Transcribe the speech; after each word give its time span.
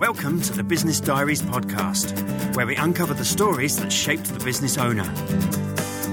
Welcome 0.00 0.40
to 0.40 0.54
the 0.54 0.64
Business 0.64 0.98
Diaries 0.98 1.42
podcast, 1.42 2.56
where 2.56 2.66
we 2.66 2.74
uncover 2.74 3.12
the 3.12 3.22
stories 3.22 3.76
that 3.76 3.92
shaped 3.92 4.32
the 4.32 4.42
business 4.42 4.78
owner. 4.78 5.04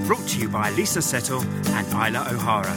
Brought 0.06 0.28
to 0.28 0.42
you 0.42 0.50
by 0.50 0.72
Lisa 0.72 1.02
Settle 1.02 1.40
and 1.40 1.88
Isla 1.94 2.28
O'Hara. 2.30 2.76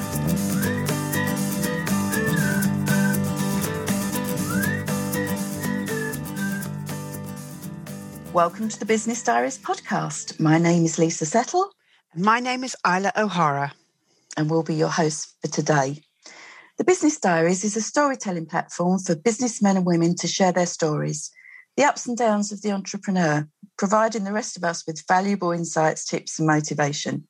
Welcome 8.32 8.68
to 8.68 8.78
the 8.78 8.86
Business 8.86 9.20
Diaries 9.24 9.58
podcast. 9.58 10.38
My 10.38 10.58
name 10.58 10.84
is 10.84 10.96
Lisa 10.96 11.26
Settle. 11.26 11.72
And 12.12 12.22
my 12.22 12.38
name 12.38 12.62
is 12.62 12.76
Isla 12.86 13.10
O'Hara. 13.16 13.72
And 14.36 14.48
we'll 14.48 14.62
be 14.62 14.76
your 14.76 14.86
hosts 14.86 15.34
for 15.42 15.48
today. 15.48 16.04
The 16.80 16.84
Business 16.84 17.18
Diaries 17.18 17.62
is 17.62 17.76
a 17.76 17.82
storytelling 17.82 18.46
platform 18.46 19.00
for 19.00 19.14
businessmen 19.14 19.76
and 19.76 19.84
women 19.84 20.16
to 20.16 20.26
share 20.26 20.50
their 20.50 20.64
stories, 20.64 21.30
the 21.76 21.84
ups 21.84 22.06
and 22.06 22.16
downs 22.16 22.52
of 22.52 22.62
the 22.62 22.72
entrepreneur, 22.72 23.46
providing 23.76 24.24
the 24.24 24.32
rest 24.32 24.56
of 24.56 24.64
us 24.64 24.86
with 24.86 25.06
valuable 25.06 25.52
insights, 25.52 26.06
tips, 26.06 26.38
and 26.38 26.48
motivation. 26.48 27.28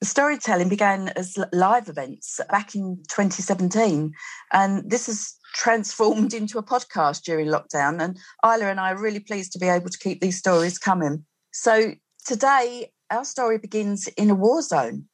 The 0.00 0.06
storytelling 0.06 0.68
began 0.68 1.08
as 1.16 1.36
live 1.52 1.88
events 1.88 2.38
back 2.48 2.76
in 2.76 3.02
2017, 3.08 4.12
and 4.52 4.88
this 4.88 5.06
has 5.06 5.34
transformed 5.52 6.32
into 6.32 6.56
a 6.56 6.62
podcast 6.62 7.22
during 7.22 7.48
lockdown. 7.48 8.00
And 8.00 8.16
Isla 8.44 8.70
and 8.70 8.78
I 8.78 8.92
are 8.92 9.02
really 9.02 9.18
pleased 9.18 9.50
to 9.54 9.58
be 9.58 9.66
able 9.66 9.90
to 9.90 9.98
keep 9.98 10.20
these 10.20 10.38
stories 10.38 10.78
coming. 10.78 11.24
So 11.52 11.94
today, 12.24 12.92
our 13.10 13.24
story 13.24 13.58
begins 13.58 14.06
in 14.16 14.30
a 14.30 14.36
war 14.36 14.62
zone 14.62 15.08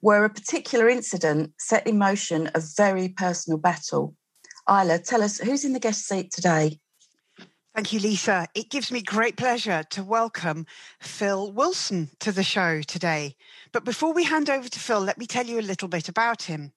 where 0.00 0.24
a 0.24 0.30
particular 0.30 0.88
incident 0.88 1.52
set 1.58 1.86
in 1.86 1.98
motion 1.98 2.50
a 2.54 2.62
very 2.76 3.08
personal 3.08 3.58
battle. 3.58 4.14
Isla, 4.68 4.98
tell 4.98 5.22
us 5.22 5.38
who's 5.38 5.64
in 5.64 5.72
the 5.72 5.80
guest 5.80 6.06
seat 6.06 6.32
today? 6.32 6.78
Thank 7.74 7.92
you, 7.92 8.00
Lisa. 8.00 8.46
It 8.54 8.70
gives 8.70 8.90
me 8.90 9.00
great 9.00 9.36
pleasure 9.36 9.84
to 9.90 10.02
welcome 10.02 10.66
Phil 11.00 11.52
Wilson 11.52 12.10
to 12.18 12.32
the 12.32 12.42
show 12.42 12.82
today. 12.82 13.36
But 13.72 13.84
before 13.84 14.12
we 14.12 14.24
hand 14.24 14.50
over 14.50 14.68
to 14.68 14.78
Phil, 14.80 15.00
let 15.00 15.18
me 15.18 15.26
tell 15.26 15.46
you 15.46 15.60
a 15.60 15.62
little 15.62 15.88
bit 15.88 16.08
about 16.08 16.42
him. 16.42 16.72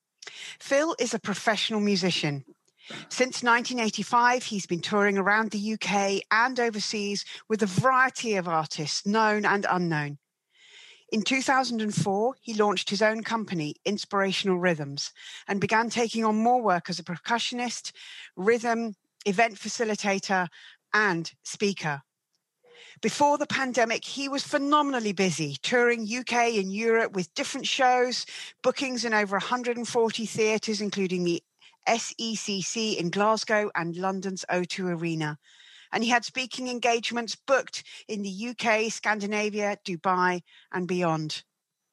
Phil 0.60 0.96
is 1.00 1.14
a 1.14 1.20
professional 1.20 1.80
musician. 1.80 2.46
Since 3.10 3.44
1985, 3.44 4.44
he's 4.44 4.66
been 4.66 4.82
touring 4.82 5.18
around 5.18 5.52
the 5.52 5.74
UK 5.74 6.24
and 6.32 6.60
overseas 6.60 7.26
with 7.48 7.64
a 7.64 7.68
variety 7.68 8.36
of 8.36 8.48
artists, 8.48 9.06
known 9.06 9.46
and 9.46 9.66
unknown. 9.70 10.20
In 11.14 11.22
2004, 11.22 12.36
he 12.42 12.56
launched 12.56 12.90
his 12.90 13.04
own 13.04 13.22
company, 13.22 13.76
Inspirational 13.86 14.58
Rhythms, 14.58 15.12
and 15.48 15.62
began 15.62 15.92
taking 15.92 16.26
on 16.26 16.36
more 16.36 16.60
work 16.60 16.90
as 16.90 16.98
a 16.98 17.04
percussionist, 17.04 17.92
rhythm, 18.36 18.96
event 19.28 19.54
facilitator, 19.54 20.48
and 20.92 21.32
speaker. 21.44 22.02
Before 23.00 23.38
the 23.38 23.46
pandemic, 23.46 24.04
he 24.04 24.28
was 24.28 24.42
phenomenally 24.42 25.14
busy, 25.14 25.58
touring 25.62 26.12
UK 26.12 26.56
and 26.56 26.74
Europe 26.74 27.12
with 27.12 27.32
different 27.36 27.68
shows, 27.68 28.26
bookings 28.64 29.06
in 29.06 29.14
over 29.14 29.36
140 29.36 30.26
theatres, 30.26 30.82
including 30.82 31.26
the 31.26 31.44
SECC 31.88 32.98
in 32.98 33.12
Glasgow 33.12 33.70
and 33.76 33.96
London's 33.96 34.46
O2 34.50 35.00
Arena 35.00 35.38
and 35.94 36.04
he 36.04 36.10
had 36.10 36.26
speaking 36.26 36.68
engagements 36.68 37.36
booked 37.36 37.84
in 38.08 38.24
the 38.24 38.50
UK, 38.50 38.92
Scandinavia, 38.92 39.78
Dubai, 39.86 40.42
and 40.74 40.88
beyond. 40.88 41.44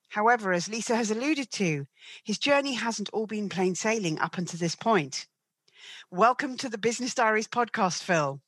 However, 0.08 0.52
as 0.52 0.68
Lisa 0.68 0.96
has 0.96 1.10
alluded 1.10 1.50
to, 1.52 1.86
his 2.24 2.38
journey 2.38 2.72
hasn't 2.72 3.10
all 3.10 3.26
been 3.26 3.50
plain 3.50 3.74
sailing 3.74 4.18
up 4.18 4.38
until 4.38 4.58
this 4.58 4.74
point. 4.74 5.26
Welcome 6.10 6.56
to 6.56 6.68
the 6.68 6.78
Business 6.78 7.14
Diaries 7.14 7.46
podcast, 7.46 8.02
Phil. 8.02 8.40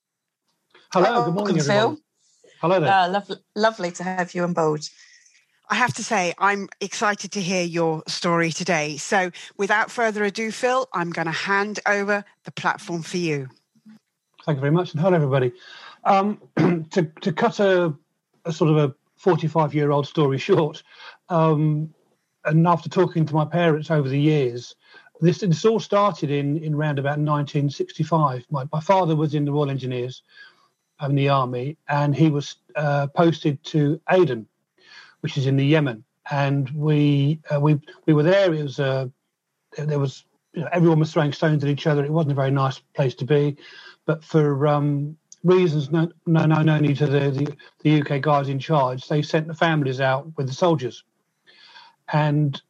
Hello, 0.92 1.06
Hello 1.06 1.24
good 1.26 1.34
morning, 1.34 1.58
everyone. 1.58 1.96
Phil. 1.96 2.04
Hello 2.60 2.80
there. 2.80 2.92
Uh, 2.92 3.08
lovely, 3.10 3.36
lovely 3.54 3.90
to 3.92 4.02
have 4.04 4.34
you 4.34 4.42
on 4.44 4.54
board. 4.54 4.88
I 5.68 5.74
have 5.74 5.94
to 5.94 6.04
say, 6.04 6.34
I'm 6.38 6.68
excited 6.80 7.30
to 7.32 7.40
hear 7.40 7.62
your 7.62 8.02
story 8.08 8.52
today. 8.52 8.96
So, 8.96 9.30
without 9.56 9.90
further 9.90 10.24
ado, 10.24 10.50
Phil, 10.50 10.88
I'm 10.92 11.10
going 11.10 11.26
to 11.26 11.32
hand 11.32 11.80
over 11.86 12.24
the 12.44 12.52
platform 12.52 13.02
for 13.02 13.18
you. 13.18 13.48
Thank 14.44 14.56
you 14.56 14.60
very 14.60 14.72
much, 14.72 14.92
and 14.92 15.00
hello 15.00 15.14
everybody. 15.14 15.52
Um, 16.02 16.40
to 16.90 17.04
to 17.20 17.32
cut 17.32 17.60
a, 17.60 17.94
a, 18.44 18.52
sort 18.52 18.70
of 18.72 18.76
a 18.76 18.94
45 19.16 19.72
year 19.72 19.92
old 19.92 20.06
story 20.06 20.36
short, 20.36 20.82
um, 21.28 21.94
and 22.44 22.66
after 22.66 22.88
talking 22.88 23.24
to 23.24 23.34
my 23.34 23.44
parents 23.44 23.88
over 23.88 24.08
the 24.08 24.18
years, 24.18 24.74
this, 25.20 25.38
this 25.38 25.64
all 25.64 25.78
started 25.78 26.32
in 26.32 26.58
in 26.58 26.74
around 26.74 26.98
about 26.98 27.18
1965. 27.18 28.44
My, 28.50 28.66
my 28.72 28.80
father 28.80 29.14
was 29.14 29.34
in 29.34 29.44
the 29.44 29.52
Royal 29.52 29.70
Engineers 29.70 30.22
in 31.00 31.14
the 31.14 31.28
army, 31.28 31.76
and 31.88 32.14
he 32.14 32.28
was 32.28 32.56
uh, 32.74 33.06
posted 33.08 33.62
to 33.64 34.00
Aden, 34.10 34.48
which 35.20 35.36
is 35.36 35.46
in 35.46 35.56
the 35.56 35.64
Yemen, 35.64 36.02
and 36.32 36.68
we 36.70 37.38
uh, 37.54 37.60
we 37.60 37.80
we 38.06 38.12
were 38.12 38.24
there. 38.24 38.52
It 38.52 38.62
was 38.64 38.80
uh, 38.80 39.06
there 39.78 40.00
was 40.00 40.24
you 40.52 40.62
know, 40.62 40.68
everyone 40.72 40.98
was 40.98 41.12
throwing 41.12 41.32
stones 41.32 41.62
at 41.62 41.70
each 41.70 41.86
other. 41.86 42.04
It 42.04 42.10
wasn't 42.10 42.32
a 42.32 42.34
very 42.34 42.50
nice 42.50 42.80
place 42.80 43.14
to 43.14 43.24
be 43.24 43.56
but 44.06 44.24
for 44.24 44.66
um, 44.66 45.16
reasons 45.44 45.90
no, 45.90 46.08
no, 46.26 46.44
no, 46.44 46.78
need 46.78 46.96
to 46.98 47.06
the, 47.06 47.30
the, 47.30 47.56
the 47.82 48.00
UK 48.00 48.22
guys 48.22 48.48
in 48.48 48.58
charge, 48.58 49.08
they 49.08 49.22
sent 49.22 49.46
the 49.46 49.54
families 49.54 50.00
out 50.00 50.26
with 50.36 50.46
the 50.46 50.52
soldiers. 50.52 51.04
And 52.12 52.60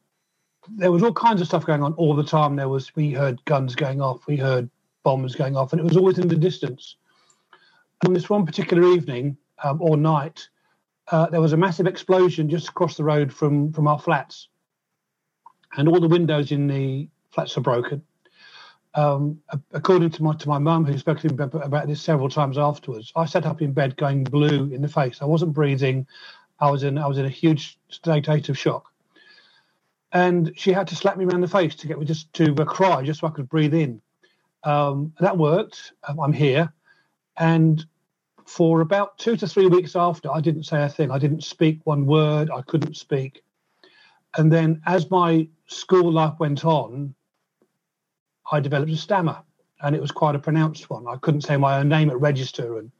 there 0.69 0.91
was 0.91 1.03
all 1.03 1.13
kinds 1.13 1.41
of 1.41 1.47
stuff 1.47 1.65
going 1.65 1.83
on 1.83 1.93
all 1.93 2.15
the 2.15 2.23
time. 2.23 2.55
There 2.55 2.69
was, 2.69 2.95
we 2.95 3.11
heard 3.11 3.43
guns 3.45 3.75
going 3.75 4.01
off, 4.01 4.25
we 4.27 4.37
heard 4.37 4.69
bombs 5.03 5.35
going 5.35 5.57
off, 5.57 5.73
and 5.73 5.79
it 5.79 5.83
was 5.83 5.97
always 5.97 6.19
in 6.19 6.27
the 6.27 6.35
distance. 6.35 6.97
On 8.05 8.13
this 8.13 8.29
one 8.29 8.45
particular 8.45 8.83
evening 8.93 9.37
um, 9.63 9.81
or 9.81 9.97
night, 9.97 10.47
uh, 11.11 11.27
there 11.27 11.41
was 11.41 11.53
a 11.53 11.57
massive 11.57 11.87
explosion 11.87 12.49
just 12.49 12.69
across 12.69 12.95
the 12.95 13.03
road 13.03 13.33
from, 13.33 13.73
from 13.73 13.87
our 13.87 13.99
flats. 13.99 14.47
And 15.75 15.89
all 15.89 15.99
the 15.99 16.07
windows 16.07 16.51
in 16.51 16.67
the 16.67 17.09
flats 17.31 17.57
are 17.57 17.61
broken 17.61 18.03
um, 18.95 19.39
according 19.71 20.11
to 20.11 20.23
my 20.23 20.33
to 20.35 20.49
my 20.49 20.59
mum, 20.59 20.85
who 20.85 20.97
spoke 20.97 21.19
to 21.19 21.29
me 21.29 21.35
about 21.43 21.87
this 21.87 22.01
several 22.01 22.29
times 22.29 22.57
afterwards, 22.57 23.11
I 23.15 23.25
sat 23.25 23.45
up 23.45 23.61
in 23.61 23.73
bed 23.73 23.97
going 23.97 24.23
blue 24.23 24.71
in 24.71 24.81
the 24.81 24.87
face. 24.87 25.19
I 25.21 25.25
wasn't 25.25 25.53
breathing. 25.53 26.07
I 26.59 26.69
was 26.69 26.83
in 26.83 26.97
I 26.97 27.07
was 27.07 27.17
in 27.17 27.25
a 27.25 27.29
huge 27.29 27.77
state 27.89 28.49
of 28.49 28.57
shock, 28.57 28.91
and 30.11 30.53
she 30.55 30.71
had 30.71 30.87
to 30.87 30.95
slap 30.95 31.17
me 31.17 31.25
around 31.25 31.41
the 31.41 31.47
face 31.47 31.75
to 31.75 31.87
get 31.87 31.99
me 31.99 32.05
just 32.05 32.31
to 32.33 32.53
uh, 32.55 32.65
cry, 32.65 33.03
just 33.03 33.21
so 33.21 33.27
I 33.27 33.31
could 33.31 33.49
breathe 33.49 33.73
in. 33.73 34.01
Um, 34.63 35.13
that 35.19 35.37
worked. 35.37 35.93
Um, 36.07 36.19
I'm 36.19 36.33
here, 36.33 36.71
and 37.37 37.83
for 38.45 38.81
about 38.81 39.17
two 39.17 39.35
to 39.37 39.47
three 39.47 39.67
weeks 39.67 39.95
after, 39.95 40.31
I 40.31 40.39
didn't 40.39 40.63
say 40.63 40.83
a 40.83 40.89
thing. 40.89 41.09
I 41.09 41.17
didn't 41.17 41.43
speak 41.43 41.79
one 41.85 42.05
word. 42.05 42.51
I 42.51 42.61
couldn't 42.61 42.95
speak. 42.95 43.43
And 44.37 44.51
then, 44.51 44.81
as 44.85 45.09
my 45.09 45.47
school 45.67 46.11
life 46.11 46.39
went 46.39 46.65
on, 46.65 47.15
I 48.53 48.59
developed 48.59 48.91
a 48.91 48.95
stammer, 48.95 49.41
and 49.81 49.95
it 49.95 50.01
was 50.01 50.11
quite 50.11 50.35
a 50.35 50.39
pronounced 50.39 50.87
one. 50.87 51.07
I 51.07 51.17
couldn't 51.17 51.41
say 51.41 51.57
my 51.57 51.79
own 51.79 51.89
name 51.89 52.11
at 52.11 52.19
register 52.19 52.77
and 52.77 52.91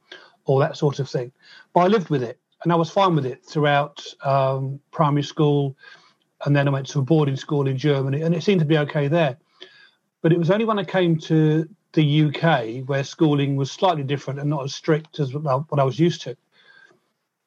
all 0.46 0.58
that 0.58 0.76
sort 0.76 0.98
of 0.98 1.08
thing. 1.08 1.30
But 1.72 1.80
I 1.80 1.86
lived 1.86 2.10
with 2.10 2.24
it, 2.24 2.40
and 2.64 2.72
I 2.72 2.76
was 2.76 2.90
fine 2.90 3.14
with 3.14 3.24
it 3.24 3.44
throughout 3.46 4.04
um, 4.24 4.80
primary 4.90 5.22
school, 5.22 5.76
and 6.44 6.56
then 6.56 6.66
I 6.66 6.72
went 6.72 6.88
to 6.88 6.98
a 6.98 7.02
boarding 7.02 7.36
school 7.36 7.68
in 7.68 7.78
Germany, 7.78 8.22
and 8.22 8.34
it 8.34 8.42
seemed 8.42 8.60
to 8.60 8.66
be 8.66 8.78
okay 8.78 9.06
there. 9.06 9.38
But 10.22 10.32
it 10.32 10.38
was 10.40 10.50
only 10.50 10.64
when 10.64 10.80
I 10.80 10.84
came 10.84 11.18
to 11.20 11.68
the 11.92 12.22
UK 12.24 12.88
where 12.88 13.04
schooling 13.04 13.54
was 13.54 13.70
slightly 13.70 14.02
different 14.02 14.40
and 14.40 14.50
not 14.50 14.64
as 14.64 14.74
strict 14.74 15.20
as 15.20 15.32
what 15.32 15.78
I 15.78 15.84
was 15.84 16.00
used 16.00 16.22
to. 16.22 16.36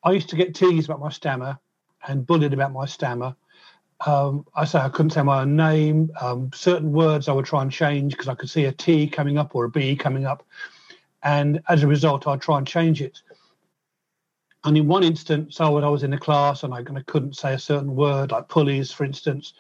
I 0.04 0.12
used 0.12 0.30
to 0.30 0.38
get 0.38 0.56
teased 0.56 0.88
about 0.88 1.02
my 1.02 1.10
stammer 1.10 1.60
and 2.08 2.26
bullied 2.26 2.54
about 2.54 2.72
my 2.72 2.86
stammer 2.86 3.36
um, 4.06 4.46
I 4.56 4.66
say 4.66 4.80
I 4.80 4.90
couldn't 4.90 5.12
say 5.12 5.24
my 5.24 5.42
own 5.42 5.56
name. 5.56 6.12
Um, 6.22 6.52
certain 6.54 6.92
words 6.92 7.28
I 7.28 7.34
would 7.34 7.46
try 7.46 7.62
and 7.62 7.72
change 7.72 8.14
because 8.14 8.28
I 8.28 8.36
could 8.36 8.50
see 8.50 8.66
a 8.66 8.72
T 8.72 9.08
coming 9.08 9.38
up 9.38 9.56
or 9.56 9.66
a 9.66 9.70
B 9.70 9.96
coming 9.96 10.26
up, 10.26 10.46
and 11.24 11.62
as 11.68 11.84
a 11.84 11.88
result, 11.88 12.28
I'd 12.28 12.42
try 12.42 12.58
and 12.58 12.68
change 12.68 13.02
it. 13.02 13.22
And 14.64 14.78
in 14.78 14.88
one 14.88 15.04
instance, 15.04 15.62
I 15.62 15.70
was 15.70 16.04
in 16.04 16.14
a 16.14 16.18
class 16.18 16.64
and 16.64 16.74
I, 16.74 16.80
and 16.80 16.98
I 16.98 17.02
couldn't 17.04 17.38
say 17.38 17.54
a 17.54 17.60
certain 17.60 17.96
word, 17.96 18.32
like 18.32 18.50
pulleys, 18.50 18.92
for 18.92 19.06
instance, 19.06 19.54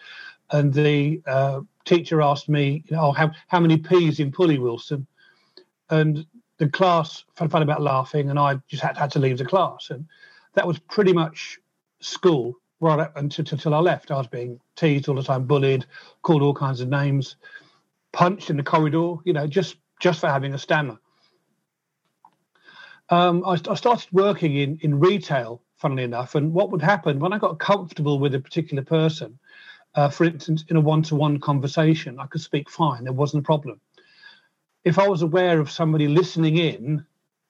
and 0.52 0.74
the 0.74 1.22
uh, 1.26 1.62
teacher 1.86 2.22
asked 2.22 2.50
me, 2.50 2.84
oh, 2.92 3.12
how 3.12 3.32
how 3.48 3.60
many 3.60 3.78
P's 3.78 4.20
in 4.20 4.32
pulley, 4.32 4.60
Wilson? 4.60 5.08
And 5.90 6.26
the 6.58 6.70
class 6.70 7.24
felt 7.36 7.54
about 7.54 7.82
laughing, 7.82 8.30
and 8.30 8.38
I 8.38 8.60
just 8.68 8.84
had, 8.84 8.98
had 8.98 9.12
to 9.12 9.20
leave 9.20 9.38
the 9.40 9.46
class, 9.46 9.90
and 9.90 10.06
that 10.54 10.68
was 10.68 10.78
pretty 10.80 11.14
much 11.14 11.60
school 12.00 12.56
right 12.80 13.10
until 13.16 13.74
I 13.74 13.80
left. 13.80 14.12
I 14.12 14.18
was 14.18 14.28
being 14.28 14.60
teased 14.76 15.08
all 15.08 15.16
the 15.16 15.24
time, 15.24 15.46
bullied, 15.46 15.86
called 16.22 16.42
all 16.42 16.54
kinds 16.54 16.82
of 16.82 16.90
names, 16.90 17.38
punched 18.14 18.50
in 18.50 18.58
the 18.58 18.64
corridor, 18.64 19.16
you 19.26 19.34
know, 19.34 19.48
just 19.48 19.78
just 20.00 20.20
for 20.22 20.28
having 20.28 20.54
a 20.54 20.58
stammer. 20.58 21.00
Um, 23.10 23.44
I, 23.46 23.58
I, 23.70 23.76
started 23.76 24.10
working 24.12 24.58
in, 24.58 24.78
in 24.82 25.00
retail, 25.00 25.64
funnily 25.78 26.04
enough, 26.04 26.36
and 26.36 26.54
what 26.54 26.72
would 26.72 26.82
happen 26.82 27.20
when 27.20 27.34
I 27.34 27.40
got 27.40 27.58
comfortable 27.58 28.20
with 28.20 28.36
a 28.36 28.40
particular 28.40 28.84
person, 28.84 29.40
uh, 29.96 30.10
for 30.10 30.26
instance, 30.26 30.66
in 30.68 30.76
a 30.76 30.82
one 30.82 31.02
to 31.04 31.16
one 31.16 31.40
conversation, 31.40 32.20
I 32.20 32.28
could 32.28 32.42
speak 32.42 32.70
fine, 32.70 33.06
there 33.06 33.14
wasn't 33.14 33.44
a 33.44 33.46
problem. 33.46 33.80
If 34.84 35.00
I 35.00 35.08
was 35.08 35.22
aware 35.22 35.60
of 35.60 35.72
somebody 35.72 36.08
listening 36.08 36.58
in 36.58 37.06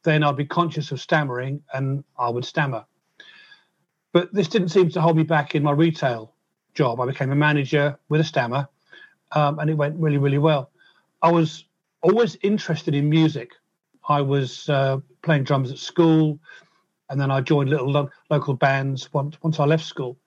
then 0.08 0.24
I'd 0.24 0.38
be 0.38 0.46
conscious 0.46 0.92
of 0.92 1.02
stammering 1.02 1.62
and 1.74 2.02
I 2.18 2.30
would 2.30 2.46
stammer. 2.46 2.86
But 4.18 4.34
this 4.34 4.48
didn't 4.48 4.70
seem 4.70 4.90
to 4.90 5.00
hold 5.00 5.16
me 5.16 5.22
back 5.22 5.54
in 5.54 5.62
my 5.62 5.70
retail 5.70 6.34
job. 6.74 7.00
I 7.00 7.06
became 7.06 7.30
a 7.30 7.36
manager 7.36 8.00
with 8.10 8.20
a 8.20 8.24
stammer, 8.24 8.68
um, 9.34 9.60
and 9.60 9.70
it 9.70 9.76
went 9.76 9.96
really, 10.00 10.18
really 10.18 10.40
well. 10.40 10.72
I 11.22 11.32
was 11.32 11.66
always 12.02 12.36
interested 12.42 12.96
in 12.96 13.12
music. 13.12 13.52
I 14.10 14.22
was 14.22 14.70
uh, 14.70 14.98
playing 15.22 15.44
drums 15.44 15.70
at 15.72 15.78
school, 15.78 16.40
and 17.12 17.22
then 17.22 17.30
I 17.30 17.42
joined 17.42 17.70
little 17.70 17.92
lo- 17.92 18.10
local 18.32 18.56
bands 18.56 19.14
once 19.14 19.38
once 19.44 19.60
I 19.60 19.66
left 19.66 19.86
school. 19.86 20.18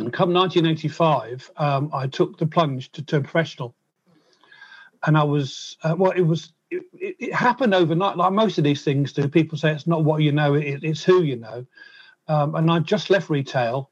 And 0.00 0.12
come 0.12 0.32
1985, 0.32 1.52
um, 1.56 1.90
I 1.94 2.08
took 2.08 2.38
the 2.38 2.46
plunge 2.46 2.90
to 2.90 3.04
turn 3.04 3.22
professional, 3.22 3.76
and 5.06 5.16
I 5.16 5.22
was 5.22 5.76
uh, 5.84 5.94
well. 5.96 6.10
It 6.10 6.22
was 6.22 6.52
it, 6.72 6.82
it, 6.92 7.32
happened 7.32 7.72
overnight, 7.72 8.16
like 8.16 8.32
most 8.32 8.58
of 8.58 8.64
these 8.64 8.82
things 8.82 9.12
do. 9.12 9.28
People 9.28 9.58
say 9.58 9.70
it's 9.70 9.86
not 9.86 10.02
what 10.02 10.22
you 10.22 10.32
know; 10.32 10.54
it, 10.54 10.82
it's 10.82 11.04
who 11.04 11.22
you 11.22 11.36
know. 11.36 11.64
Um, 12.28 12.54
and 12.54 12.70
I 12.70 12.78
just 12.78 13.10
left 13.10 13.30
retail, 13.30 13.90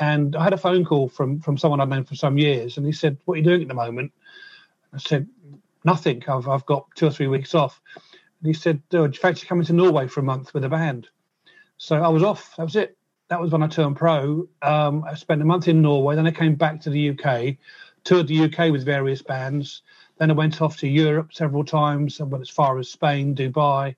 and 0.00 0.34
I 0.36 0.44
had 0.44 0.52
a 0.52 0.58
phone 0.58 0.84
call 0.84 1.08
from 1.08 1.40
from 1.40 1.56
someone 1.56 1.80
I'd 1.80 1.88
known 1.88 2.04
for 2.04 2.14
some 2.14 2.38
years, 2.38 2.76
and 2.76 2.86
he 2.86 2.92
said, 2.92 3.16
"What 3.24 3.34
are 3.34 3.38
you 3.38 3.44
doing 3.44 3.62
at 3.62 3.68
the 3.68 3.74
moment?" 3.74 4.12
I 4.92 4.98
said, 4.98 5.28
"Nothing. 5.84 6.22
I've 6.28 6.48
I've 6.48 6.66
got 6.66 6.86
two 6.94 7.06
or 7.06 7.10
three 7.10 7.28
weeks 7.28 7.54
off." 7.54 7.80
And 8.40 8.46
he 8.46 8.52
said, 8.52 8.82
oh, 8.92 9.06
"Do 9.06 9.12
you 9.12 9.20
fancy 9.20 9.46
coming 9.46 9.66
to 9.66 9.72
Norway 9.72 10.08
for 10.08 10.20
a 10.20 10.24
month 10.24 10.54
with 10.54 10.64
a 10.64 10.68
band?" 10.68 11.08
So 11.76 11.96
I 12.02 12.08
was 12.08 12.22
off. 12.22 12.54
That 12.56 12.64
was 12.64 12.76
it 12.76 12.98
that 13.28 13.40
was 13.40 13.52
when 13.52 13.62
I 13.62 13.68
turned 13.68 13.96
pro. 13.96 14.48
Um, 14.62 15.04
I 15.04 15.14
spent 15.14 15.42
a 15.42 15.44
month 15.44 15.68
in 15.68 15.82
Norway. 15.82 16.16
Then 16.16 16.26
I 16.26 16.30
came 16.30 16.54
back 16.54 16.80
to 16.82 16.90
the 16.90 17.10
UK, 17.10 17.56
toured 18.04 18.26
the 18.26 18.44
UK 18.44 18.72
with 18.72 18.84
various 18.84 19.22
bands. 19.22 19.82
Then 20.18 20.30
I 20.30 20.34
went 20.34 20.60
off 20.60 20.78
to 20.78 20.88
Europe 20.88 21.32
several 21.32 21.64
times. 21.64 22.20
I 22.20 22.24
went 22.24 22.42
as 22.42 22.48
far 22.48 22.78
as 22.78 22.90
Spain, 22.90 23.34
Dubai, 23.34 23.94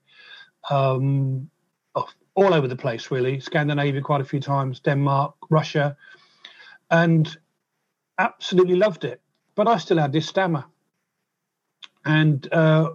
um, 0.69 1.49
oh, 1.95 2.09
all 2.35 2.53
over 2.53 2.67
the 2.67 2.75
place, 2.75 3.11
really. 3.11 3.39
Scandinavia 3.39 4.01
quite 4.01 4.21
a 4.21 4.25
few 4.25 4.39
times, 4.39 4.79
Denmark, 4.79 5.35
Russia, 5.49 5.97
and 6.89 7.37
absolutely 8.17 8.75
loved 8.75 9.03
it. 9.03 9.21
But 9.55 9.67
I 9.67 9.77
still 9.77 9.97
had 9.97 10.13
this 10.13 10.27
stammer. 10.27 10.65
And 12.05 12.51
uh, 12.53 12.91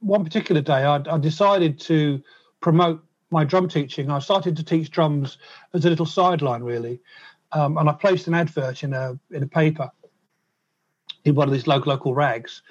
one 0.00 0.24
particular 0.24 0.60
day, 0.60 0.84
I, 0.84 0.96
I 0.96 1.18
decided 1.18 1.80
to 1.80 2.22
promote 2.60 3.02
my 3.30 3.44
drum 3.44 3.68
teaching, 3.68 4.10
I 4.10 4.18
started 4.18 4.56
to 4.56 4.64
teach 4.64 4.90
drums 4.90 5.38
as 5.74 5.84
a 5.84 5.90
little 5.90 6.06
sideline, 6.06 6.62
really. 6.62 7.00
Um, 7.52 7.78
and 7.78 7.88
I 7.88 7.92
placed 7.92 8.26
an 8.26 8.34
advert 8.34 8.82
in 8.82 8.92
a 8.92 9.18
in 9.30 9.42
a 9.42 9.46
paper 9.46 9.90
in 11.24 11.34
one 11.34 11.48
of 11.48 11.52
these 11.52 11.66
local 11.66 11.92
local 11.92 12.14
rags, 12.14 12.62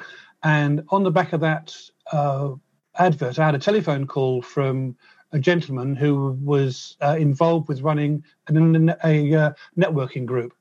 and 0.44 0.84
on 0.90 1.04
the 1.04 1.12
back 1.12 1.34
of 1.34 1.42
that 1.42 1.76
uh, 2.12 2.52
advert, 2.98 3.40
I 3.40 3.46
had 3.46 3.56
a 3.56 3.60
telephone 3.60 4.06
call 4.06 4.42
from 4.42 4.96
a 5.36 5.40
gentleman 5.40 5.98
who 5.98 6.40
was 6.42 6.96
uh, 7.02 7.18
involved 7.20 7.68
with 7.68 7.82
running 7.82 8.24
an, 8.48 8.96
a, 9.04 9.36
uh, 9.36 9.52
networking 9.78 10.26
group. 10.26 10.54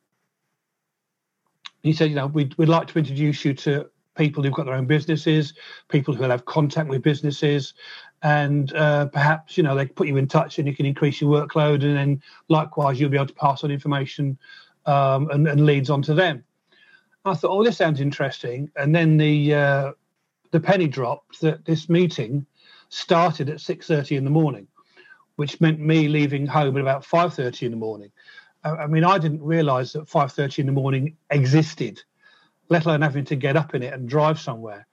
He 1.84 1.92
said, 1.92 2.10
you 2.10 2.16
know, 2.16 2.26
we'd, 2.26 2.58
we'd 2.58 2.68
like 2.68 2.88
to 2.88 2.98
introduce 2.98 3.44
you 3.44 3.54
to 3.54 3.88
people 4.16 4.42
who've 4.42 4.52
got 4.52 4.66
their 4.66 4.74
own 4.74 4.86
businesses, 4.86 5.54
people 5.88 6.12
who 6.12 6.24
have 6.24 6.44
contact 6.44 6.88
with 6.88 7.02
businesses, 7.02 7.74
and 8.22 8.74
uh, 8.74 9.06
perhaps 9.06 9.56
you 9.56 9.62
know 9.62 9.74
they 9.74 9.86
put 9.86 10.08
you 10.08 10.16
in 10.16 10.26
touch 10.26 10.58
and 10.58 10.66
you 10.66 10.74
can 10.74 10.86
increase 10.86 11.20
your 11.20 11.30
workload, 11.30 11.84
and 11.84 11.96
then 11.96 12.22
likewise 12.48 12.98
you'll 12.98 13.10
be 13.10 13.16
able 13.16 13.26
to 13.26 13.34
pass 13.34 13.62
on 13.64 13.70
information 13.70 14.38
um, 14.86 15.30
and, 15.30 15.46
and, 15.46 15.66
leads 15.66 15.90
on 15.90 16.00
to 16.02 16.14
them. 16.14 16.44
I 17.24 17.34
thought, 17.34 17.50
oh, 17.50 17.64
this 17.64 17.76
sounds 17.76 18.00
interesting, 18.00 18.70
and 18.76 18.94
then 18.94 19.16
the 19.18 19.54
uh, 19.54 19.92
the 20.52 20.60
penny 20.60 20.88
dropped 20.88 21.40
that 21.42 21.64
this 21.64 21.88
meeting 21.88 22.46
started 22.94 23.50
at 23.50 23.60
six 23.60 23.86
thirty 23.86 24.16
in 24.16 24.24
the 24.24 24.30
morning, 24.30 24.66
which 25.36 25.60
meant 25.60 25.80
me 25.80 26.08
leaving 26.08 26.46
home 26.46 26.76
at 26.76 26.80
about 26.80 27.04
five 27.04 27.34
thirty 27.34 27.66
in 27.66 27.72
the 27.72 27.78
morning. 27.78 28.10
I 28.62 28.86
mean, 28.86 29.04
I 29.04 29.18
didn't 29.18 29.42
realise 29.42 29.92
that 29.92 30.08
five 30.08 30.32
thirty 30.32 30.62
in 30.62 30.66
the 30.66 30.72
morning 30.72 31.16
existed 31.30 32.02
let 32.68 32.86
alone 32.86 33.02
having 33.02 33.24
to 33.26 33.36
get 33.36 33.56
up 33.56 33.74
in 33.74 33.82
it 33.82 33.92
and 33.92 34.08
drive 34.08 34.38
somewhere. 34.38 34.86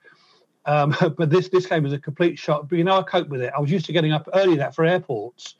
Um, 0.66 0.94
but 1.16 1.30
this 1.30 1.48
this 1.48 1.66
came 1.66 1.86
as 1.86 1.92
a 1.92 1.98
complete 1.98 2.38
shock. 2.38 2.68
But 2.68 2.78
you 2.78 2.84
know, 2.84 2.98
I 2.98 3.02
cope 3.02 3.28
with 3.28 3.42
it. 3.42 3.52
I 3.56 3.60
was 3.60 3.70
used 3.70 3.86
to 3.86 3.92
getting 3.92 4.12
up 4.12 4.28
early 4.34 4.56
that 4.56 4.74
for 4.74 4.84
airports, 4.84 5.56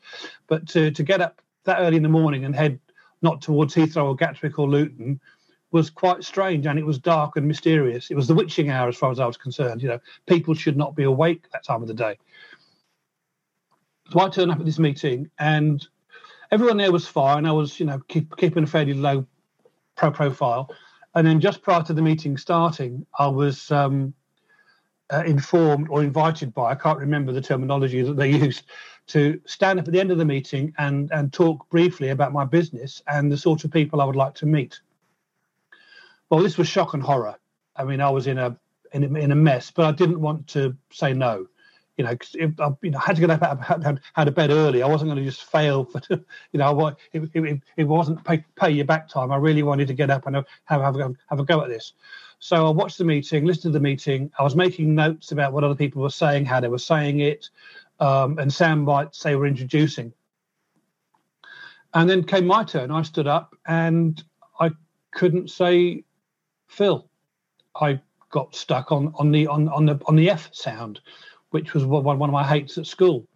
but 0.47 0.67
to 0.69 0.91
to 0.91 1.03
get 1.03 1.21
up 1.21 1.41
that 1.65 1.79
early 1.79 1.97
in 1.97 2.03
the 2.03 2.09
morning 2.09 2.45
and 2.45 2.55
head 2.55 2.79
not 3.21 3.41
towards 3.41 3.73
Heathrow 3.73 4.05
or 4.05 4.15
Gatwick 4.15 4.59
or 4.59 4.69
Luton 4.69 5.19
was 5.73 5.89
quite 5.89 6.23
strange, 6.23 6.65
and 6.65 6.79
it 6.79 6.85
was 6.85 6.97
dark 6.97 7.35
and 7.35 7.45
mysterious. 7.45 8.09
It 8.09 8.15
was 8.15 8.27
the 8.27 8.35
witching 8.35 8.69
hour, 8.69 8.87
as 8.87 8.95
far 8.95 9.11
as 9.11 9.19
I 9.19 9.25
was 9.25 9.35
concerned. 9.35 9.81
You 9.81 9.89
know, 9.89 9.99
people 10.25 10.53
should 10.53 10.77
not 10.77 10.95
be 10.95 11.03
awake 11.03 11.51
that 11.51 11.65
time 11.65 11.81
of 11.81 11.89
the 11.89 11.93
day. 11.93 12.17
So 14.11 14.21
I 14.21 14.29
turned 14.29 14.51
up 14.51 14.59
at 14.59 14.65
this 14.65 14.79
meeting, 14.79 15.29
and 15.39 15.85
everyone 16.51 16.77
there 16.77 16.91
was 16.91 17.07
fine. 17.07 17.45
I 17.45 17.51
was, 17.51 17.77
you 17.79 17.85
know, 17.85 17.99
keep, 18.07 18.37
keeping 18.37 18.63
a 18.63 18.67
fairly 18.67 18.93
low 18.93 19.25
pro 19.95 20.11
profile 20.11 20.73
and 21.15 21.27
then 21.27 21.39
just 21.39 21.61
prior 21.61 21.83
to 21.83 21.93
the 21.93 22.01
meeting 22.01 22.37
starting, 22.37 23.05
I 23.17 23.27
was 23.27 23.71
um, 23.71 24.13
uh, 25.11 25.23
informed 25.25 25.87
or 25.89 26.03
invited 26.03 26.53
by, 26.53 26.71
I 26.71 26.75
can't 26.75 26.99
remember 26.99 27.31
the 27.31 27.41
terminology 27.41 28.01
that 28.01 28.15
they 28.15 28.29
used, 28.45 28.63
to 29.07 29.39
stand 29.45 29.79
up 29.79 29.87
at 29.87 29.93
the 29.93 29.99
end 29.99 30.11
of 30.11 30.17
the 30.17 30.25
meeting 30.25 30.73
and, 30.77 31.11
and 31.11 31.31
talk 31.31 31.69
briefly 31.69 32.09
about 32.09 32.31
my 32.31 32.45
business 32.45 33.01
and 33.07 33.31
the 33.31 33.37
sort 33.37 33.65
of 33.65 33.71
people 33.71 34.01
I 34.01 34.05
would 34.05 34.15
like 34.15 34.33
to 34.35 34.45
meet. 34.45 34.79
Well, 36.33 36.41
this 36.41 36.57
was 36.57 36.67
shock 36.67 36.95
and 36.95 37.03
horror. 37.03 37.35
I 37.75 37.83
mean, 37.83 38.01
I 38.01 38.09
was 38.09 38.25
in 38.25 38.39
a 38.39 38.57
in 38.91 39.03
a, 39.03 39.19
in 39.19 39.31
a 39.31 39.35
mess, 39.35 39.69
but 39.69 39.85
I 39.85 39.91
didn't 39.91 40.19
want 40.19 40.47
to 40.47 40.75
say 40.91 41.13
no 41.13 41.45
you 41.95 42.03
know, 42.03 42.17
if 42.33 42.59
I 42.59 42.69
you 42.81 42.89
know, 42.89 42.97
had 42.97 43.17
to 43.17 43.21
get 43.21 43.29
up, 43.29 43.61
had, 43.61 43.99
had 44.13 44.27
a 44.27 44.31
bed 44.31 44.49
early. 44.49 44.81
I 44.81 44.87
wasn't 44.87 45.11
going 45.11 45.23
to 45.23 45.29
just 45.29 45.43
fail 45.43 45.85
for, 45.85 46.01
you 46.09 46.57
know, 46.57 46.87
it, 47.11 47.29
it, 47.35 47.61
it 47.77 47.83
wasn't 47.83 48.23
pay, 48.23 48.43
pay 48.55 48.71
your 48.71 48.85
back 48.85 49.07
time. 49.07 49.31
I 49.31 49.35
really 49.35 49.61
wanted 49.61 49.87
to 49.89 49.93
get 49.93 50.09
up 50.09 50.25
and 50.25 50.35
have, 50.35 50.45
have, 50.65 50.95
a, 50.95 51.13
have 51.29 51.39
a 51.39 51.43
go 51.43 51.61
at 51.61 51.69
this. 51.69 51.93
So 52.39 52.65
I 52.65 52.71
watched 52.71 52.97
the 52.97 53.05
meeting, 53.05 53.45
listened 53.45 53.73
to 53.73 53.79
the 53.79 53.83
meeting. 53.83 54.31
I 54.39 54.43
was 54.43 54.55
making 54.55 54.95
notes 54.95 55.31
about 55.31 55.53
what 55.53 55.63
other 55.63 55.75
people 55.75 56.01
were 56.01 56.09
saying, 56.09 56.45
how 56.45 56.59
they 56.59 56.67
were 56.67 56.79
saying 56.79 57.19
it, 57.19 57.51
um, 57.99 58.39
and 58.39 58.51
sound 58.51 58.87
bites 58.87 59.21
they 59.21 59.35
were 59.35 59.45
introducing. 59.45 60.13
And 61.93 62.09
then 62.09 62.23
came 62.23 62.47
my 62.47 62.63
turn. 62.63 62.89
I 62.89 63.03
stood 63.03 63.27
up 63.27 63.55
and 63.67 64.21
I 64.59 64.71
couldn't 65.11 65.51
say 65.51 66.05
Phil. 66.73 67.07
I 67.79 67.99
got 68.29 68.55
stuck 68.55 68.91
on 68.91 69.13
on 69.15 69.31
the 69.31 69.47
on 69.47 69.69
on 69.69 69.85
the 69.85 69.99
on 70.07 70.15
the 70.15 70.29
F 70.29 70.49
sound 70.53 70.99
which 71.53 71.75
was 71.75 71.85
one, 71.85 72.03
one 72.03 72.29
of 72.29 72.33
my 72.33 72.45
hates 72.45 72.79
at 72.79 72.87
school. 72.87 73.27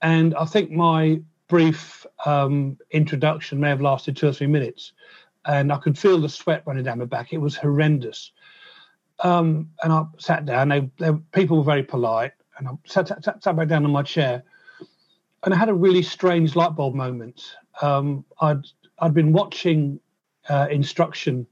And 0.00 0.34
I 0.34 0.46
think 0.46 0.70
my 0.70 1.20
brief 1.48 2.06
um, 2.24 2.78
introduction 2.90 3.60
may 3.60 3.68
have 3.68 3.82
lasted 3.82 4.16
two 4.16 4.26
or 4.26 4.32
three 4.32 4.46
minutes, 4.46 4.92
and 5.44 5.70
I 5.70 5.76
could 5.76 5.98
feel 5.98 6.18
the 6.18 6.30
sweat 6.30 6.62
running 6.64 6.84
down 6.84 6.98
my 6.98 7.04
back. 7.04 7.34
It 7.34 7.38
was 7.38 7.54
horrendous. 7.54 8.32
Um, 9.22 9.68
and 9.82 9.92
I 9.92 10.04
sat 10.16 10.46
down. 10.46 10.70
They, 10.70 10.90
they, 10.98 11.12
people 11.32 11.58
were 11.58 11.62
very 11.62 11.82
polite, 11.82 12.32
and 12.56 12.68
I 12.68 12.70
sat, 12.86 13.08
sat, 13.08 13.44
sat, 13.44 13.54
back 13.54 13.68
down 13.68 13.84
on 13.84 13.92
my 13.92 14.02
chair, 14.02 14.42
and 15.44 15.52
I 15.52 15.56
had 15.58 15.68
a 15.68 15.74
really 15.74 16.02
strange 16.02 16.56
light 16.56 16.74
bulb 16.74 16.94
moment. 16.94 17.42
Um, 17.82 18.24
I'd 18.40 18.64
I'd 18.98 19.12
been 19.12 19.34
watching 19.34 20.00
uh, 20.48 20.68
instruction 20.70 21.46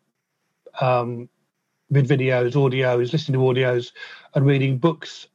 um, 0.80 1.28
vid 1.90 2.06
videos, 2.06 2.52
audios, 2.52 3.12
listening 3.12 3.40
to 3.40 3.44
audios, 3.44 3.92
and 4.34 4.46
reading 4.46 4.78
books 4.78 5.28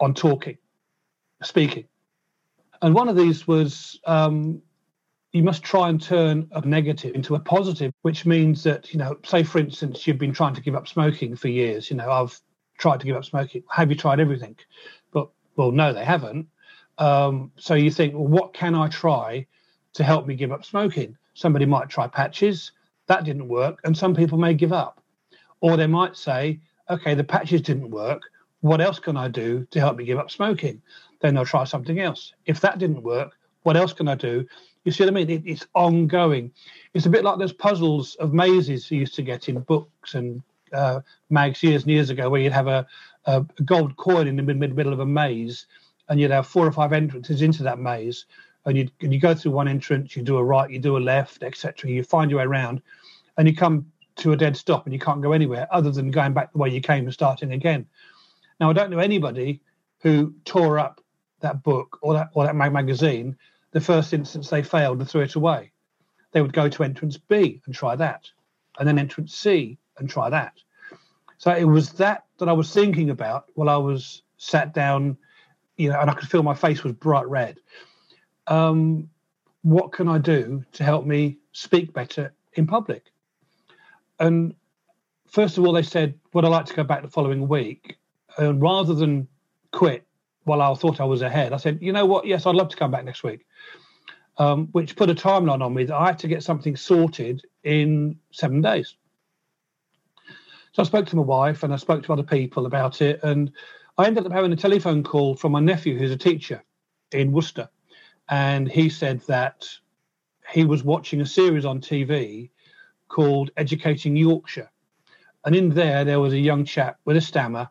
on 0.00 0.14
talking, 0.14 0.56
speaking. 1.42 1.84
And 2.80 2.94
one 2.94 3.08
of 3.08 3.16
these 3.16 3.46
was 3.46 4.00
um, 4.06 4.62
you 5.32 5.42
must 5.42 5.62
try 5.62 5.88
and 5.88 6.00
turn 6.00 6.48
a 6.52 6.66
negative 6.66 7.14
into 7.14 7.34
a 7.34 7.40
positive, 7.40 7.92
which 8.02 8.24
means 8.24 8.62
that, 8.62 8.92
you 8.92 8.98
know, 8.98 9.18
say 9.24 9.42
for 9.42 9.58
instance, 9.58 10.06
you've 10.06 10.18
been 10.18 10.32
trying 10.32 10.54
to 10.54 10.60
give 10.60 10.74
up 10.74 10.88
smoking 10.88 11.36
for 11.36 11.48
years. 11.48 11.90
You 11.90 11.96
know, 11.96 12.10
I've 12.10 12.40
tried 12.78 13.00
to 13.00 13.06
give 13.06 13.16
up 13.16 13.24
smoking. 13.24 13.62
Have 13.70 13.90
you 13.90 13.96
tried 13.96 14.20
everything? 14.20 14.56
But, 15.12 15.28
well, 15.56 15.72
no, 15.72 15.92
they 15.92 16.04
haven't. 16.04 16.46
Um, 16.96 17.52
so 17.56 17.74
you 17.74 17.90
think, 17.90 18.14
well, 18.14 18.26
what 18.26 18.54
can 18.54 18.74
I 18.74 18.88
try 18.88 19.46
to 19.94 20.04
help 20.04 20.26
me 20.26 20.34
give 20.34 20.52
up 20.52 20.64
smoking? 20.64 21.16
Somebody 21.34 21.66
might 21.66 21.88
try 21.88 22.08
patches. 22.08 22.72
That 23.08 23.24
didn't 23.24 23.48
work. 23.48 23.80
And 23.84 23.96
some 23.96 24.14
people 24.14 24.38
may 24.38 24.54
give 24.54 24.72
up. 24.72 25.02
Or 25.60 25.76
they 25.76 25.88
might 25.88 26.16
say, 26.16 26.60
okay, 26.88 27.14
the 27.14 27.24
patches 27.24 27.62
didn't 27.62 27.90
work 27.90 28.22
what 28.60 28.80
else 28.80 28.98
can 28.98 29.16
I 29.16 29.28
do 29.28 29.66
to 29.70 29.80
help 29.80 29.96
me 29.96 30.04
give 30.04 30.18
up 30.18 30.30
smoking? 30.30 30.82
Then 31.20 31.34
they'll 31.34 31.44
try 31.44 31.64
something 31.64 32.00
else. 32.00 32.32
If 32.46 32.60
that 32.60 32.78
didn't 32.78 33.02
work, 33.02 33.36
what 33.62 33.76
else 33.76 33.92
can 33.92 34.08
I 34.08 34.14
do? 34.14 34.46
You 34.84 34.92
see 34.92 35.04
what 35.04 35.10
I 35.10 35.14
mean? 35.14 35.30
It, 35.30 35.42
it's 35.44 35.66
ongoing. 35.74 36.52
It's 36.94 37.06
a 37.06 37.10
bit 37.10 37.24
like 37.24 37.38
those 37.38 37.52
puzzles 37.52 38.14
of 38.16 38.32
mazes 38.32 38.90
you 38.90 39.00
used 39.00 39.14
to 39.16 39.22
get 39.22 39.48
in 39.48 39.60
books 39.60 40.14
and 40.14 40.42
uh, 40.72 41.00
mags 41.30 41.62
years 41.62 41.82
and 41.82 41.92
years 41.92 42.10
ago, 42.10 42.30
where 42.30 42.40
you'd 42.40 42.52
have 42.52 42.68
a, 42.68 42.86
a 43.26 43.44
gold 43.64 43.96
coin 43.96 44.26
in 44.26 44.36
the 44.36 44.42
mid- 44.42 44.74
middle 44.74 44.92
of 44.92 45.00
a 45.00 45.06
maze, 45.06 45.66
and 46.08 46.20
you'd 46.20 46.30
have 46.30 46.46
four 46.46 46.66
or 46.66 46.72
five 46.72 46.92
entrances 46.92 47.42
into 47.42 47.62
that 47.62 47.78
maze, 47.78 48.26
and 48.64 48.76
you 48.76 48.88
and 49.00 49.12
you 49.12 49.20
go 49.20 49.34
through 49.34 49.52
one 49.52 49.68
entrance, 49.68 50.16
you 50.16 50.22
do 50.22 50.36
a 50.36 50.44
right, 50.44 50.70
you 50.70 50.78
do 50.78 50.96
a 50.96 50.98
left, 50.98 51.42
etc. 51.42 51.90
You 51.90 52.02
find 52.02 52.30
your 52.30 52.38
way 52.38 52.46
around, 52.46 52.80
and 53.38 53.48
you 53.48 53.54
come 53.54 53.86
to 54.16 54.32
a 54.32 54.36
dead 54.36 54.56
stop, 54.56 54.84
and 54.84 54.92
you 54.92 54.98
can't 54.98 55.22
go 55.22 55.32
anywhere 55.32 55.68
other 55.70 55.90
than 55.92 56.10
going 56.10 56.34
back 56.34 56.52
the 56.52 56.58
way 56.58 56.68
you 56.68 56.80
came 56.80 57.04
and 57.04 57.14
starting 57.14 57.52
again. 57.52 57.86
Now, 58.60 58.68
I 58.68 58.72
don't 58.72 58.90
know 58.90 58.98
anybody 58.98 59.60
who 60.00 60.34
tore 60.44 60.78
up 60.78 61.00
that 61.40 61.62
book 61.62 61.98
or 62.02 62.14
that 62.14 62.30
or 62.34 62.44
that 62.44 62.56
mag- 62.56 62.72
magazine, 62.72 63.36
the 63.70 63.80
first 63.80 64.12
instance 64.12 64.50
they 64.50 64.62
failed 64.62 64.98
and 64.98 65.08
threw 65.08 65.22
it 65.22 65.36
away. 65.36 65.70
They 66.32 66.42
would 66.42 66.52
go 66.52 66.68
to 66.68 66.82
entrance 66.82 67.16
B 67.16 67.62
and 67.64 67.74
try 67.74 67.94
that, 67.96 68.28
and 68.78 68.86
then 68.86 68.98
entrance 68.98 69.34
C 69.34 69.78
and 69.98 70.10
try 70.10 70.28
that. 70.28 70.54
So 71.38 71.54
it 71.54 71.64
was 71.64 71.92
that 71.92 72.24
that 72.38 72.48
I 72.48 72.52
was 72.52 72.72
thinking 72.72 73.10
about 73.10 73.46
while 73.54 73.68
I 73.68 73.76
was 73.76 74.22
sat 74.36 74.74
down, 74.74 75.16
you 75.76 75.90
know, 75.90 76.00
and 76.00 76.10
I 76.10 76.14
could 76.14 76.28
feel 76.28 76.42
my 76.42 76.54
face 76.54 76.82
was 76.82 76.92
bright 76.92 77.28
red. 77.28 77.60
Um, 78.48 79.08
what 79.62 79.92
can 79.92 80.08
I 80.08 80.18
do 80.18 80.64
to 80.72 80.84
help 80.84 81.06
me 81.06 81.38
speak 81.52 81.92
better 81.92 82.32
in 82.54 82.66
public? 82.66 83.12
And 84.20 84.54
first 85.28 85.58
of 85.58 85.64
all, 85.64 85.72
they 85.72 85.82
said, 85.82 86.14
Would 86.32 86.44
I 86.44 86.48
like 86.48 86.66
to 86.66 86.74
go 86.74 86.84
back 86.84 87.02
the 87.02 87.08
following 87.08 87.48
week? 87.48 87.96
And 88.36 88.60
rather 88.60 88.94
than 88.94 89.28
quit 89.72 90.04
while 90.44 90.62
I 90.62 90.74
thought 90.74 91.00
I 91.00 91.04
was 91.04 91.22
ahead, 91.22 91.52
I 91.52 91.56
said, 91.56 91.78
You 91.80 91.92
know 91.92 92.06
what? 92.06 92.26
Yes, 92.26 92.46
I'd 92.46 92.54
love 92.54 92.68
to 92.70 92.76
come 92.76 92.90
back 92.90 93.04
next 93.04 93.22
week. 93.22 93.46
Um, 94.38 94.68
which 94.70 94.94
put 94.94 95.10
a 95.10 95.14
timeline 95.14 95.62
on 95.64 95.74
me 95.74 95.84
that 95.84 95.96
I 95.96 96.06
had 96.06 96.18
to 96.20 96.28
get 96.28 96.44
something 96.44 96.76
sorted 96.76 97.42
in 97.64 98.16
seven 98.30 98.62
days. 98.62 98.94
So 100.72 100.82
I 100.82 100.84
spoke 100.84 101.06
to 101.06 101.16
my 101.16 101.22
wife 101.22 101.64
and 101.64 101.72
I 101.72 101.76
spoke 101.76 102.04
to 102.04 102.12
other 102.12 102.22
people 102.22 102.66
about 102.66 103.02
it. 103.02 103.18
And 103.24 103.50
I 103.96 104.06
ended 104.06 104.24
up 104.24 104.32
having 104.32 104.52
a 104.52 104.56
telephone 104.56 105.02
call 105.02 105.34
from 105.34 105.50
my 105.50 105.58
nephew, 105.58 105.98
who's 105.98 106.12
a 106.12 106.16
teacher 106.16 106.62
in 107.10 107.32
Worcester. 107.32 107.68
And 108.28 108.70
he 108.70 108.88
said 108.88 109.20
that 109.22 109.66
he 110.52 110.64
was 110.64 110.84
watching 110.84 111.20
a 111.20 111.26
series 111.26 111.64
on 111.64 111.80
TV 111.80 112.50
called 113.08 113.50
Educating 113.56 114.16
Yorkshire. 114.16 114.70
And 115.44 115.54
in 115.54 115.70
there, 115.70 116.04
there 116.04 116.20
was 116.20 116.32
a 116.32 116.38
young 116.38 116.64
chap 116.64 116.98
with 117.04 117.16
a 117.16 117.20
stammer 117.20 117.70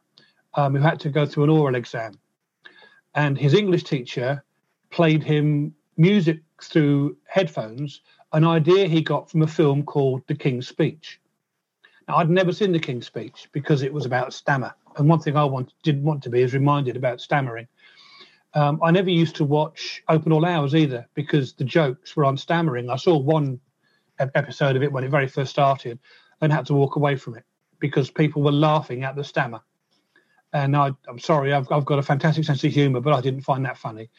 um, 0.56 0.75
who 0.75 0.82
had 0.82 1.00
to 1.01 1.10
go 1.10 1.25
through 1.25 1.46
an 1.46 1.50
oral 1.50 1.75
exam. 1.75 2.13
And 3.15 3.38
his 3.38 3.53
English 3.53 3.84
teacher 3.84 4.44
played 4.89 5.24
him 5.24 5.74
music 5.98 6.41
through 6.62 7.17
headphones, 7.27 8.01
an 8.34 8.44
idea 8.44 8.88
he 8.88 9.01
got 9.01 9.29
from 9.29 9.41
a 9.41 9.48
film 9.48 9.84
called 9.84 10.22
The 10.27 10.36
King's 10.36 10.67
Speech. 10.67 11.20
Now, 12.08 12.17
I'd 12.17 12.29
never 12.29 12.53
seen 12.53 12.72
The 12.72 12.79
King's 12.79 13.06
Speech 13.06 13.50
because 13.51 13.82
it 13.82 13.94
was 13.94 14.06
about 14.06 14.34
stammer. 14.34 14.74
And 14.98 15.08
one 15.10 15.20
thing 15.20 15.36
I 15.38 15.44
want, 15.44 15.74
didn't 15.84 16.03
want 16.03 16.24
to 16.24 16.29
be 16.29 16.41
is 16.41 16.53
reminded 16.53 16.96
about 16.96 17.22
stammering. 17.22 17.67
Um, 18.53 18.79
I 18.82 18.91
never 18.91 19.10
used 19.10 19.36
to 19.36 19.44
watch 19.44 20.01
Open 20.10 20.32
All 20.32 20.46
Hours 20.46 20.74
either 20.74 21.08
because 21.13 21.53
the 21.53 21.63
jokes 21.63 22.15
were 22.15 22.25
on 22.25 22.38
stammering. 22.38 22.89
I 22.89 22.96
saw 22.96 23.17
one 23.17 23.60
episode 24.20 24.76
of 24.76 24.84
it 24.84 24.92
when 24.92 25.04
it 25.04 25.10
very 25.10 25.28
first 25.28 25.52
started 25.52 26.00
and 26.42 26.52
had 26.52 26.66
to 26.68 26.74
walk 26.74 26.96
away 26.96 27.16
from 27.16 27.36
it 27.36 27.44
because 27.80 28.10
people 28.10 28.42
were 28.42 28.52
laughing 28.52 29.04
at 29.04 29.16
the 29.16 29.24
stammer. 29.24 29.62
And 30.54 30.76
I, 30.76 30.92
am 31.08 31.20
sorry, 31.20 31.54
I've, 31.54 31.72
I've 31.72 31.86
got 31.86 32.00
a 32.00 32.04
fantastic 32.04 32.46
sense 32.46 32.64
of 32.64 32.72
humour, 32.72 33.02
but 33.02 33.14
I 33.14 33.22
didn't 33.22 33.42
find 33.42 33.66
that 33.66 33.78
funny. 33.78 34.10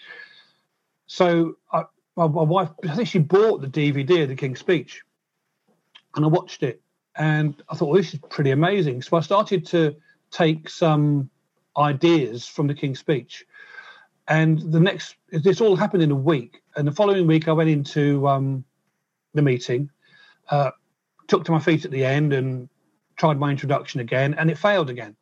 So 1.07 1.57
I, 1.73 1.85
my, 2.17 2.27
my 2.27 2.43
wife, 2.43 2.71
I 2.89 2.95
think 2.95 3.09
she 3.09 3.19
bought 3.19 3.61
the 3.61 3.69
DVD 3.69 4.23
of 4.23 4.29
the 4.29 4.37
King's 4.37 4.61
Speech, 4.61 5.03
and 6.15 6.25
I 6.25 6.29
watched 6.29 6.63
it, 6.63 6.83
and 7.17 7.61
I 7.69 7.75
thought, 7.75 7.87
well, 7.89 7.97
this 7.97 8.13
is 8.13 8.21
pretty 8.29 8.51
amazing. 8.51 9.03
So 9.03 9.17
I 9.17 9.21
started 9.21 9.67
to 9.67 9.97
take 10.31 10.69
some 10.69 11.31
ideas 11.77 12.47
from 12.47 12.67
the 12.67 12.75
King's 12.75 12.99
Speech, 12.99 13.47
and 14.29 14.61
the 14.71 14.81
next, 14.81 15.17
this 15.31 15.61
all 15.61 15.77
happened 15.77 16.03
in 16.03 16.11
a 16.11 16.17
week, 16.17 16.63
and 16.77 16.87
the 16.87 16.93
following 16.93 17.27
week 17.27 17.49
I 17.49 17.53
went 17.53 17.71
into 17.71 18.29
um, 18.29 18.65
the 19.39 19.43
meeting, 19.43 19.91
uh, 20.51 20.73
took 21.27 21.45
to 21.45 21.53
my 21.53 21.61
feet 21.61 21.85
at 21.85 21.91
the 21.91 22.05
end, 22.05 22.33
and 22.33 22.69
tried 23.17 23.39
my 23.39 23.51
introduction 23.51 24.01
again, 24.01 24.35
and 24.35 24.51
it 24.51 24.59
failed 24.59 24.91
again. 24.91 25.17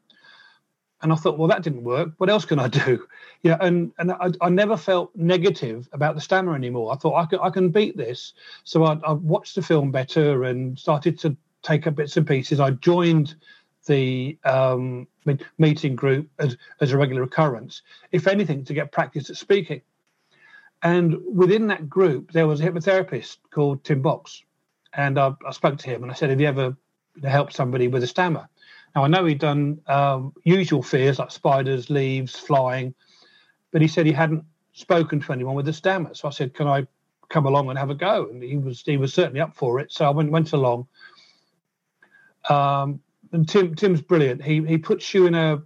And 1.03 1.13
I 1.13 1.17
thought, 1.17 1.39
well, 1.39 1.49
that 1.49 1.63
didn't 1.63 1.85
work. 1.85 2.11
What 2.17 2.31
else 2.31 2.45
can 2.45 2.59
I 2.59 2.69
do? 2.87 3.07
Yeah, 3.43 3.59
and 3.61 3.93
and 3.99 4.13
I, 4.13 4.31
I 4.41 4.49
never 4.49 4.77
felt 4.77 5.15
negative 5.15 5.89
about 5.93 6.15
the 6.15 6.21
stammer 6.21 6.55
anymore. 6.55 6.93
I 6.93 6.97
thought 6.97 7.15
I 7.15 7.27
can 7.27 7.39
I 7.41 7.51
can 7.51 7.71
beat 7.71 7.97
this. 7.97 8.33
So 8.65 8.85
I, 8.85 8.99
I 9.05 9.13
watched 9.13 9.55
the 9.55 9.63
film 9.63 9.93
better 9.93 10.45
and 10.45 10.79
started 10.79 11.19
to 11.21 11.37
take 11.63 11.87
up 11.87 11.97
bits 11.97 12.17
and 12.17 12.27
pieces. 12.27 12.61
I 12.61 12.71
joined 12.71 13.35
the 13.87 14.37
um, 14.45 15.07
meeting 15.59 15.95
group 15.95 16.29
as, 16.39 16.57
as 16.81 16.93
a 16.93 16.99
regular 16.99 17.23
occurrence, 17.23 17.83
if 18.13 18.27
anything, 18.27 18.65
to 18.65 18.75
get 18.75 18.93
practice 18.93 19.31
at 19.31 19.37
speaking. 19.37 19.81
And 20.83 21.17
within 21.33 21.67
that 21.69 21.89
group, 21.89 22.33
there 22.33 22.47
was 22.47 22.61
a 22.61 22.65
hypnotherapist 22.65 23.39
called 23.51 23.83
Tim 23.85 24.03
Box. 24.03 24.43
And 24.93 25.19
I, 25.19 25.33
I 25.47 25.53
spoke 25.53 25.79
to 25.79 25.91
him 25.91 26.03
and 26.03 26.13
I 26.13 26.15
said, 26.15 26.31
Have 26.31 26.41
you 26.41 26.47
ever 26.47 26.77
helped 27.23 27.55
somebody 27.55 27.89
with 27.89 28.03
a 28.03 28.07
stammer? 28.07 28.49
Now, 28.95 29.05
I 29.05 29.09
know 29.09 29.25
he'd 29.25 29.39
done 29.39 29.81
um, 29.89 30.33
usual 30.45 30.83
fears 30.83 31.19
like 31.19 31.31
spiders, 31.31 31.91
leaves, 31.91 32.39
flying, 32.39 32.95
but 33.71 33.83
he 33.83 33.89
said 33.89 34.07
he 34.07 34.13
hadn't 34.13 34.45
spoken 34.73 35.21
to 35.21 35.33
anyone 35.33 35.55
with 35.55 35.69
a 35.69 35.73
stammer. 35.73 36.15
So 36.15 36.29
I 36.29 36.31
said, 36.31 36.55
Can 36.55 36.67
I 36.67 36.87
come 37.29 37.47
along 37.47 37.69
and 37.69 37.79
have 37.79 37.91
a 37.91 37.95
go? 37.95 38.29
And 38.31 38.43
he 38.43 38.57
was 38.57 38.83
he 38.83 38.97
was 38.97 39.13
certainly 39.13 39.41
up 39.41 39.55
for 39.55 39.81
it. 39.81 39.93
So 39.93 40.07
I 40.07 40.11
went, 40.11 40.31
went 40.31 40.53
along. 40.53 40.87
Um, 42.49 43.01
and 43.33 43.49
Tim 43.49 43.75
Tim's 43.75 44.01
brilliant. 44.01 44.43
He 44.43 44.65
he 44.65 44.79
puts 44.79 45.13
you 45.13 45.27
in 45.27 45.35
a, 45.35 45.63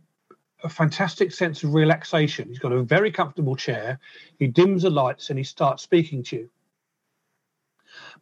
a 0.62 0.69
fantastic 0.69 1.33
sense 1.33 1.62
of 1.62 1.75
relaxation. 1.75 2.49
He's 2.49 2.59
got 2.59 2.73
a 2.73 2.83
very 2.83 3.11
comfortable 3.11 3.57
chair. 3.57 3.99
He 4.38 4.47
dims 4.47 4.83
the 4.83 4.90
lights 4.90 5.31
and 5.31 5.38
he 5.38 5.45
starts 5.45 5.83
speaking 5.83 6.23
to 6.25 6.37
you. 6.37 6.50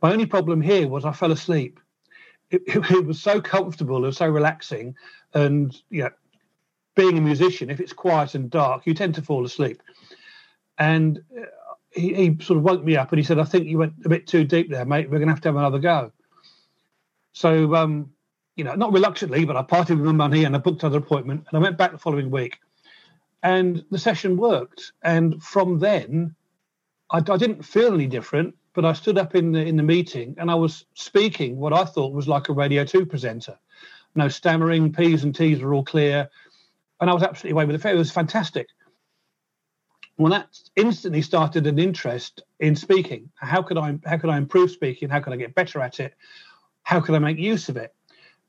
My 0.00 0.12
only 0.12 0.26
problem 0.26 0.60
here 0.60 0.88
was 0.88 1.04
I 1.04 1.12
fell 1.12 1.32
asleep. 1.32 1.80
It, 2.50 2.62
it, 2.66 2.90
it 2.90 3.06
was 3.06 3.20
so 3.20 3.40
comfortable 3.40 4.04
and 4.04 4.14
so 4.14 4.28
relaxing, 4.28 4.94
and 5.34 5.76
you 5.90 6.04
know, 6.04 6.10
being 6.94 7.18
a 7.18 7.20
musician, 7.20 7.70
if 7.70 7.80
it's 7.80 7.92
quiet 7.92 8.34
and 8.34 8.50
dark, 8.50 8.86
you 8.86 8.94
tend 8.94 9.14
to 9.16 9.22
fall 9.22 9.44
asleep. 9.44 9.82
And 10.78 11.22
uh, 11.36 11.44
he, 11.90 12.14
he, 12.14 12.36
sort 12.40 12.56
of 12.56 12.62
woke 12.62 12.84
me 12.84 12.96
up 12.96 13.12
and 13.12 13.18
he 13.18 13.24
said, 13.24 13.38
"I 13.38 13.44
think 13.44 13.66
you 13.66 13.78
went 13.78 13.94
a 14.04 14.08
bit 14.08 14.26
too 14.26 14.44
deep 14.44 14.70
there, 14.70 14.84
mate. 14.84 15.10
We're 15.10 15.18
going 15.18 15.28
to 15.28 15.34
have 15.34 15.42
to 15.42 15.48
have 15.48 15.56
another 15.56 15.78
go." 15.78 16.12
So 17.32 17.74
um, 17.74 18.10
you 18.58 18.64
know, 18.64 18.74
not 18.74 18.92
reluctantly, 18.92 19.44
but 19.44 19.56
I 19.56 19.62
parted 19.62 19.98
with 19.98 20.06
my 20.06 20.12
money 20.12 20.42
and 20.42 20.54
I 20.56 20.58
booked 20.58 20.82
another 20.82 20.98
appointment 20.98 21.46
and 21.48 21.56
I 21.56 21.62
went 21.62 21.78
back 21.78 21.92
the 21.92 21.98
following 21.98 22.28
week. 22.28 22.58
And 23.44 23.84
the 23.92 23.98
session 23.98 24.36
worked. 24.36 24.92
And 25.04 25.40
from 25.40 25.78
then, 25.78 26.34
I, 27.08 27.18
I 27.18 27.36
didn't 27.36 27.64
feel 27.64 27.94
any 27.94 28.08
different, 28.08 28.56
but 28.74 28.84
I 28.84 28.94
stood 28.94 29.16
up 29.16 29.36
in 29.36 29.52
the 29.52 29.64
in 29.64 29.76
the 29.76 29.84
meeting 29.84 30.34
and 30.38 30.50
I 30.50 30.56
was 30.56 30.86
speaking 30.94 31.56
what 31.56 31.72
I 31.72 31.84
thought 31.84 32.12
was 32.12 32.26
like 32.26 32.48
a 32.48 32.52
Radio 32.52 32.84
2 32.84 33.06
presenter. 33.06 33.56
No 34.16 34.26
stammering, 34.26 34.92
P's 34.92 35.22
and 35.22 35.32
T's 35.34 35.60
were 35.60 35.72
all 35.72 35.84
clear. 35.84 36.28
And 37.00 37.08
I 37.08 37.14
was 37.14 37.22
absolutely 37.22 37.52
away 37.52 37.64
with 37.64 37.76
the 37.76 37.78
fair. 37.78 37.94
It 37.94 37.98
was 37.98 38.10
fantastic. 38.10 38.66
Well, 40.16 40.32
that 40.32 40.48
instantly 40.74 41.22
started 41.22 41.68
an 41.68 41.78
interest 41.78 42.42
in 42.58 42.74
speaking. 42.74 43.30
How 43.36 43.62
could 43.62 43.78
I 43.78 43.96
how 44.04 44.18
could 44.18 44.30
I 44.30 44.36
improve 44.36 44.72
speaking? 44.72 45.08
How 45.08 45.20
could 45.20 45.32
I 45.32 45.36
get 45.36 45.54
better 45.54 45.80
at 45.80 46.00
it? 46.00 46.14
How 46.82 47.00
could 47.00 47.14
I 47.14 47.20
make 47.20 47.38
use 47.38 47.68
of 47.68 47.76
it? 47.76 47.94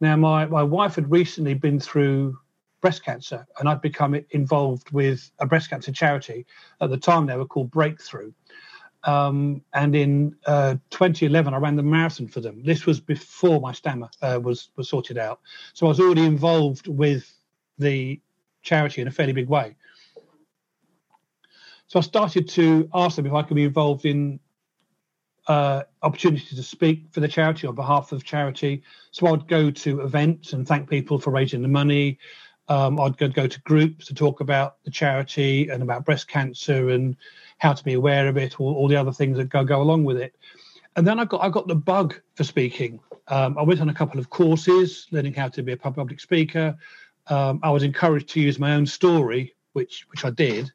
Now, 0.01 0.15
my, 0.15 0.45
my 0.45 0.63
wife 0.63 0.95
had 0.95 1.11
recently 1.11 1.53
been 1.53 1.79
through 1.79 2.37
breast 2.81 3.03
cancer, 3.03 3.45
and 3.59 3.67
I'd 3.67 3.81
become 3.81 4.15
involved 4.31 4.91
with 4.91 5.29
a 5.39 5.45
breast 5.45 5.69
cancer 5.69 5.91
charity. 5.91 6.45
At 6.79 6.89
the 6.89 6.97
time, 6.97 7.25
they 7.25 7.35
were 7.35 7.45
called 7.45 7.71
Breakthrough. 7.71 8.31
Um, 9.03 9.61
and 9.73 9.95
in 9.95 10.35
uh, 10.45 10.75
2011, 10.89 11.53
I 11.53 11.57
ran 11.57 11.75
the 11.75 11.83
marathon 11.83 12.27
for 12.27 12.41
them. 12.41 12.61
This 12.63 12.85
was 12.85 12.99
before 12.99 13.61
my 13.61 13.71
stammer 13.71 14.09
uh, 14.21 14.39
was 14.41 14.69
was 14.75 14.89
sorted 14.89 15.17
out, 15.17 15.39
so 15.73 15.85
I 15.85 15.89
was 15.89 16.01
already 16.01 16.25
involved 16.25 16.87
with 16.87 17.33
the 17.77 18.19
charity 18.61 19.01
in 19.01 19.07
a 19.07 19.11
fairly 19.11 19.31
big 19.31 19.47
way. 19.47 19.77
So 21.87 21.97
I 21.97 22.01
started 22.01 22.49
to 22.49 22.89
ask 22.93 23.15
them 23.15 23.25
if 23.25 23.33
I 23.33 23.41
could 23.41 23.55
be 23.55 23.63
involved 23.63 24.05
in 24.05 24.39
uh, 25.49 25.83
opportunity 26.03 26.55
to 26.55 26.63
speak 26.63 27.07
for 27.11 27.21
the 27.21 27.27
charity 27.27 27.65
on 27.65 27.73
behalf 27.73 28.11
of 28.11 28.23
charity. 28.23 28.83
So 29.11 29.27
I'd 29.27 29.47
go 29.47 29.71
to 29.71 30.01
events 30.01 30.53
and 30.53 30.65
thank 30.65 30.87
people 30.87 31.19
for 31.19 31.31
raising 31.31 31.63
the 31.63 31.67
money. 31.67 32.19
Um, 32.67 32.99
I'd 32.99 33.17
go, 33.17 33.27
go 33.27 33.47
to 33.47 33.61
groups 33.61 34.05
to 34.05 34.13
talk 34.13 34.41
about 34.41 34.77
the 34.83 34.91
charity 34.91 35.69
and 35.69 35.81
about 35.81 36.05
breast 36.05 36.27
cancer 36.27 36.91
and 36.91 37.17
how 37.57 37.73
to 37.73 37.83
be 37.83 37.93
aware 37.93 38.27
of 38.27 38.37
it, 38.37 38.59
all, 38.59 38.75
all 38.75 38.87
the 38.87 38.95
other 38.95 39.11
things 39.11 39.37
that 39.37 39.49
go 39.49 39.63
go 39.63 39.81
along 39.81 40.03
with 40.03 40.17
it. 40.17 40.35
And 40.95 41.05
then 41.05 41.19
I 41.19 41.25
got 41.25 41.41
I 41.41 41.49
got 41.49 41.67
the 41.67 41.75
bug 41.75 42.19
for 42.35 42.43
speaking. 42.43 42.99
Um, 43.27 43.57
I 43.57 43.63
went 43.63 43.81
on 43.81 43.89
a 43.89 43.93
couple 43.93 44.19
of 44.19 44.29
courses 44.29 45.07
learning 45.11 45.33
how 45.33 45.47
to 45.49 45.63
be 45.63 45.71
a 45.71 45.77
public 45.77 46.19
speaker. 46.19 46.77
Um, 47.27 47.59
I 47.63 47.71
was 47.71 47.81
encouraged 47.81 48.29
to 48.29 48.39
use 48.39 48.59
my 48.59 48.75
own 48.75 48.85
story, 48.85 49.55
which 49.73 50.05
which 50.11 50.25
I 50.25 50.29
did, 50.29 50.71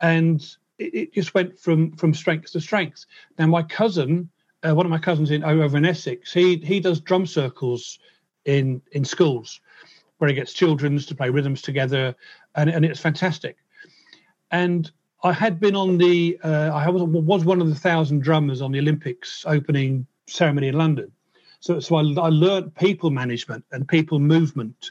and 0.00 0.44
it, 0.80 0.94
it 0.94 1.14
just 1.14 1.34
went 1.34 1.58
from 1.58 1.92
from 1.92 2.14
strength 2.14 2.52
to 2.52 2.60
strength. 2.60 3.04
Now, 3.38 3.46
my 3.46 3.62
cousin, 3.62 4.28
uh, 4.66 4.74
one 4.74 4.86
of 4.86 4.90
my 4.90 4.98
cousins 4.98 5.30
in 5.30 5.44
over 5.44 5.76
in 5.76 5.84
Essex, 5.84 6.32
he 6.32 6.56
he 6.56 6.80
does 6.80 7.00
drum 7.00 7.26
circles 7.26 7.98
in 8.46 8.82
in 8.92 9.04
schools 9.04 9.60
where 10.18 10.28
he 10.28 10.34
gets 10.34 10.52
children 10.52 10.98
to 10.98 11.14
play 11.14 11.30
rhythms 11.30 11.62
together, 11.62 12.16
and 12.56 12.70
and 12.70 12.84
it's 12.84 13.00
fantastic. 13.00 13.56
And 14.50 14.90
I 15.22 15.32
had 15.32 15.60
been 15.60 15.76
on 15.76 15.98
the 15.98 16.38
uh, 16.42 16.70
I 16.72 16.88
was 16.88 17.02
was 17.02 17.44
one 17.44 17.60
of 17.60 17.68
the 17.68 17.74
thousand 17.74 18.22
drummers 18.22 18.62
on 18.62 18.72
the 18.72 18.78
Olympics 18.78 19.44
opening 19.46 20.06
ceremony 20.26 20.68
in 20.68 20.74
London. 20.74 21.12
So 21.60 21.78
so 21.78 21.96
I, 21.96 22.00
I 22.00 22.28
learned 22.30 22.74
people 22.74 23.10
management 23.10 23.64
and 23.70 23.86
people 23.86 24.18
movement. 24.18 24.90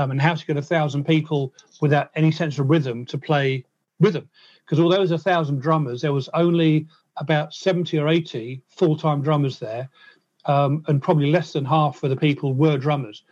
Um, 0.00 0.12
and 0.12 0.22
how 0.22 0.32
to 0.32 0.46
get 0.46 0.56
a 0.56 0.62
thousand 0.62 1.06
people 1.06 1.52
without 1.80 2.12
any 2.14 2.30
sense 2.30 2.60
of 2.60 2.70
rhythm 2.70 3.04
to 3.06 3.18
play 3.18 3.64
rhythm 3.98 4.28
because 4.68 4.80
although 4.80 4.96
there 4.96 5.00
was 5.00 5.12
a 5.12 5.18
thousand 5.18 5.62
drummers, 5.62 6.02
there 6.02 6.12
was 6.12 6.28
only 6.34 6.86
about 7.16 7.54
70 7.54 7.98
or 7.98 8.06
80 8.06 8.60
full-time 8.68 9.22
drummers 9.22 9.58
there, 9.58 9.88
um, 10.44 10.84
and 10.88 11.00
probably 11.00 11.30
less 11.30 11.54
than 11.54 11.64
half 11.64 12.02
of 12.02 12.10
the 12.10 12.16
people 12.16 12.52
were 12.52 12.76
drummers. 12.76 13.24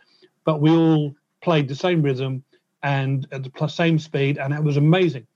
But 0.45 0.61
we 0.61 0.71
all 0.71 1.15
played 1.43 1.67
the 1.67 1.75
same 1.75 2.01
rhythm 2.01 2.43
and 2.81 3.27
at 3.31 3.43
the 3.43 3.67
same 3.67 3.99
speed, 3.99 4.39
and 4.39 4.51
it 4.51 4.63
was 4.63 4.77
amazing. 4.77 5.27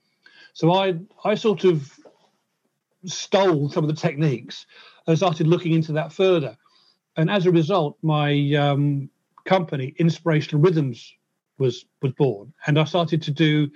So 0.54 0.72
I 0.72 0.98
I 1.24 1.36
sort 1.36 1.62
of 1.62 1.88
stole 3.04 3.68
some 3.68 3.84
of 3.84 3.88
the 3.88 4.00
techniques 4.00 4.66
and 5.06 5.16
started 5.16 5.46
looking 5.46 5.72
into 5.72 5.92
that 5.92 6.12
further. 6.12 6.56
And 7.16 7.30
as 7.30 7.46
a 7.46 7.52
result, 7.52 7.96
my 8.02 8.54
um, 8.54 9.08
company, 9.44 9.94
Inspirational 9.98 10.60
Rhythms, 10.60 11.14
was 11.58 11.84
was 12.00 12.12
born, 12.14 12.52
and 12.66 12.76
I 12.76 12.84
started 12.84 13.22
to 13.22 13.30
do 13.30 13.70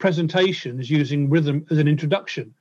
presentations 0.00 0.90
using 0.90 1.30
rhythm 1.30 1.64
as 1.70 1.78
an 1.78 1.86
introduction. 1.86 2.52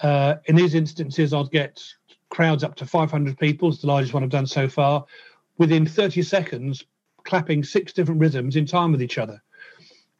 Uh, 0.00 0.36
in 0.46 0.56
these 0.56 0.74
instances, 0.74 1.34
I'd 1.34 1.50
get 1.50 1.82
crowds 2.30 2.64
up 2.64 2.74
to 2.76 2.86
500 2.86 3.38
people, 3.38 3.68
it's 3.68 3.80
the 3.80 3.88
largest 3.88 4.14
one 4.14 4.22
I've 4.22 4.30
done 4.30 4.46
so 4.46 4.68
far, 4.68 5.04
within 5.58 5.84
30 5.84 6.22
seconds, 6.22 6.84
clapping 7.24 7.62
six 7.64 7.92
different 7.92 8.20
rhythms 8.20 8.56
in 8.56 8.64
time 8.64 8.92
with 8.92 9.02
each 9.02 9.18
other, 9.18 9.42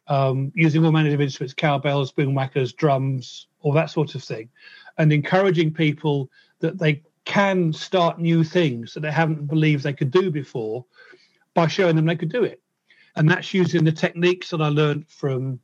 um, 0.07 0.51
using 0.53 0.85
all 0.85 0.91
manner 0.91 1.13
of 1.13 1.21
instruments, 1.21 1.53
cowbells, 1.53 2.11
boomwhackers, 2.11 2.75
drums, 2.75 3.47
all 3.61 3.71
that 3.73 3.89
sort 3.89 4.13
of 4.13 4.23
thing, 4.23 4.49
and 4.97 5.11
encouraging 5.11 5.73
people 5.73 6.29
that 6.59 6.77
they 6.77 7.01
can 7.25 7.71
start 7.73 8.19
new 8.19 8.43
things 8.43 8.93
that 8.93 9.01
they 9.01 9.11
haven't 9.11 9.47
believed 9.47 9.83
they 9.83 9.93
could 9.93 10.11
do 10.11 10.31
before 10.31 10.85
by 11.53 11.67
showing 11.67 11.95
them 11.95 12.05
they 12.05 12.15
could 12.15 12.31
do 12.31 12.43
it. 12.43 12.61
And 13.15 13.29
that's 13.29 13.53
using 13.53 13.83
the 13.83 13.91
techniques 13.91 14.49
that 14.49 14.61
I 14.61 14.69
learned 14.69 15.07
from 15.07 15.59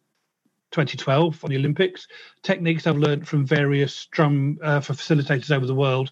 2012 0.74 1.44
on 1.44 1.50
the 1.52 1.58
Olympics, 1.58 2.08
techniques 2.42 2.88
I've 2.88 2.98
learned 2.98 3.28
from 3.28 3.46
various 3.46 4.08
drum 4.08 4.58
uh, 4.64 4.80
facilitators 4.80 5.56
over 5.56 5.68
the 5.68 5.76
world, 5.76 6.12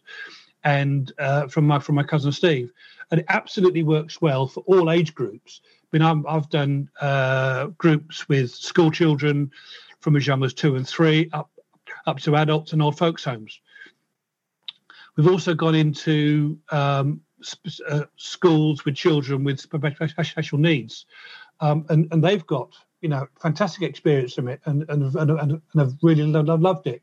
and 0.64 1.12
uh, 1.18 1.48
from 1.48 1.66
my 1.66 1.80
from 1.80 1.96
my 1.96 2.04
cousin 2.04 2.32
Steve, 2.32 2.72
and 3.10 3.20
it 3.20 3.26
absolutely 3.30 3.84
works 3.84 4.22
well 4.22 4.48
for 4.48 4.62
all 4.68 4.92
age 4.92 5.16
groups. 5.16 5.62
I 5.66 5.98
mean, 5.98 6.24
i 6.28 6.34
have 6.34 6.50
done 6.50 6.90
uh, 7.02 7.68
groups 7.78 8.30
with 8.30 8.52
school 8.52 8.92
children 8.92 9.52
from 10.00 10.16
as 10.16 10.26
young 10.26 10.44
as 10.44 10.54
two 10.54 10.76
and 10.76 10.88
three 10.88 11.30
up 11.34 11.50
up 12.06 12.20
to 12.20 12.36
adults 12.36 12.72
and 12.74 12.82
old 12.82 12.98
folks' 12.98 13.24
homes. 13.24 13.60
We've 15.18 15.28
also 15.28 15.56
gone 15.56 15.76
into 15.76 16.60
um, 16.72 17.22
sp- 17.42 17.82
uh, 17.90 18.04
schools 18.16 18.86
with 18.86 18.96
children 18.96 19.44
with 19.44 19.60
special 19.60 20.60
needs, 20.60 21.08
um, 21.60 21.84
and 21.90 22.08
and 22.12 22.24
they've 22.24 22.46
got 22.46 22.76
you 23.02 23.10
know 23.10 23.28
fantastic 23.42 23.84
experience 23.84 24.34
from 24.34 24.48
it, 24.48 24.62
and 24.66 24.86
and 24.90 25.16
and, 25.16 25.32
and, 25.32 25.62
I've 25.76 25.96
really 26.02 26.24
loved, 26.24 26.88
it. 26.88 27.02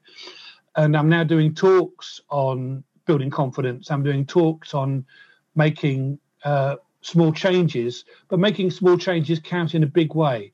And 0.76 0.97
I'm 0.97 1.09
now 1.09 1.25
doing 1.25 1.55
talks 1.55 2.21
on 2.31 2.85
building 3.05 3.31
confidence. 3.31 3.90
I'm 3.90 4.05
doing 4.05 4.25
talks 4.25 4.75
on 4.75 5.05
making 5.57 6.21
uh, 6.45 6.76
small 7.00 7.33
changes, 7.33 8.05
but 8.28 8.38
making 8.38 8.71
small 8.71 8.97
changes 8.97 9.40
count 9.40 9.75
in 9.75 9.83
a 9.83 9.87
big 9.87 10.14
way. 10.14 10.52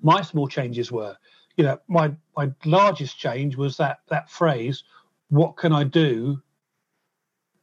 My 0.00 0.22
small 0.22 0.46
changes 0.46 0.92
were, 0.92 1.16
you 1.56 1.64
know, 1.64 1.78
my 1.88 2.12
my 2.36 2.50
largest 2.64 3.18
change 3.18 3.56
was 3.56 3.76
that 3.78 4.00
that 4.08 4.30
phrase, 4.30 4.84
"What 5.30 5.56
can 5.56 5.72
I 5.72 5.82
do 5.84 6.40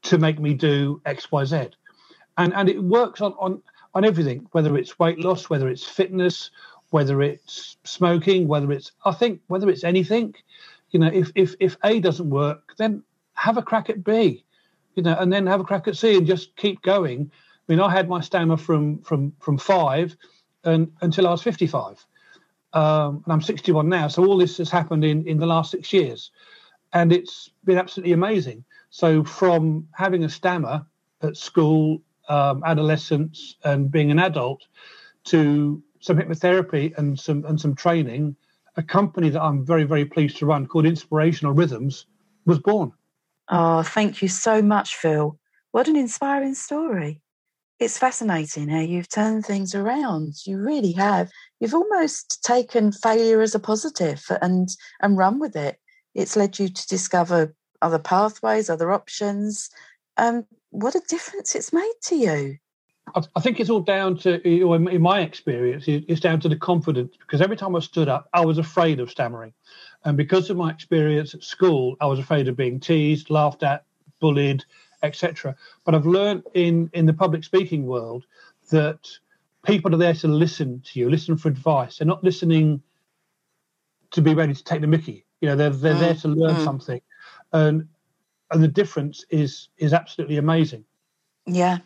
to 0.03 0.17
make 0.17 0.39
me 0.39 0.53
do 0.53 1.01
X, 1.05 1.31
Y, 1.31 1.45
Z?" 1.45 1.69
And 2.37 2.53
and 2.53 2.67
it 2.67 2.83
works 2.83 3.21
on 3.21 3.33
on 3.33 3.61
on 3.93 4.05
everything, 4.05 4.47
whether 4.51 4.77
it's 4.77 4.99
weight 4.99 5.19
loss, 5.19 5.49
whether 5.49 5.67
it's 5.67 5.83
fitness, 5.83 6.51
whether 6.91 7.21
it's 7.21 7.77
smoking, 7.83 8.47
whether 8.47 8.71
it's 8.71 8.91
I 9.05 9.11
think 9.11 9.41
whether 9.47 9.69
it's 9.69 9.83
anything, 9.83 10.35
you 10.91 10.99
know, 10.99 11.09
if 11.11 11.31
if 11.35 11.55
if 11.59 11.77
A 11.83 11.99
doesn't 11.99 12.29
work, 12.29 12.73
then 12.77 13.03
have 13.33 13.57
a 13.57 13.61
crack 13.61 13.89
at 13.89 14.03
B, 14.03 14.43
you 14.95 15.03
know, 15.03 15.15
and 15.17 15.31
then 15.31 15.47
have 15.47 15.59
a 15.59 15.63
crack 15.63 15.87
at 15.87 15.97
C 15.97 16.17
and 16.17 16.27
just 16.27 16.55
keep 16.55 16.81
going. 16.81 17.31
I 17.31 17.71
mean, 17.71 17.79
I 17.79 17.91
had 17.91 18.09
my 18.09 18.21
stammer 18.21 18.57
from 18.57 18.99
from 19.01 19.33
from 19.39 19.57
five 19.57 20.15
and 20.63 20.91
until 21.01 21.27
I 21.27 21.31
was 21.31 21.41
fifty 21.43 21.67
five. 21.67 22.05
Um, 22.71 23.23
and 23.25 23.33
I'm 23.33 23.41
61 23.41 23.89
now, 23.89 24.07
so 24.07 24.23
all 24.23 24.37
this 24.37 24.59
has 24.59 24.69
happened 24.69 25.03
in 25.03 25.27
in 25.27 25.39
the 25.39 25.47
last 25.47 25.71
six 25.71 25.91
years, 25.91 26.29
and 26.93 27.11
it's 27.11 27.49
been 27.65 27.79
absolutely 27.79 28.13
amazing. 28.13 28.63
So 28.91 29.23
from 29.23 29.87
having 29.91 30.23
a 30.23 30.29
stammer 30.29 30.85
at 31.23 31.35
school 31.35 32.03
um, 32.29 32.63
adolescence 32.65 33.55
and 33.63 33.91
being 33.91 34.11
an 34.11 34.19
adult 34.19 34.65
to 35.25 35.83
some 35.99 36.17
hypnotherapy 36.17 36.97
and 36.97 37.19
some 37.19 37.43
and 37.45 37.59
some 37.59 37.75
training, 37.75 38.35
a 38.77 38.83
company 38.83 39.29
that 39.29 39.41
I'm 39.41 39.65
very 39.65 39.83
very 39.83 40.05
pleased 40.05 40.37
to 40.37 40.45
run 40.45 40.67
called 40.67 40.85
Inspirational 40.85 41.53
Rhythms 41.53 42.05
was 42.45 42.59
born. 42.59 42.93
Oh, 43.49 43.83
thank 43.83 44.21
you 44.21 44.27
so 44.27 44.61
much, 44.61 44.95
Phil. 44.95 45.37
What 45.71 45.87
an 45.87 45.95
inspiring 45.95 46.55
story. 46.55 47.21
It's 47.79 47.97
fascinating 47.97 48.67
how 48.69 48.81
you've 48.81 49.09
turned 49.09 49.45
things 49.45 49.73
around. 49.73 50.33
You 50.45 50.57
really 50.57 50.91
have. 50.93 51.29
You've 51.59 51.73
almost 51.73 52.43
taken 52.43 52.91
failure 52.91 53.41
as 53.41 53.55
a 53.55 53.59
positive 53.59 54.25
and 54.41 54.69
and 55.01 55.17
run 55.17 55.39
with 55.39 55.55
it. 55.55 55.79
It's 56.13 56.35
led 56.35 56.59
you 56.59 56.69
to 56.69 56.87
discover 56.87 57.55
other 57.81 57.99
pathways, 57.99 58.69
other 58.69 58.91
options. 58.91 59.69
Um, 60.17 60.45
what 60.71 60.95
a 60.95 61.01
difference 61.07 61.55
it's 61.55 61.73
made 61.73 61.93
to 62.03 62.15
you. 62.15 62.57
I 63.35 63.39
think 63.41 63.59
it's 63.59 63.71
all 63.71 63.79
down 63.79 64.17
to, 64.17 64.39
in 64.47 65.01
my 65.01 65.21
experience, 65.21 65.85
it's 65.87 66.21
down 66.21 66.39
to 66.41 66.49
the 66.49 66.55
confidence 66.55 67.15
because 67.17 67.41
every 67.41 67.57
time 67.57 67.75
I 67.75 67.79
stood 67.79 68.07
up, 68.07 68.29
I 68.33 68.45
was 68.45 68.59
afraid 68.59 68.99
of 68.99 69.09
stammering. 69.09 69.53
And 70.05 70.15
because 70.15 70.49
of 70.49 70.57
my 70.57 70.69
experience 70.69 71.33
at 71.33 71.43
school, 71.43 71.95
I 71.99 72.05
was 72.05 72.19
afraid 72.19 72.47
of 72.47 72.55
being 72.55 72.79
teased, 72.79 73.31
laughed 73.31 73.63
at, 73.63 73.83
bullied, 74.19 74.63
etc. 75.01 75.55
But 75.85 75.95
I've 75.95 76.05
learned 76.05 76.43
in, 76.53 76.89
in 76.93 77.05
the 77.05 77.13
public 77.13 77.43
speaking 77.43 77.85
world 77.85 78.25
that 78.69 79.07
people 79.65 79.93
are 79.93 79.97
there 79.97 80.13
to 80.13 80.27
listen 80.27 80.81
to 80.85 80.99
you, 80.99 81.09
listen 81.09 81.37
for 81.37 81.49
advice. 81.49 81.97
They're 81.97 82.07
not 82.07 82.23
listening 82.23 82.81
to 84.11 84.21
be 84.21 84.33
ready 84.33 84.53
to 84.53 84.63
take 84.63 84.81
the 84.81 84.87
mickey. 84.87 85.25
You 85.41 85.49
know, 85.49 85.55
they're, 85.55 85.69
they're 85.69 85.95
mm, 85.95 85.99
there 85.99 86.15
to 86.15 86.27
learn 86.27 86.55
mm. 86.55 86.63
something. 86.63 87.01
And 87.53 87.87
and 88.51 88.63
the 88.63 88.67
difference 88.67 89.25
is 89.29 89.69
is 89.77 89.93
absolutely 89.93 90.37
amazing. 90.37 90.85
Yeah. 91.45 91.79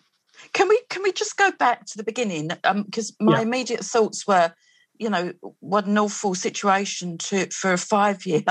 Can 0.53 0.67
we 0.67 0.81
can 0.89 1.03
we 1.03 1.11
just 1.11 1.37
go 1.37 1.51
back 1.51 1.85
to 1.87 1.97
the 1.97 2.03
beginning? 2.03 2.49
Because 2.49 3.11
um, 3.19 3.25
my 3.25 3.37
yeah. 3.37 3.41
immediate 3.41 3.81
thoughts 3.81 4.27
were, 4.27 4.53
you 4.97 5.09
know, 5.09 5.33
what 5.59 5.85
an 5.85 5.97
awful 5.97 6.35
situation 6.35 7.17
to 7.19 7.47
for 7.47 7.73
a 7.73 7.77
five 7.77 8.25
year 8.25 8.43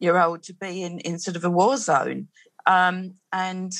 year 0.00 0.18
old 0.18 0.42
to 0.44 0.54
be 0.54 0.82
in 0.82 0.98
in 1.00 1.18
sort 1.18 1.36
of 1.36 1.44
a 1.44 1.50
war 1.50 1.76
zone. 1.76 2.28
Um, 2.66 3.14
and 3.32 3.72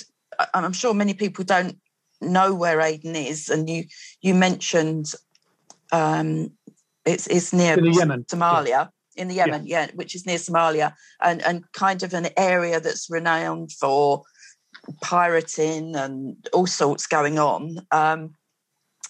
I'm 0.55 0.72
sure 0.72 0.94
many 0.94 1.14
people 1.14 1.44
don't 1.44 1.79
know 2.20 2.55
where 2.55 2.81
Aden 2.81 3.16
is. 3.16 3.49
And 3.49 3.68
you 3.68 3.85
you 4.20 4.35
mentioned 4.35 5.12
um, 5.92 6.53
it's 7.05 7.27
it's 7.27 7.53
near 7.53 7.77
Somalia. 7.77 8.68
Yeah 8.68 8.87
in 9.16 9.29
the 9.29 9.35
Yemen, 9.35 9.66
yeah. 9.66 9.87
yeah, 9.87 9.90
which 9.94 10.14
is 10.14 10.26
near 10.26 10.38
Somalia, 10.38 10.94
and 11.22 11.42
and 11.42 11.64
kind 11.72 12.02
of 12.02 12.14
an 12.14 12.29
area 12.37 12.81
that's 12.81 13.11
renowned 13.11 13.72
for 13.72 14.22
pirating 15.00 15.96
and 15.96 16.37
all 16.52 16.66
sorts 16.66 17.07
going 17.07 17.38
on. 17.38 17.79
Um, 17.90 18.35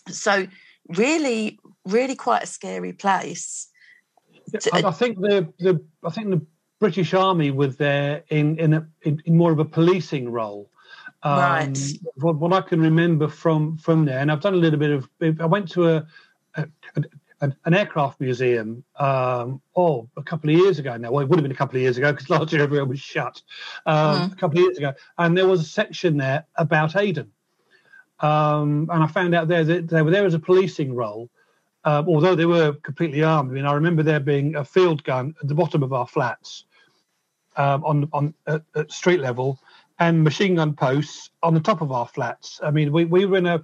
so 0.09 0.47
really, 0.89 1.59
really 1.85 2.15
quite 2.15 2.45
a 2.45 2.47
scary 2.47 2.93
place. 2.93 3.69
To, 4.53 4.71
I, 4.73 4.89
I 4.89 4.93
think 4.93 5.19
the 5.21 5.53
the 5.59 5.85
I 6.05 6.11
think 6.11 6.31
the 6.31 6.47
British 6.79 7.15
Army 7.15 7.51
was 7.51 7.77
there 7.77 8.23
in 8.29 8.59
in, 8.59 8.75
a, 8.75 8.87
in, 9.03 9.23
in 9.25 9.37
more 9.37 9.53
of 9.53 9.59
a 9.59 9.65
policing 9.65 10.31
role. 10.31 10.71
Um, 11.23 11.39
right. 11.39 11.79
What, 12.17 12.37
what, 12.37 12.53
I 12.53 12.61
can 12.61 12.81
remember 12.81 13.27
from 13.27 13.79
from 13.79 14.05
there, 14.05 14.19
and 14.19 14.31
I've 14.31 14.41
done 14.41 14.55
a 14.55 14.59
little 14.59 14.79
bit 14.79 14.91
of. 14.91 15.09
I 15.41 15.47
went 15.47 15.69
to 15.73 15.89
a, 15.89 16.07
a, 16.55 16.67
an, 17.41 17.55
an 17.65 17.75
aircraft 17.75 18.21
museum 18.21 18.83
um, 18.99 19.61
oh 19.77 20.09
a 20.17 20.23
couple 20.23 20.51
of 20.51 20.57
years 20.57 20.79
ago 20.79 20.97
now. 20.97 21.11
Well, 21.11 21.23
it 21.23 21.29
would 21.29 21.39
have 21.39 21.45
been 21.45 21.53
a 21.53 21.57
couple 21.57 21.77
of 21.77 21.83
years 21.83 21.99
ago 21.99 22.13
because 22.13 22.31
last 22.31 22.53
year 22.53 22.63
everywhere 22.63 22.85
was 22.85 23.01
shut. 23.01 23.43
Um, 23.85 24.31
mm. 24.31 24.33
A 24.33 24.37
couple 24.37 24.59
of 24.59 24.65
years 24.65 24.79
ago, 24.79 24.95
and 25.19 25.37
there 25.37 25.47
was 25.47 25.61
a 25.61 25.65
section 25.65 26.17
there 26.17 26.47
about 26.57 26.97
Aden, 26.97 27.31
um, 28.21 28.89
and 28.91 29.03
I 29.03 29.07
found 29.07 29.35
out 29.35 29.49
there 29.49 29.65
that 29.65 29.89
they 29.89 30.03
were 30.03 30.11
there 30.11 30.27
as 30.27 30.35
a 30.35 30.39
policing 30.39 30.95
role. 30.95 31.31
Uh, 31.85 32.03
although 32.09 32.35
they 32.35 32.47
were 32.47 32.73
completely 32.83 33.23
armed, 33.23 33.51
I 33.51 33.55
mean, 33.55 33.65
I 33.65 33.73
remember 33.73 34.03
there 34.03 34.19
being 34.19 34.57
a 34.57 34.65
field 34.65 35.05
gun 35.05 35.37
at 35.41 35.47
the 35.47 35.55
bottom 35.55 35.85
of 35.85 35.93
our 35.93 36.07
flats 36.07 36.65
um, 37.57 37.85
on 37.85 38.09
on 38.13 38.35
at, 38.47 38.63
at 38.75 38.91
street 38.91 39.21
level, 39.21 39.61
and 39.99 40.25
machine 40.25 40.57
gun 40.57 40.75
posts 40.75 41.31
on 41.43 41.55
the 41.55 41.61
top 41.61 41.81
of 41.81 41.93
our 41.93 42.07
flats. 42.07 42.61
I 42.63 42.71
mean, 42.71 42.93
we, 42.93 43.05
we 43.05 43.25
were 43.25 43.39
in 43.39 43.47
a 43.47 43.63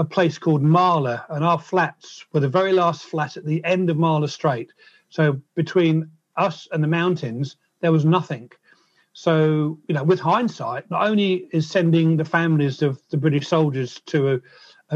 a 0.00 0.04
place 0.04 0.38
called 0.38 0.62
Ma'alla, 0.62 1.26
and 1.28 1.44
our 1.44 1.58
flats 1.58 2.24
were 2.32 2.40
the 2.40 2.48
very 2.48 2.72
last 2.72 3.02
flat 3.02 3.36
at 3.36 3.44
the 3.44 3.62
end 3.66 3.90
of 3.90 3.98
Ma'alla 3.98 4.30
Straight. 4.30 4.72
So 5.10 5.38
between 5.54 6.10
us 6.36 6.66
and 6.72 6.82
the 6.82 6.88
mountains, 6.88 7.58
there 7.80 7.92
was 7.92 8.06
nothing. 8.06 8.50
So, 9.12 9.78
you 9.88 9.94
know, 9.94 10.02
with 10.02 10.18
hindsight, 10.18 10.90
not 10.90 11.06
only 11.06 11.48
is 11.52 11.68
sending 11.68 12.16
the 12.16 12.24
families 12.24 12.80
of 12.80 12.98
the 13.10 13.18
British 13.18 13.46
soldiers 13.46 14.00
to 14.06 14.32
a, 14.32 14.40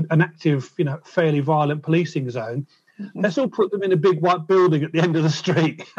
an 0.08 0.22
active, 0.22 0.72
you 0.78 0.86
know, 0.86 0.98
fairly 1.04 1.40
violent 1.40 1.82
policing 1.82 2.30
zone, 2.30 2.66
let's 3.14 3.36
all 3.36 3.48
put 3.48 3.70
them 3.72 3.82
in 3.82 3.92
a 3.92 3.98
big 3.98 4.22
white 4.22 4.46
building 4.46 4.84
at 4.84 4.92
the 4.92 5.00
end 5.00 5.16
of 5.16 5.22
the 5.22 5.28
street. 5.28 5.84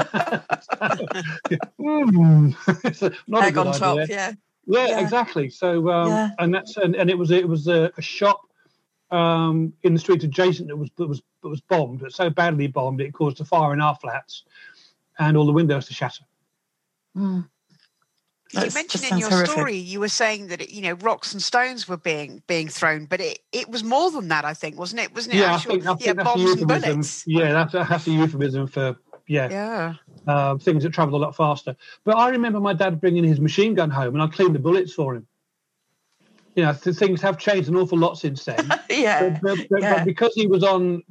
mm. 1.79 3.13
not 3.27 3.43
Egg 3.43 3.57
on 3.59 3.71
top, 3.71 3.97
yeah. 4.09 4.31
yeah. 4.65 4.87
yeah. 4.87 4.99
exactly. 4.99 5.51
So, 5.51 5.91
um, 5.91 6.07
yeah. 6.07 6.29
and 6.39 6.55
that's 6.55 6.75
and, 6.77 6.95
and 6.95 7.07
it 7.07 7.17
was 7.19 7.29
it 7.29 7.47
was 7.47 7.67
a, 7.67 7.91
a 7.97 8.01
shop 8.01 8.41
um, 9.11 9.73
in 9.83 9.93
the 9.93 9.99
street 9.99 10.23
adjacent 10.23 10.67
that 10.69 10.77
was 10.77 10.89
that 10.97 11.07
was 11.07 11.21
that 11.43 11.49
was 11.49 11.61
bombed. 11.61 12.01
It 12.01 12.13
so 12.13 12.29
badly 12.29 12.67
bombed 12.67 13.01
it 13.01 13.13
caused 13.13 13.39
a 13.41 13.45
fire 13.45 13.73
in 13.73 13.81
our 13.81 13.95
flats, 13.95 14.43
and 15.19 15.37
all 15.37 15.45
the 15.45 15.53
windows 15.53 15.87
to 15.87 15.93
shatter. 15.93 16.23
Mm. 17.15 17.47
you 18.51 18.59
mentioned 18.73 19.05
in 19.11 19.17
your 19.17 19.29
horrific. 19.29 19.51
story, 19.51 19.77
you 19.77 19.99
were 19.99 20.09
saying 20.09 20.47
that 20.47 20.61
it, 20.61 20.69
you 20.71 20.81
know 20.81 20.93
rocks 20.93 21.33
and 21.33 21.41
stones 21.41 21.87
were 21.87 21.97
being 21.97 22.41
being 22.47 22.67
thrown, 22.67 23.05
but 23.05 23.21
it, 23.21 23.39
it 23.51 23.69
was 23.69 23.83
more 23.83 24.11
than 24.11 24.27
that. 24.29 24.45
I 24.45 24.53
think 24.53 24.77
wasn't 24.77 25.01
it? 25.01 25.13
Wasn't 25.13 25.35
it? 25.35 25.39
Yeah, 25.39 25.55
actual, 25.55 25.71
I 25.71 25.75
think, 25.75 25.87
I 25.87 25.95
think 25.95 26.17
yeah, 26.17 26.23
bombs 26.23 26.51
and 26.51 26.67
bullets. 26.67 27.23
Yeah, 27.27 27.53
that's, 27.53 27.73
that's 27.73 28.07
a 28.07 28.11
euphemism 28.11 28.67
for 28.67 28.97
yeah, 29.27 29.49
yeah. 29.49 29.93
Uh, 30.27 30.57
things 30.57 30.83
that 30.83 30.93
travelled 30.93 31.19
a 31.21 31.23
lot 31.23 31.35
faster. 31.35 31.75
But 32.03 32.17
I 32.17 32.29
remember 32.29 32.59
my 32.59 32.73
dad 32.73 32.99
bringing 32.99 33.23
his 33.23 33.39
machine 33.39 33.73
gun 33.75 33.89
home, 33.89 34.15
and 34.15 34.21
I 34.21 34.27
cleaned 34.27 34.55
the 34.55 34.59
bullets 34.59 34.93
for 34.93 35.15
him. 35.15 35.27
You 36.55 36.63
know, 36.63 36.73
th- 36.73 36.95
things 36.95 37.21
have 37.21 37.37
changed 37.37 37.69
an 37.69 37.75
awful 37.75 37.97
lot 37.97 38.17
since 38.17 38.45
then. 38.45 38.71
yeah. 38.89 39.37
But, 39.41 39.67
but, 39.69 39.81
yeah. 39.81 39.97
but, 39.97 40.05
because 40.05 40.33
he 40.35 40.47
was 40.47 40.63
on 40.63 41.03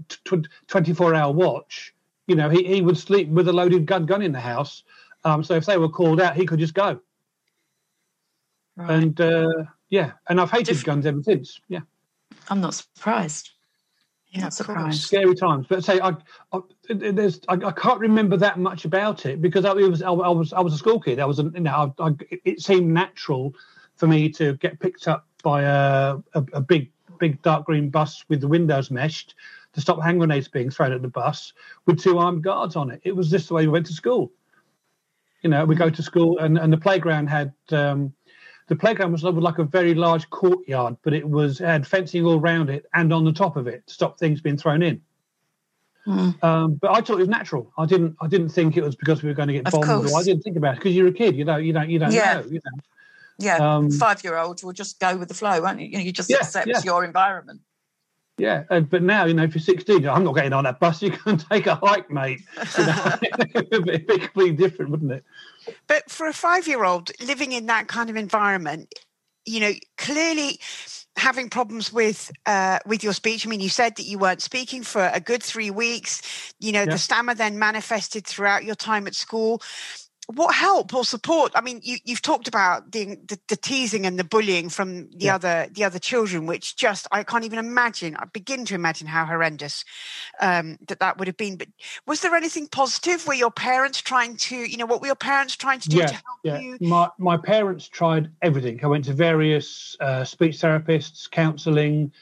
twenty-four 0.67 1.15
hour 1.15 1.33
watch, 1.33 1.95
you 2.27 2.35
know, 2.35 2.49
he, 2.49 2.65
he 2.65 2.83
would 2.83 2.99
sleep 2.99 3.29
with 3.29 3.49
a 3.49 3.53
loaded 3.53 3.87
gun 3.87 4.07
gun 4.07 4.23
in 4.23 4.33
the 4.33 4.41
house. 4.41 4.85
Um, 5.25 5.45
so 5.45 5.55
if 5.55 5.67
they 5.67 5.79
were 5.79 5.89
called 5.89 6.21
out, 6.21 6.37
he 6.37 6.47
could 6.47 6.59
just 6.59 6.75
go. 6.75 7.01
Right. 8.77 9.03
And 9.03 9.21
uh, 9.21 9.65
yeah, 9.89 10.13
and 10.29 10.41
I've 10.41 10.51
hated 10.51 10.75
Dif- 10.75 10.85
guns 10.85 11.07
ever 11.07 11.23
since. 11.23 11.61
Yeah, 11.69 11.81
I'm 12.49 12.61
not 12.61 12.75
surprised. 12.75 13.51
Yeah, 14.31 14.41
not 14.41 14.55
surprised. 14.55 15.01
Scary 15.01 15.35
times, 15.35 15.67
but 15.69 15.85
say 15.85 16.01
I, 16.01 16.17
I 16.53 16.61
there's 16.89 17.41
I, 17.49 17.55
I, 17.55 17.71
can't 17.71 18.01
remember 18.01 18.37
that 18.37 18.59
much 18.59 18.85
about 18.85 19.27
it 19.27 19.41
because 19.41 19.65
I, 19.65 19.73
it 19.73 19.89
was 19.89 20.03
I, 20.03 20.11
I, 20.11 20.29
was 20.31 20.53
I 20.53 20.61
was 20.61 20.75
a 20.75 20.79
school 20.79 20.99
kid. 20.99 21.21
I 21.21 21.25
was 21.25 21.39
you 21.39 21.61
know 21.61 21.95
I, 22.01 22.11
it 22.45 22.61
seemed 22.61 22.93
natural 22.93 23.55
for 23.95 24.09
me 24.09 24.29
to 24.31 24.55
get 24.55 24.81
picked 24.81 25.07
up 25.07 25.29
by 25.45 25.63
a, 25.63 26.17
a, 26.35 26.45
a 26.55 26.61
big 26.61 26.91
big 27.21 27.41
dark 27.43 27.65
green 27.65 27.91
bus 27.91 28.25
with 28.29 28.41
the 28.41 28.49
windows 28.49 28.91
meshed 28.91 29.37
to 29.73 29.81
stop 29.81 30.03
hand 30.03 30.19
grenades 30.19 30.49
being 30.49 30.71
thrown 30.71 30.93
at 30.93 31.03
the 31.03 31.09
bus 31.09 31.53
with 31.87 32.01
two 32.01 32.19
armed 32.19 32.43
guards 32.43 32.75
on 32.75 32.91
it. 32.91 33.01
It 33.05 33.15
was 33.15 33.31
just 33.31 33.47
the 33.49 33.55
way 33.55 33.67
we 33.67 33.73
went 33.73 33.87
to 33.87 33.93
school. 33.93 34.33
You 35.43 35.51
know, 35.51 35.65
we 35.65 35.77
go 35.77 35.91
to 35.91 36.03
school 36.03 36.39
and, 36.39 36.59
and 36.59 36.73
the 36.73 36.77
playground 36.77 37.29
had 37.29 37.53
um, 37.71 38.13
the 38.69 38.77
playground 38.77 39.13
was 39.13 39.23
like 39.23 39.59
a 39.59 39.65
very 39.65 39.95
large 39.95 40.29
courtyard, 40.31 40.97
but 41.03 41.13
it 41.13 41.29
was 41.29 41.61
it 41.61 41.67
had 41.67 41.87
fencing 41.87 42.25
all 42.25 42.41
around 42.41 42.71
it 42.71 42.87
and 42.95 43.13
on 43.13 43.25
the 43.25 43.33
top 43.33 43.57
of 43.57 43.67
it 43.67 43.87
to 43.87 43.95
stop 43.95 44.19
things 44.19 44.41
being 44.41 44.57
thrown 44.57 44.83
in. 44.83 45.01
Mm. 46.07 46.43
Um, 46.43 46.75
but 46.75 46.91
I 46.91 47.01
thought 47.01 47.15
it 47.15 47.27
was 47.27 47.29
natural. 47.29 47.73
I 47.79 47.87
didn't. 47.87 48.17
I 48.21 48.27
didn't 48.27 48.51
think 48.51 48.77
it 48.77 48.85
was 48.85 48.95
because 48.95 49.23
we 49.23 49.29
were 49.29 49.35
going 49.35 49.49
to 49.49 49.55
get 49.55 49.65
bombed. 49.65 50.11
Or 50.11 50.19
I 50.19 50.23
didn't 50.23 50.43
think 50.43 50.57
about 50.57 50.75
it 50.75 50.77
because 50.77 50.95
you're 50.95 51.09
a 51.09 51.13
kid. 51.13 51.35
You 51.35 51.45
know. 51.45 51.57
You 51.57 51.73
don't. 51.73 51.89
You 51.89 51.99
don't 51.99 52.13
yeah. 52.13 52.35
know. 52.35 52.47
You 52.47 52.61
know. 52.65 52.83
Yeah. 53.39 53.57
Um, 53.57 53.91
Five 53.91 54.23
year 54.25 54.37
olds 54.37 54.63
will 54.63 54.73
just 54.73 55.01
go 55.01 55.17
with 55.17 55.29
the 55.29 55.35
flow, 55.35 55.61
won't 55.61 55.81
you? 55.81 55.87
You, 55.87 55.99
know, 55.99 56.05
you 56.05 56.13
just 56.13 56.31
yeah, 56.31 56.39
accept 56.39 56.69
yeah. 56.69 56.81
your 56.85 57.05
environment. 57.05 57.61
Yeah, 58.37 58.65
uh, 58.69 58.81
but 58.81 59.03
now 59.03 59.27
you 59.27 59.35
know 59.35 59.45
if 59.45 59.55
you're 59.55 59.63
16, 59.63 60.09
I'm 60.09 60.25
not 60.25 60.35
getting 60.35 60.53
on 60.53 60.65
that 60.65 60.81
bus. 60.81 61.03
You 61.03 61.13
can 61.13 61.39
take 61.39 61.67
a 61.67 61.77
hike, 61.77 62.11
mate. 62.11 62.41
You 62.77 62.87
know, 62.87 63.15
it'd 63.71 63.85
be 63.85 64.19
completely 64.19 64.53
different, 64.53 64.91
wouldn't 64.91 65.13
it? 65.13 65.25
But 65.87 66.11
for 66.11 66.27
a 66.27 66.33
five 66.33 66.67
year 66.67 66.85
old 66.85 67.11
living 67.25 67.53
in 67.53 67.67
that 67.67 67.87
kind 67.87 68.11
of 68.11 68.17
environment, 68.17 68.93
you 69.45 69.61
know, 69.61 69.73
clearly 69.99 70.59
having 71.17 71.49
problems 71.49 71.93
with 71.93 72.33
uh, 72.47 72.81
with 72.87 73.05
your 73.05 73.13
speech. 73.13 73.47
I 73.47 73.51
mean, 73.51 73.61
you 73.61 73.69
said 73.69 73.97
that 73.97 74.05
you 74.05 74.19
weren't 74.19 74.43
speaking 74.43 74.83
for 74.83 75.11
a 75.13 75.21
good 75.21 75.43
three 75.43 75.71
weeks. 75.71 76.53
You 76.59 76.73
know, 76.73 76.81
yeah. 76.81 76.91
the 76.91 76.99
stammer 76.99 77.35
then 77.35 77.59
manifested 77.59 78.27
throughout 78.27 78.65
your 78.65 78.75
time 78.75 79.07
at 79.07 79.15
school 79.15 79.63
what 80.27 80.55
help 80.55 80.95
or 80.95 81.05
support? 81.05 81.53
I 81.55 81.61
mean 81.61 81.81
you, 81.83 81.99
you've 82.05 82.23
talked 82.23 82.49
about 82.49 82.93
the, 82.93 83.17
the, 83.27 83.39
the 83.49 83.57
teasing 83.57 84.07
and 84.07 84.19
the 84.19 84.25
bullying 84.25 84.69
from 84.69 85.11
the 85.11 85.27
yeah. 85.27 85.35
other 85.35 85.69
the 85.71 85.85
other 85.85 85.99
children 85.99 86.47
which 86.47 86.77
just 86.77 87.07
i 87.13 87.23
can't 87.23 87.45
even 87.45 87.59
imagine 87.59 88.17
i 88.17 88.25
begin 88.27 88.65
to 88.65 88.75
imagine 88.75 89.07
how 89.07 89.25
horrendous 89.25 89.85
um, 90.41 90.79
that 90.89 91.01
that 91.01 91.19
would 91.19 91.29
have 91.29 91.37
been. 91.37 91.57
But 91.57 91.69
was 92.07 92.21
there 92.21 92.35
anything 92.35 92.69
positive? 92.69 93.27
Were 93.27 93.35
your 93.35 93.51
parents 93.51 94.01
trying 94.01 94.37
to 94.37 94.57
you 94.57 94.77
know 94.77 94.87
what 94.87 95.01
were 95.01 95.07
your 95.07 95.17
parents 95.17 95.57
trying 95.57 95.81
to 95.81 95.89
do 95.89 95.99
yeah, 95.99 96.07
to 96.07 96.15
help 96.15 96.39
yeah. 96.43 96.59
you? 96.59 96.79
My, 96.81 97.09
my 97.19 97.37
parents 97.37 97.89
tried 97.89 98.31
everything. 98.43 98.81
I 98.83 98.87
went 98.87 99.05
to 99.07 99.13
various 99.13 99.97
uh, 100.01 100.25
speech 100.25 100.57
therapists 100.57 101.31
counselling. 101.31 102.13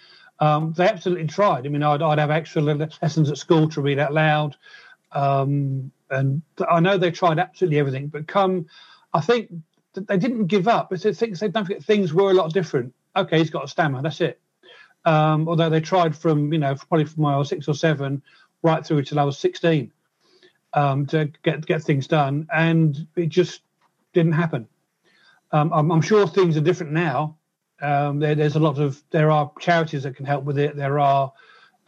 Um, 0.41 0.73
they 0.77 0.89
absolutely 0.89 1.27
tried. 1.27 1.67
I 1.67 1.69
mean 1.69 1.83
I'd, 1.83 2.03
I'd 2.03 2.19
have 2.19 2.31
extra 2.31 2.63
lessons 2.63 3.31
at 3.31 3.39
school 3.39 3.69
to 3.71 3.81
read 3.81 3.99
out 3.99 4.13
loud 4.13 4.57
um, 5.15 5.91
and 6.11 6.43
I 6.69 6.81
know 6.81 6.99
they 6.99 7.11
tried 7.11 7.39
absolutely 7.39 7.79
everything, 7.79 8.09
but 8.09 8.27
come, 8.27 8.67
I 9.15 9.21
think 9.21 9.51
they 9.95 10.17
didn't 10.17 10.47
give 10.47 10.69
up. 10.69 10.91
But 10.91 11.01
things, 11.01 11.41
they 11.41 11.49
don't 11.49 11.65
forget 11.65 11.83
things 11.83 12.13
were 12.13 12.31
a 12.31 12.35
lot 12.35 12.53
different. 12.53 12.95
Okay, 13.17 13.39
he's 13.39 13.51
got 13.51 13.65
a 13.65 13.69
stammer. 13.69 14.03
That's 14.03 14.21
it. 14.21 14.41
Um, 15.05 15.49
although 15.49 15.69
they 15.69 15.81
tried 15.81 16.17
from 16.17 16.53
you 16.53 16.59
know 16.59 16.75
probably 16.75 17.07
from 17.07 17.25
when 17.25 17.35
I 17.35 17.39
was 17.39 17.49
six 17.49 17.69
or 17.69 17.75
seven 17.75 18.23
right 18.63 18.87
through 18.87 19.03
till 19.03 19.19
I 19.19 19.25
was 19.25 19.39
sixteen 19.39 19.93
um, 20.75 21.07
to 21.07 21.31
get 21.43 21.67
get 21.67 21.83
things 21.83 22.07
done, 22.07 22.47
and 22.53 23.07
it 23.17 23.29
just 23.29 23.63
didn't 24.13 24.33
happen. 24.33 24.69
Um, 25.51 25.73
I'm, 25.73 25.91
I'm, 25.91 26.01
sure 26.01 26.27
things 26.27 26.57
are 26.57 26.63
different 26.63 26.93
now. 26.93 27.37
Um, 27.83 28.21
there, 28.21 28.35
there's 28.35 28.57
a 28.57 28.61
lot 28.61 28.79
of 28.79 29.03
there 29.11 29.31
are 29.31 29.53
charities 29.61 30.05
that 30.05 30.17
can 30.17 30.25
help 30.25 30.45
with 30.45 30.59
it. 30.59 30.77
There 30.77 30.99
are 30.99 31.33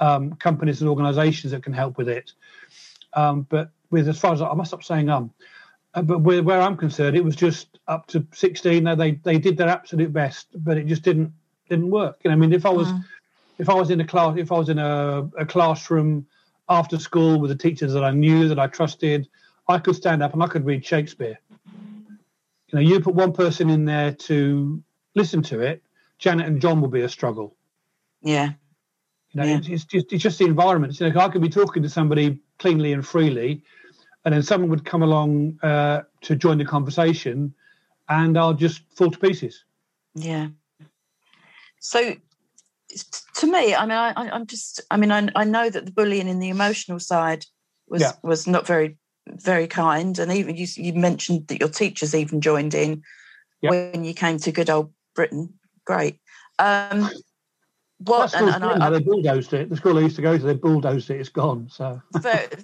um, 0.00 0.34
companies 0.34 0.80
and 0.80 0.90
organisations 0.90 1.52
that 1.52 1.62
can 1.62 1.72
help 1.72 1.96
with 1.96 2.08
it. 2.08 2.32
Um, 3.14 3.46
but 3.48 3.70
with 3.90 4.08
as 4.08 4.18
far 4.18 4.32
as 4.32 4.42
I 4.42 4.52
must 4.54 4.70
stop 4.70 4.82
saying 4.82 5.08
um, 5.08 5.30
uh, 5.94 6.02
but 6.02 6.20
where, 6.20 6.42
where 6.42 6.60
I'm 6.60 6.76
concerned, 6.76 7.16
it 7.16 7.24
was 7.24 7.36
just 7.36 7.78
up 7.86 8.06
to 8.08 8.26
16. 8.32 8.84
They 8.96 9.12
they 9.12 9.38
did 9.38 9.56
their 9.56 9.68
absolute 9.68 10.12
best, 10.12 10.48
but 10.56 10.76
it 10.76 10.86
just 10.86 11.02
didn't 11.02 11.32
didn't 11.68 11.90
work. 11.90 12.20
You 12.24 12.30
know, 12.30 12.36
I 12.36 12.38
mean, 12.38 12.52
if 12.52 12.66
I 12.66 12.70
was 12.70 12.88
mm. 12.88 13.04
if 13.58 13.68
I 13.68 13.74
was 13.74 13.90
in 13.90 14.00
a 14.00 14.06
class, 14.06 14.36
if 14.36 14.50
I 14.50 14.58
was 14.58 14.68
in 14.68 14.78
a, 14.78 15.28
a 15.38 15.46
classroom 15.46 16.26
after 16.68 16.98
school 16.98 17.40
with 17.40 17.50
the 17.50 17.56
teachers 17.56 17.92
that 17.92 18.04
I 18.04 18.10
knew 18.10 18.48
that 18.48 18.58
I 18.58 18.66
trusted, 18.66 19.28
I 19.68 19.78
could 19.78 19.94
stand 19.94 20.22
up 20.22 20.32
and 20.32 20.42
I 20.42 20.46
could 20.46 20.64
read 20.64 20.84
Shakespeare. 20.84 21.38
You 21.66 22.74
know, 22.74 22.80
you 22.80 23.00
put 23.00 23.14
one 23.14 23.32
person 23.32 23.70
in 23.70 23.84
there 23.84 24.12
to 24.12 24.82
listen 25.14 25.42
to 25.44 25.60
it, 25.60 25.82
Janet 26.18 26.46
and 26.46 26.60
John 26.60 26.80
will 26.80 26.88
be 26.88 27.02
a 27.02 27.08
struggle. 27.08 27.54
Yeah. 28.22 28.52
You 29.34 29.40
know, 29.40 29.46
yeah. 29.46 29.60
it's, 29.64 29.84
just 29.84 30.12
it's 30.12 30.22
just 30.22 30.38
the 30.38 30.44
environment. 30.44 30.98
You 30.98 31.10
know, 31.10 31.20
I 31.20 31.28
could 31.28 31.42
be 31.42 31.48
talking 31.48 31.82
to 31.82 31.88
somebody 31.88 32.38
cleanly 32.60 32.92
and 32.92 33.04
freely, 33.04 33.62
and 34.24 34.32
then 34.32 34.42
someone 34.42 34.70
would 34.70 34.84
come 34.84 35.02
along 35.02 35.58
uh, 35.62 36.02
to 36.22 36.36
join 36.36 36.58
the 36.58 36.64
conversation, 36.64 37.52
and 38.08 38.38
I'll 38.38 38.54
just 38.54 38.82
fall 38.94 39.10
to 39.10 39.18
pieces. 39.18 39.64
Yeah. 40.14 40.48
So, 41.80 42.14
to 43.34 43.46
me, 43.46 43.74
I 43.74 43.82
mean, 43.82 43.98
I, 43.98 44.36
am 44.36 44.46
just, 44.46 44.80
I 44.90 44.96
mean, 44.96 45.10
I, 45.10 45.28
I 45.34 45.42
know 45.42 45.68
that 45.68 45.84
the 45.84 45.92
bullying 45.92 46.28
in 46.28 46.38
the 46.38 46.48
emotional 46.48 47.00
side 47.00 47.44
was 47.88 48.02
yeah. 48.02 48.12
was 48.22 48.46
not 48.46 48.68
very 48.68 48.96
very 49.26 49.66
kind, 49.66 50.16
and 50.16 50.30
even 50.30 50.56
you 50.56 50.68
you 50.76 50.92
mentioned 50.92 51.48
that 51.48 51.58
your 51.58 51.68
teachers 51.68 52.14
even 52.14 52.40
joined 52.40 52.74
in 52.74 53.02
yeah. 53.62 53.70
when 53.70 54.04
you 54.04 54.14
came 54.14 54.38
to 54.38 54.52
good 54.52 54.70
old 54.70 54.92
Britain. 55.16 55.54
Great. 55.84 56.20
Um, 56.60 57.10
what 58.04 58.34
and, 58.34 58.48
and 58.48 58.64
I, 58.82 58.90
they 58.90 59.00
bulldozed 59.00 59.52
it. 59.54 59.70
The 59.70 59.76
school 59.76 59.98
I 59.98 60.02
used 60.02 60.16
to 60.16 60.22
go 60.22 60.36
to, 60.36 60.44
they 60.44 60.54
bulldozed 60.54 61.10
it. 61.10 61.20
It's 61.20 61.28
gone. 61.28 61.68
So 61.70 62.00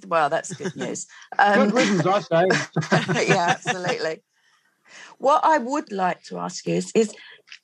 well, 0.07 0.29
that's 0.29 0.55
good 0.55 0.75
news. 0.77 1.07
Um, 1.39 1.71
good 1.71 1.75
riddance, 1.75 2.07
I 2.07 2.21
say. 2.21 3.27
yeah, 3.29 3.49
absolutely. 3.51 4.23
What 5.19 5.43
I 5.45 5.59
would 5.59 5.93
like 5.93 6.23
to 6.25 6.39
ask 6.39 6.67
you 6.67 6.75
is, 6.75 6.93
is 6.95 7.15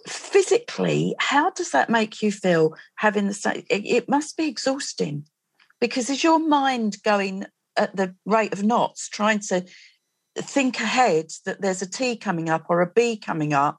physically, 0.07 1.15
how 1.19 1.51
does 1.51 1.71
that 1.73 1.91
make 1.91 2.23
you 2.23 2.31
feel? 2.31 2.75
Having 2.97 3.27
the 3.27 3.35
same, 3.35 3.65
it, 3.69 3.85
it 3.85 4.09
must 4.09 4.37
be 4.37 4.47
exhausting 4.47 5.27
because 5.81 6.09
is 6.09 6.25
your 6.25 6.39
mind 6.39 7.03
going 7.03 7.47
at 7.77 7.97
the 7.97 8.15
rate 8.25 8.53
of 8.53 8.63
knots, 8.63 9.09
trying 9.09 9.41
to 9.41 9.65
think 10.37 10.81
ahead 10.81 11.31
that 11.45 11.61
there's 11.61 11.83
a 11.83 11.91
T 11.91 12.17
coming 12.17 12.49
up 12.49 12.67
or 12.69 12.81
a 12.81 12.91
B 12.91 13.17
coming 13.17 13.53
up 13.53 13.79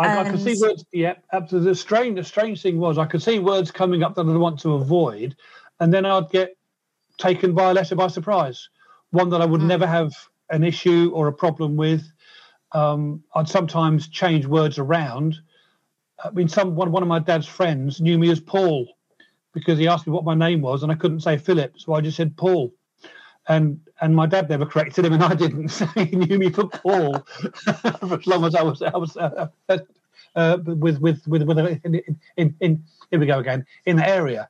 I, 0.00 0.20
I, 0.20 0.30
could 0.30 0.40
see 0.40 0.56
words. 0.60 0.84
Yeah, 0.92 1.14
absolutely. 1.32 1.70
The 1.70 1.76
strange, 1.76 2.16
the 2.16 2.24
strange 2.24 2.62
thing 2.62 2.78
was 2.78 2.98
I 2.98 3.06
could 3.06 3.22
see 3.22 3.38
words 3.38 3.70
coming 3.70 4.02
up 4.02 4.14
that 4.14 4.26
I'd 4.26 4.36
want 4.36 4.60
to 4.60 4.74
avoid, 4.74 5.36
and 5.78 5.92
then 5.92 6.06
I'd 6.06 6.30
get 6.30 6.56
taken 7.18 7.54
by 7.54 7.70
a 7.70 7.74
letter 7.74 7.94
by 7.94 8.08
surprise. 8.08 8.68
One 9.10 9.30
that 9.30 9.42
I 9.42 9.44
would 9.44 9.60
mm. 9.60 9.66
never 9.66 9.86
have 9.86 10.12
an 10.50 10.64
issue 10.64 11.10
or 11.14 11.28
a 11.28 11.32
problem 11.32 11.76
with. 11.76 12.02
Um, 12.72 13.22
I'd 13.34 13.48
sometimes 13.48 14.08
change 14.08 14.46
words 14.46 14.78
around. 14.78 15.36
I 16.22 16.30
mean, 16.30 16.48
some 16.48 16.74
one 16.74 16.92
one 16.92 17.02
of 17.02 17.08
my 17.08 17.18
dad's 17.18 17.46
friends 17.46 18.00
knew 18.00 18.18
me 18.18 18.30
as 18.30 18.40
Paul 18.40 18.86
because 19.52 19.78
he 19.78 19.88
asked 19.88 20.06
me 20.06 20.12
what 20.12 20.24
my 20.24 20.34
name 20.34 20.60
was, 20.60 20.82
and 20.82 20.92
I 20.92 20.94
couldn't 20.94 21.20
say 21.20 21.36
Philip, 21.36 21.74
so 21.76 21.94
I 21.94 22.00
just 22.00 22.16
said 22.16 22.36
Paul 22.36 22.72
and 23.48 23.80
and 24.00 24.14
my 24.14 24.26
dad 24.26 24.48
never 24.48 24.66
corrected 24.66 25.04
him, 25.04 25.12
and 25.12 25.22
I 25.22 25.34
didn't. 25.34 25.68
So 25.70 25.86
he 25.86 26.16
knew 26.16 26.38
me 26.38 26.50
for 26.50 26.68
Paul 26.68 27.20
for 27.20 28.14
as 28.14 28.26
long 28.26 28.44
as 28.44 28.54
I 28.54 28.62
was 28.62 28.82
I 28.82 28.96
was 28.96 29.16
uh, 29.16 29.48
uh, 29.68 29.78
uh, 30.34 30.58
with 30.64 30.98
with 30.98 31.26
with 31.26 31.42
with 31.42 31.58
in, 31.58 32.00
in, 32.36 32.54
in, 32.60 32.84
here 33.10 33.20
we 33.20 33.26
go 33.26 33.38
again 33.38 33.66
in 33.86 33.96
the 33.96 34.08
area. 34.08 34.48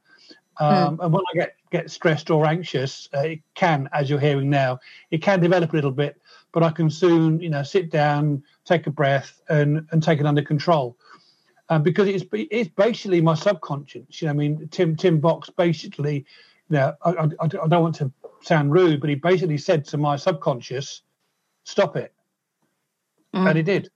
Um, 0.59 0.99
mm. 0.99 1.05
And 1.05 1.13
when 1.13 1.23
I 1.33 1.39
get 1.39 1.57
get 1.71 1.91
stressed 1.91 2.31
or 2.31 2.47
anxious, 2.47 3.09
uh, 3.15 3.21
it 3.21 3.41
can, 3.55 3.89
as 3.93 4.11
you're 4.11 4.21
hearing 4.21 4.51
now, 4.51 4.79
it 5.11 5.23
can 5.23 5.41
develop 5.41 5.73
a 5.73 5.77
little 5.77 5.93
bit. 5.93 6.21
But 6.53 6.63
I 6.63 6.71
can 6.71 6.91
soon, 6.91 7.41
you 7.41 7.49
know, 7.49 7.63
sit 7.63 7.91
down, 7.91 8.43
take 8.65 8.87
a 8.87 8.91
breath, 8.91 9.41
and 9.49 9.87
and 9.93 10.03
take 10.03 10.21
it 10.21 10.27
under 10.27 10.43
control. 10.43 10.97
Um, 11.69 11.83
because 11.83 12.09
it's 12.09 12.25
it's 12.33 12.69
basically 12.69 13.21
my 13.21 13.35
subconscious. 13.35 14.21
You 14.21 14.27
know, 14.27 14.33
I 14.33 14.37
mean, 14.37 14.69
Tim 14.71 14.97
Tim 14.97 15.21
Box 15.21 15.49
basically, 15.49 16.27
you 16.69 16.77
know, 16.77 16.95
I, 17.03 17.11
I, 17.11 17.45
I 17.45 17.47
don't 17.47 17.83
want 17.83 17.95
to 17.97 18.13
sound 18.43 18.73
rude, 18.73 19.01
but 19.01 19.11
he 19.11 19.17
basically 19.17 19.59
said 19.59 19.85
to 19.87 19.99
my 19.99 20.17
subconscious, 20.17 21.03
"Stop 21.65 21.97
it," 21.97 22.13
mm. 23.35 23.47
and 23.47 23.57
he 23.57 23.63
did. 23.63 23.91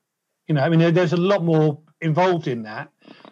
You 0.48 0.54
know, 0.54 0.62
I 0.62 0.68
mean, 0.68 0.92
there's 0.92 1.14
a 1.14 1.18
lot 1.18 1.42
more 1.42 1.80
involved 2.00 2.48
in 2.48 2.62
that, 2.62 2.90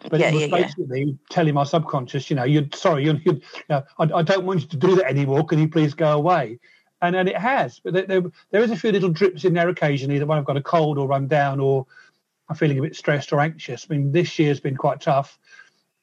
but 0.09 0.19
yeah, 0.19 0.29
it 0.29 0.33
was 0.33 0.41
yeah, 0.43 0.47
basically 0.47 1.03
yeah. 1.03 1.13
telling 1.29 1.53
my 1.53 1.63
subconscious, 1.63 2.29
you 2.29 2.35
know, 2.35 2.43
you're 2.43 2.65
sorry, 2.73 3.05
you're, 3.05 3.15
you're 3.23 3.35
you 3.35 3.41
know, 3.69 3.83
I, 3.99 4.03
I, 4.15 4.21
don't 4.23 4.45
want 4.45 4.61
you 4.61 4.67
to 4.67 4.77
do 4.77 4.95
that 4.95 5.05
anymore. 5.05 5.45
Can 5.45 5.59
you 5.59 5.67
please 5.67 5.93
go 5.93 6.13
away? 6.13 6.59
And 7.01 7.15
and 7.15 7.29
it 7.29 7.37
has, 7.37 7.79
but 7.79 7.93
there, 7.93 8.05
there, 8.05 8.21
there 8.51 8.63
is 8.63 8.71
a 8.71 8.75
few 8.75 8.91
little 8.91 9.09
drips 9.09 9.45
in 9.45 9.53
there 9.53 9.69
occasionally 9.69 10.19
that 10.19 10.25
when 10.25 10.37
I've 10.37 10.45
got 10.45 10.57
a 10.57 10.61
cold 10.61 10.97
or 10.97 11.07
run 11.07 11.27
down 11.27 11.59
or 11.59 11.85
I'm 12.49 12.55
feeling 12.55 12.79
a 12.79 12.81
bit 12.81 12.95
stressed 12.95 13.31
or 13.33 13.39
anxious. 13.39 13.87
I 13.89 13.93
mean, 13.93 14.11
this 14.11 14.39
year's 14.39 14.59
been 14.59 14.77
quite 14.77 15.01
tough, 15.01 15.37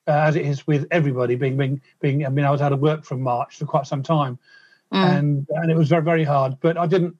uh, 0.06 0.12
as 0.12 0.36
it 0.36 0.44
is 0.44 0.66
with 0.66 0.86
everybody. 0.90 1.34
Being 1.34 1.56
being 1.56 1.80
being, 2.00 2.26
I 2.26 2.28
mean, 2.28 2.44
I 2.44 2.50
was 2.50 2.60
out 2.60 2.72
of 2.72 2.80
work 2.80 3.04
from 3.04 3.22
March 3.22 3.56
for 3.56 3.66
quite 3.66 3.86
some 3.86 4.02
time, 4.02 4.38
mm. 4.92 5.18
and 5.18 5.46
and 5.50 5.70
it 5.70 5.76
was 5.76 5.88
very 5.88 6.02
very 6.02 6.24
hard. 6.24 6.54
But 6.60 6.76
I 6.76 6.86
didn't 6.86 7.16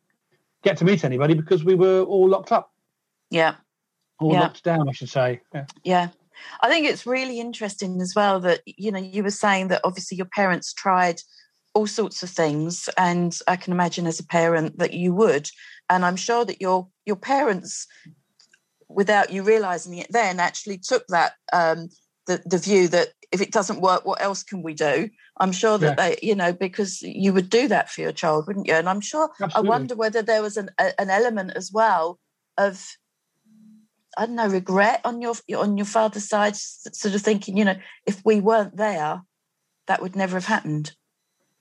get 0.62 0.76
to 0.78 0.84
meet 0.84 1.04
anybody 1.04 1.34
because 1.34 1.64
we 1.64 1.74
were 1.74 2.02
all 2.02 2.28
locked 2.28 2.52
up. 2.52 2.72
Yeah, 3.30 3.54
all 4.18 4.32
yeah. 4.32 4.40
locked 4.40 4.64
down, 4.64 4.88
I 4.88 4.92
should 4.92 5.10
say. 5.10 5.40
Yeah. 5.54 5.64
yeah. 5.84 6.08
I 6.62 6.68
think 6.68 6.86
it's 6.86 7.06
really 7.06 7.38
interesting 7.38 8.00
as 8.00 8.14
well 8.16 8.40
that 8.40 8.60
you 8.64 8.90
know 8.90 8.98
you 8.98 9.22
were 9.22 9.30
saying 9.30 9.68
that 9.68 9.82
obviously 9.84 10.16
your 10.16 10.26
parents 10.26 10.72
tried 10.72 11.20
all 11.74 11.86
sorts 11.86 12.22
of 12.22 12.30
things, 12.30 12.88
and 12.96 13.38
I 13.46 13.56
can 13.56 13.72
imagine 13.72 14.06
as 14.06 14.20
a 14.20 14.26
parent 14.26 14.78
that 14.78 14.94
you 14.94 15.14
would, 15.14 15.48
and 15.88 16.04
I'm 16.04 16.16
sure 16.16 16.44
that 16.44 16.60
your 16.60 16.88
your 17.04 17.16
parents 17.16 17.86
without 18.88 19.30
you 19.30 19.42
realizing 19.42 19.96
it 19.98 20.08
then 20.10 20.40
actually 20.40 20.76
took 20.76 21.06
that 21.08 21.34
um, 21.52 21.88
the, 22.26 22.42
the 22.44 22.58
view 22.58 22.88
that 22.88 23.08
if 23.32 23.40
it 23.40 23.52
doesn't 23.52 23.80
work 23.80 24.04
what 24.04 24.20
else 24.20 24.42
can 24.42 24.62
we 24.62 24.74
do 24.74 25.08
i'm 25.38 25.52
sure 25.52 25.78
that 25.78 25.98
yeah. 25.98 26.08
they 26.08 26.18
you 26.22 26.34
know 26.34 26.52
because 26.52 27.02
you 27.02 27.32
would 27.32 27.48
do 27.48 27.68
that 27.68 27.90
for 27.90 28.00
your 28.00 28.12
child 28.12 28.46
wouldn't 28.46 28.66
you 28.66 28.74
and 28.74 28.88
i'm 28.88 29.00
sure 29.00 29.30
Absolutely. 29.40 29.68
i 29.68 29.70
wonder 29.70 29.94
whether 29.96 30.22
there 30.22 30.42
was 30.42 30.56
an, 30.56 30.70
a, 30.78 31.00
an 31.00 31.10
element 31.10 31.52
as 31.54 31.70
well 31.72 32.18
of 32.58 32.84
i 34.18 34.26
don't 34.26 34.36
know 34.36 34.48
regret 34.48 35.00
on 35.04 35.20
your 35.20 35.34
on 35.56 35.76
your 35.76 35.86
father's 35.86 36.28
side 36.28 36.56
sort 36.56 37.14
of 37.14 37.22
thinking 37.22 37.56
you 37.56 37.64
know 37.64 37.76
if 38.06 38.20
we 38.24 38.40
weren't 38.40 38.76
there 38.76 39.22
that 39.86 40.02
would 40.02 40.16
never 40.16 40.36
have 40.36 40.46
happened 40.46 40.92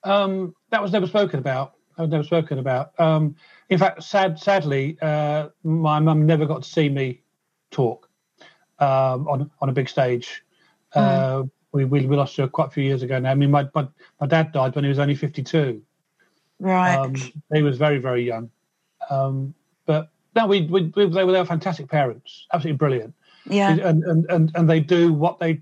um, 0.06 0.56
that 0.72 0.82
was 0.82 0.94
never 0.94 1.08
spoken 1.08 1.40
about 1.40 1.74
i 1.98 2.02
was 2.02 2.12
never 2.12 2.24
spoken 2.24 2.58
about 2.58 2.98
um, 3.00 3.36
in 3.70 3.78
fact, 3.78 4.04
sad, 4.04 4.40
sadly, 4.40 4.98
uh, 5.02 5.50
my 5.64 6.00
mum 6.00 6.26
never 6.26 6.46
got 6.46 6.64
to 6.64 6.70
see 6.70 6.90
me 6.90 7.22
talk 7.70 8.10
um, 8.80 9.28
on 9.28 9.52
on 9.62 9.70
a 9.70 9.72
big 9.72 9.88
stage. 9.88 10.44
Mm. 10.96 11.50
We, 11.72 11.86
we, 11.86 12.06
we 12.06 12.16
lost 12.16 12.36
her 12.38 12.48
quite 12.48 12.68
a 12.68 12.72
few 12.72 12.84
years 12.84 13.04
ago 13.04 13.20
now. 13.20 13.32
I 13.32 13.36
mean, 13.36 13.52
my 13.52 13.68
my, 13.76 13.88
my 14.20 14.28
dad 14.28 14.52
died 14.52 14.76
when 14.76 14.84
he 14.84 14.90
was 14.90 15.00
only 15.00 15.16
fifty 15.16 15.44
two. 15.44 15.82
Right. 16.60 16.96
Um, 16.96 17.16
he 17.54 17.62
was 17.62 17.78
very 17.78 18.00
very 18.00 18.26
young. 18.26 18.50
Um, 19.10 19.54
but 19.86 20.10
no, 20.36 20.48
we, 20.48 20.62
we, 20.68 20.92
we 20.96 21.06
they 21.06 21.24
were 21.24 21.32
they 21.32 21.40
were 21.40 21.46
fantastic 21.46 21.88
parents, 21.90 22.48
absolutely 22.54 22.78
brilliant. 22.78 23.14
Yeah. 23.46 23.72
And 23.72 24.04
and 24.04 24.26
and, 24.30 24.52
and 24.56 24.70
they 24.70 24.80
do 24.80 25.14
what 25.14 25.40
they 25.40 25.62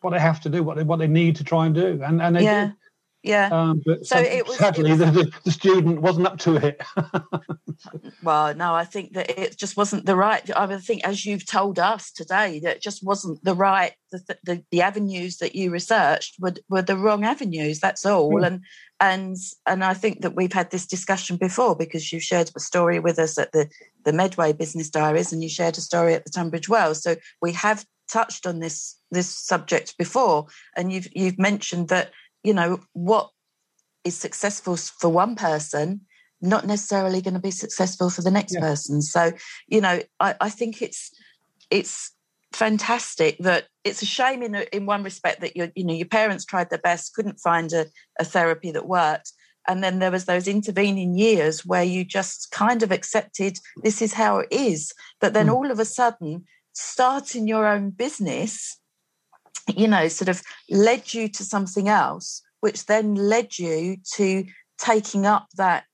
what 0.00 0.10
they 0.10 0.20
have 0.20 0.40
to 0.42 0.48
do, 0.48 0.62
what 0.62 0.76
they 0.76 0.82
what 0.82 0.98
they 0.98 1.06
need 1.06 1.36
to 1.36 1.44
try 1.44 1.66
and 1.66 1.74
do, 1.74 2.00
and 2.02 2.22
and 2.22 2.36
they 2.36 2.44
yeah. 2.44 2.72
Yeah. 3.24 3.48
Um, 3.50 3.82
but 3.84 4.04
so 4.04 4.18
it 4.18 4.46
was, 4.46 4.58
sadly, 4.58 4.90
it 4.90 4.98
was, 4.98 5.12
the, 5.14 5.32
the, 5.44 5.50
student 5.50 6.02
wasn't 6.02 6.26
up 6.26 6.38
to 6.40 6.56
it. 6.56 6.82
well, 8.22 8.54
no, 8.54 8.74
I 8.74 8.84
think 8.84 9.14
that 9.14 9.30
it 9.30 9.56
just 9.56 9.78
wasn't 9.78 10.04
the 10.04 10.14
right. 10.14 10.48
I 10.54 10.76
think, 10.76 11.04
as 11.04 11.24
you've 11.24 11.46
told 11.46 11.78
us 11.78 12.12
today, 12.12 12.60
that 12.60 12.76
it 12.76 12.82
just 12.82 13.02
wasn't 13.02 13.42
the 13.42 13.54
right. 13.54 13.94
The, 14.12 14.36
the, 14.44 14.64
the 14.70 14.82
avenues 14.82 15.38
that 15.38 15.54
you 15.54 15.70
researched 15.70 16.36
were, 16.38 16.52
were 16.68 16.82
the 16.82 16.98
wrong 16.98 17.24
avenues. 17.24 17.80
That's 17.80 18.04
all. 18.04 18.30
Mm. 18.32 18.46
And 18.46 18.60
and 19.00 19.36
and 19.66 19.84
I 19.84 19.94
think 19.94 20.20
that 20.20 20.36
we've 20.36 20.52
had 20.52 20.70
this 20.70 20.86
discussion 20.86 21.38
before 21.38 21.74
because 21.74 22.12
you 22.12 22.20
shared 22.20 22.50
a 22.54 22.60
story 22.60 23.00
with 23.00 23.18
us 23.18 23.38
at 23.38 23.52
the 23.52 23.70
the 24.04 24.12
Medway 24.12 24.52
Business 24.52 24.90
Diaries, 24.90 25.32
and 25.32 25.42
you 25.42 25.48
shared 25.48 25.78
a 25.78 25.80
story 25.80 26.12
at 26.12 26.24
the 26.24 26.30
Tunbridge 26.30 26.68
Wells. 26.68 27.02
So 27.02 27.16
we 27.40 27.52
have 27.52 27.86
touched 28.12 28.46
on 28.46 28.60
this 28.60 28.96
this 29.10 29.34
subject 29.34 29.96
before, 29.96 30.46
and 30.76 30.92
you've 30.92 31.08
you've 31.14 31.38
mentioned 31.38 31.88
that 31.88 32.10
you 32.44 32.54
know, 32.54 32.80
what 32.92 33.30
is 34.04 34.16
successful 34.16 34.76
for 34.76 35.08
one 35.08 35.34
person 35.34 36.02
not 36.44 36.66
necessarily 36.66 37.22
going 37.22 37.34
to 37.34 37.40
be 37.40 37.50
successful 37.50 38.10
for 38.10 38.22
the 38.22 38.30
next 38.30 38.54
yeah. 38.54 38.60
person. 38.60 39.00
So, 39.00 39.32
you 39.66 39.80
know, 39.80 40.00
I, 40.20 40.34
I, 40.40 40.50
think 40.50 40.82
it's 40.82 41.10
it's 41.70 42.12
fantastic 42.52 43.38
that 43.38 43.66
it's 43.82 44.02
a 44.02 44.06
shame 44.06 44.42
in 44.42 44.54
in 44.72 44.86
one 44.86 45.02
respect 45.02 45.40
that 45.40 45.56
your 45.56 45.70
you 45.74 45.84
know 45.84 45.94
your 45.94 46.06
parents 46.06 46.44
tried 46.44 46.70
their 46.70 46.78
best, 46.78 47.14
couldn't 47.14 47.40
find 47.40 47.72
a, 47.72 47.86
a 48.20 48.24
therapy 48.24 48.70
that 48.72 48.86
worked, 48.86 49.32
and 49.66 49.82
then 49.82 49.98
there 49.98 50.10
was 50.10 50.26
those 50.26 50.46
intervening 50.46 51.16
years 51.16 51.64
where 51.64 51.82
you 51.82 52.04
just 52.04 52.50
kind 52.50 52.82
of 52.82 52.92
accepted 52.92 53.58
this 53.82 54.02
is 54.02 54.12
how 54.12 54.38
it 54.38 54.48
is. 54.50 54.92
But 55.20 55.32
then 55.32 55.46
mm. 55.46 55.54
all 55.54 55.70
of 55.70 55.80
a 55.80 55.84
sudden, 55.84 56.44
starting 56.74 57.48
your 57.48 57.66
own 57.66 57.90
business 57.90 58.78
you 59.68 59.88
know, 59.88 60.08
sort 60.08 60.28
of 60.28 60.42
led 60.70 61.14
you 61.14 61.28
to 61.28 61.44
something 61.44 61.88
else, 61.88 62.42
which 62.60 62.86
then 62.86 63.14
led 63.14 63.58
you 63.58 63.96
to 64.14 64.44
taking 64.78 65.26
up 65.26 65.48
that 65.56 65.84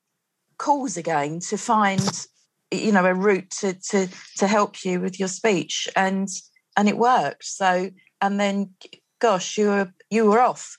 cause 0.57 0.97
again 0.97 1.39
to 1.39 1.57
find, 1.57 2.27
you 2.71 2.91
know, 2.91 3.05
a 3.05 3.13
route 3.13 3.49
to 3.49 3.73
to 3.73 4.07
to 4.37 4.47
help 4.47 4.83
you 4.83 4.99
with 4.99 5.19
your 5.19 5.29
speech, 5.29 5.87
and 5.95 6.29
and 6.77 6.87
it 6.87 6.97
worked. 6.97 7.45
So, 7.45 7.91
and 8.21 8.39
then, 8.39 8.71
gosh, 9.19 9.57
you 9.57 9.67
were 9.67 9.93
you 10.09 10.25
were 10.25 10.39
off. 10.39 10.77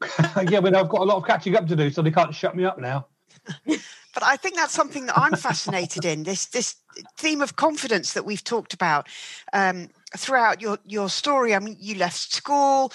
yeah, 0.48 0.60
but 0.60 0.74
I've 0.74 0.88
got 0.88 1.02
a 1.02 1.04
lot 1.04 1.16
of 1.16 1.26
catching 1.26 1.56
up 1.56 1.66
to 1.68 1.76
do, 1.76 1.90
so 1.90 2.02
they 2.02 2.10
can't 2.10 2.34
shut 2.34 2.56
me 2.56 2.64
up 2.64 2.78
now. 2.78 3.06
but 3.66 4.22
I 4.22 4.36
think 4.36 4.56
that's 4.56 4.72
something 4.72 5.06
that 5.06 5.18
I'm 5.18 5.34
fascinated 5.34 6.04
in 6.04 6.22
this 6.22 6.46
this 6.46 6.76
theme 7.16 7.42
of 7.42 7.56
confidence 7.56 8.12
that 8.14 8.24
we've 8.24 8.44
talked 8.44 8.74
about. 8.74 9.08
Um, 9.52 9.88
throughout 10.16 10.60
your 10.60 10.78
your 10.84 11.08
story. 11.08 11.54
I 11.54 11.58
mean, 11.58 11.76
you 11.78 11.96
left 11.96 12.32
school, 12.32 12.92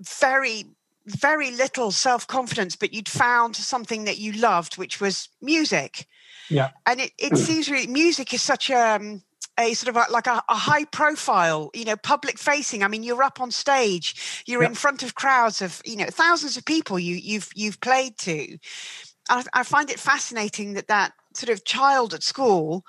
very 0.00 0.64
very 1.06 1.52
little 1.52 1.90
self 1.90 2.26
confidence, 2.26 2.76
but 2.76 2.92
you'd 2.92 3.08
found 3.08 3.56
something 3.56 4.04
that 4.04 4.18
you 4.18 4.32
loved, 4.32 4.76
which 4.76 5.00
was 5.00 5.28
music. 5.40 6.06
Yeah, 6.48 6.70
and 6.86 7.00
it 7.00 7.12
it 7.18 7.36
seems 7.46 7.70
really 7.70 7.86
music 7.86 8.34
is 8.34 8.42
such 8.42 8.70
a 8.70 8.96
um, 8.96 9.22
a 9.58 9.74
sort 9.74 9.96
of 9.96 10.02
a, 10.08 10.12
like 10.12 10.26
a, 10.26 10.42
a, 10.48 10.54
high 10.54 10.84
profile, 10.84 11.70
you 11.74 11.84
know, 11.84 11.96
public 11.96 12.38
facing. 12.38 12.82
I 12.82 12.88
mean, 12.88 13.02
you're 13.02 13.22
up 13.22 13.40
on 13.40 13.50
stage, 13.50 14.42
you're 14.46 14.62
in 14.62 14.74
front 14.74 15.02
of 15.02 15.14
crowds 15.14 15.62
of, 15.62 15.80
you 15.84 15.96
know, 15.96 16.06
thousands 16.10 16.56
of 16.56 16.64
people 16.64 16.98
you, 16.98 17.16
you've 17.16 17.50
you've 17.54 17.80
played 17.80 18.18
to. 18.18 18.58
I, 19.30 19.44
I, 19.54 19.62
find 19.62 19.90
it 19.90 19.98
fascinating 19.98 20.74
that 20.74 20.88
that 20.88 21.12
sort 21.34 21.50
of 21.50 21.64
child 21.64 22.14
at 22.14 22.22
school 22.22 22.84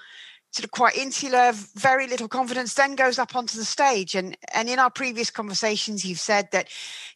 sort 0.57 0.65
of 0.65 0.71
quite 0.71 0.97
insular, 0.97 1.51
very 1.75 2.07
little 2.07 2.27
confidence, 2.27 2.73
then 2.73 2.95
goes 2.95 3.19
up 3.19 3.35
onto 3.35 3.57
the 3.57 3.63
stage. 3.63 4.15
And 4.15 4.35
and 4.53 4.67
in 4.67 4.79
our 4.79 4.89
previous 4.89 5.29
conversations, 5.29 6.03
you've 6.03 6.19
said 6.19 6.49
that, 6.51 6.67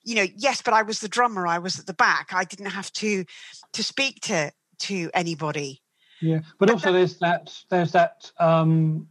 you 0.04 0.16
know, 0.16 0.28
yes, 0.38 0.62
but 0.62 0.76
I 0.76 0.84
was 0.84 1.00
the 1.00 1.08
drummer, 1.08 1.48
I 1.48 1.58
was 1.58 1.80
at 1.80 1.88
the 1.88 1.94
back, 1.94 2.30
I 2.34 2.44
didn't 2.44 2.68
have 2.68 2.92
to 2.94 3.26
to 3.74 3.84
speak 3.84 4.22
to 4.22 4.52
to 4.82 5.10
anybody. 5.16 5.82
Yeah, 6.22 6.42
but 6.60 6.70
also 6.70 6.94
there's 6.94 7.18
that 7.18 7.52
there's 7.70 7.92
that. 7.94 8.32
Um, 8.40 9.08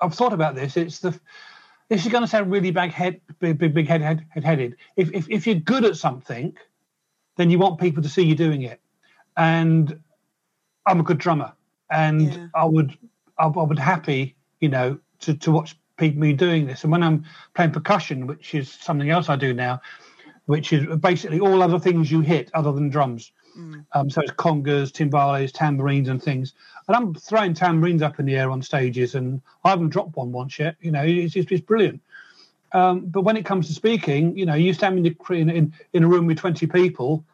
I've 0.00 0.14
thought 0.14 0.32
about 0.32 0.54
this. 0.54 0.78
It's 0.78 1.00
the 1.00 1.18
this 1.90 2.06
is 2.06 2.10
going 2.10 2.24
to 2.24 2.28
sound 2.28 2.50
really 2.50 2.70
big 2.70 2.92
head, 2.92 3.20
big 3.40 3.58
big, 3.58 3.74
big 3.74 3.88
head, 3.88 4.00
head, 4.00 4.24
head 4.30 4.44
headed. 4.44 4.76
If, 4.96 5.12
if 5.12 5.28
if 5.28 5.46
you're 5.46 5.56
good 5.56 5.84
at 5.84 5.96
something, 5.96 6.56
then 7.36 7.50
you 7.50 7.58
want 7.58 7.78
people 7.78 8.02
to 8.02 8.08
see 8.08 8.22
you 8.22 8.34
doing 8.34 8.62
it. 8.62 8.80
And 9.36 10.00
I'm 10.86 11.00
a 11.00 11.02
good 11.02 11.18
drummer, 11.18 11.52
and 11.90 12.32
yeah. 12.32 12.46
I 12.54 12.64
would 12.64 12.96
I, 13.38 13.46
would 13.46 13.78
happy, 13.78 14.36
you 14.60 14.68
know, 14.68 14.98
to, 15.20 15.34
to 15.34 15.50
watch 15.50 15.76
people 15.96 16.20
me 16.20 16.32
doing 16.32 16.66
this. 16.66 16.82
And 16.82 16.92
when 16.92 17.02
I'm 17.02 17.24
playing 17.54 17.72
percussion, 17.72 18.26
which 18.26 18.54
is 18.54 18.70
something 18.70 19.10
else 19.10 19.28
I 19.28 19.36
do 19.36 19.52
now, 19.52 19.80
which 20.46 20.72
is 20.72 20.86
basically 20.98 21.40
all 21.40 21.62
other 21.62 21.78
things 21.78 22.10
you 22.10 22.20
hit 22.20 22.50
other 22.54 22.72
than 22.72 22.88
drums. 22.88 23.32
Mm. 23.58 23.84
Um, 23.94 24.10
so 24.10 24.20
it's 24.20 24.32
congas, 24.32 24.92
timbales, 24.92 25.52
tambourines, 25.52 26.08
and 26.08 26.22
things. 26.22 26.54
And 26.86 26.96
I'm 26.96 27.14
throwing 27.14 27.54
tambourines 27.54 28.02
up 28.02 28.20
in 28.20 28.26
the 28.26 28.36
air 28.36 28.50
on 28.50 28.62
stages, 28.62 29.14
and 29.14 29.40
I 29.64 29.70
haven't 29.70 29.88
dropped 29.88 30.16
one 30.16 30.30
once 30.30 30.58
yet. 30.58 30.76
You 30.80 30.92
know, 30.92 31.02
it's, 31.02 31.34
it's, 31.34 31.50
it's 31.50 31.64
brilliant. 31.64 32.00
Um, 32.72 33.06
but 33.06 33.22
when 33.22 33.36
it 33.36 33.44
comes 33.44 33.66
to 33.68 33.72
speaking, 33.72 34.36
you 34.36 34.44
know, 34.44 34.54
you 34.54 34.72
stand 34.72 34.98
in, 34.98 35.02
the, 35.02 35.34
in, 35.34 35.72
in 35.92 36.04
a 36.04 36.08
room 36.08 36.26
with 36.26 36.38
20 36.38 36.66
people, 36.66 37.24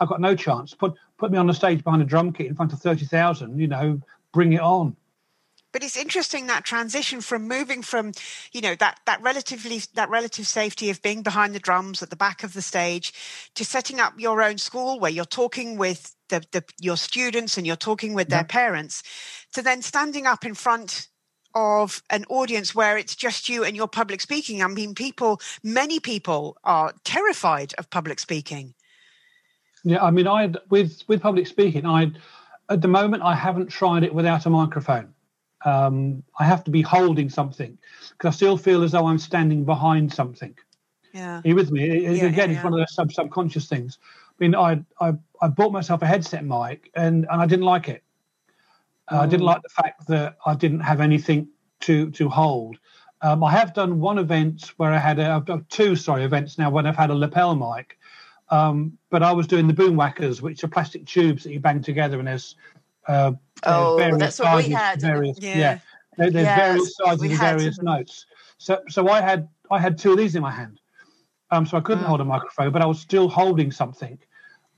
I've 0.00 0.08
got 0.08 0.20
no 0.20 0.34
chance. 0.34 0.74
Put 0.74 0.94
put 1.18 1.30
me 1.30 1.38
on 1.38 1.46
the 1.46 1.54
stage 1.54 1.82
behind 1.82 2.02
a 2.02 2.04
drum 2.04 2.32
kit 2.32 2.46
in 2.46 2.54
front 2.54 2.72
of 2.72 2.80
30,000, 2.80 3.58
you 3.58 3.68
know, 3.68 4.00
bring 4.32 4.52
it 4.52 4.60
on 4.60 4.94
but 5.76 5.84
it's 5.84 5.98
interesting 5.98 6.46
that 6.46 6.64
transition 6.64 7.20
from 7.20 7.46
moving 7.46 7.82
from 7.82 8.10
you 8.50 8.62
know 8.62 8.74
that 8.76 8.98
that 9.04 9.20
relatively 9.20 9.82
that 9.92 10.08
relative 10.08 10.46
safety 10.46 10.88
of 10.88 11.02
being 11.02 11.22
behind 11.22 11.54
the 11.54 11.58
drums 11.58 12.02
at 12.02 12.08
the 12.08 12.16
back 12.16 12.42
of 12.42 12.54
the 12.54 12.62
stage 12.62 13.12
to 13.54 13.62
setting 13.62 14.00
up 14.00 14.14
your 14.16 14.40
own 14.40 14.56
school 14.56 14.98
where 14.98 15.10
you're 15.10 15.26
talking 15.26 15.76
with 15.76 16.16
the, 16.30 16.42
the 16.52 16.64
your 16.80 16.96
students 16.96 17.58
and 17.58 17.66
you're 17.66 17.76
talking 17.76 18.14
with 18.14 18.30
yeah. 18.30 18.36
their 18.36 18.44
parents 18.44 19.02
to 19.52 19.60
then 19.60 19.82
standing 19.82 20.26
up 20.26 20.46
in 20.46 20.54
front 20.54 21.08
of 21.54 22.02
an 22.08 22.24
audience 22.30 22.74
where 22.74 22.96
it's 22.96 23.14
just 23.14 23.46
you 23.46 23.62
and 23.62 23.76
your 23.76 23.88
public 23.88 24.22
speaking. 24.22 24.62
I 24.62 24.68
mean, 24.68 24.94
people, 24.94 25.42
many 25.62 26.00
people 26.00 26.56
are 26.64 26.94
terrified 27.04 27.74
of 27.76 27.90
public 27.90 28.18
speaking. 28.18 28.72
Yeah, 29.84 30.02
I 30.02 30.10
mean, 30.10 30.26
I 30.26 30.54
with 30.70 31.02
with 31.06 31.20
public 31.20 31.46
speaking, 31.46 31.84
I 31.84 32.12
at 32.70 32.80
the 32.80 32.88
moment 32.88 33.22
I 33.22 33.34
haven't 33.34 33.68
tried 33.68 34.04
it 34.04 34.14
without 34.14 34.46
a 34.46 34.50
microphone. 34.50 35.12
Um, 35.64 36.22
I 36.38 36.44
have 36.44 36.64
to 36.64 36.70
be 36.70 36.82
holding 36.82 37.28
something 37.28 37.78
because 38.10 38.34
I 38.34 38.36
still 38.36 38.56
feel 38.56 38.82
as 38.82 38.92
though 38.92 39.06
I'm 39.06 39.18
standing 39.18 39.64
behind 39.64 40.12
something. 40.12 40.54
Yeah, 41.12 41.38
Are 41.38 41.42
you 41.44 41.54
with 41.54 41.70
me? 41.70 41.84
It, 41.88 42.02
yeah, 42.02 42.24
again, 42.24 42.50
yeah, 42.50 42.56
it's 42.56 42.64
one 42.64 42.74
of 42.74 42.78
those 42.78 42.94
sub 42.94 43.10
subconscious 43.10 43.68
things. 43.68 43.98
I 44.04 44.34
mean, 44.38 44.54
I, 44.54 44.84
I 45.00 45.14
I 45.40 45.48
bought 45.48 45.72
myself 45.72 46.02
a 46.02 46.06
headset 46.06 46.44
mic 46.44 46.90
and 46.94 47.26
and 47.30 47.40
I 47.40 47.46
didn't 47.46 47.64
like 47.64 47.88
it. 47.88 48.02
Uh, 49.10 49.20
I 49.20 49.26
didn't 49.26 49.42
mm. 49.42 49.46
like 49.46 49.62
the 49.62 49.68
fact 49.70 50.06
that 50.08 50.36
I 50.44 50.54
didn't 50.54 50.80
have 50.80 51.00
anything 51.00 51.48
to 51.80 52.10
to 52.10 52.28
hold. 52.28 52.78
Um, 53.22 53.42
I 53.42 53.50
have 53.52 53.72
done 53.72 54.00
one 54.00 54.18
event 54.18 54.72
where 54.76 54.92
I 54.92 54.98
had 54.98 55.18
a, 55.18 55.42
I've 55.48 55.68
two 55.68 55.96
sorry 55.96 56.24
events 56.24 56.58
now 56.58 56.70
when 56.70 56.86
I've 56.86 56.96
had 56.96 57.10
a 57.10 57.14
lapel 57.14 57.56
mic, 57.56 57.98
um, 58.50 58.98
but 59.10 59.22
I 59.22 59.32
was 59.32 59.46
doing 59.46 59.66
the 59.66 59.72
Boomwhackers, 59.72 60.42
which 60.42 60.62
are 60.64 60.68
plastic 60.68 61.06
tubes 61.06 61.44
that 61.44 61.52
you 61.52 61.60
bang 61.60 61.82
together, 61.82 62.18
and 62.18 62.28
there's 62.28 62.56
uh, 63.08 63.32
oh, 63.64 64.16
that's 64.18 64.38
what 64.38 64.64
we 64.64 64.70
had. 64.70 65.00
Various, 65.00 65.38
yeah, 65.40 65.58
yeah. 65.58 65.78
There, 66.16 66.30
there's 66.30 66.44
yes, 66.44 66.58
various 66.58 66.96
sizes 66.96 67.22
and 67.22 67.38
various 67.38 67.82
notes. 67.82 68.26
So 68.58 68.80
so 68.88 69.08
I 69.08 69.20
had 69.20 69.48
I 69.70 69.78
had 69.78 69.98
two 69.98 70.12
of 70.12 70.18
these 70.18 70.34
in 70.34 70.42
my 70.42 70.50
hand, 70.50 70.80
um, 71.50 71.66
so 71.66 71.76
I 71.76 71.80
couldn't 71.80 72.04
mm. 72.04 72.08
hold 72.08 72.20
a 72.20 72.24
microphone, 72.24 72.72
but 72.72 72.82
I 72.82 72.86
was 72.86 73.00
still 73.00 73.28
holding 73.28 73.70
something. 73.70 74.18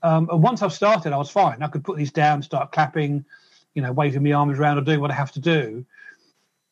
Um, 0.01 0.29
and 0.31 0.41
once 0.41 0.61
I've 0.61 0.73
started, 0.73 1.13
I 1.13 1.17
was 1.17 1.29
fine. 1.29 1.61
I 1.61 1.67
could 1.67 1.83
put 1.83 1.97
these 1.97 2.11
down, 2.11 2.41
start 2.41 2.71
clapping, 2.71 3.25
you 3.73 3.81
know, 3.81 3.91
waving 3.91 4.23
my 4.23 4.31
arms 4.31 4.57
around 4.57 4.77
or 4.77 4.81
doing 4.81 5.01
what 5.01 5.11
I 5.11 5.15
have 5.15 5.31
to 5.33 5.39
do. 5.39 5.85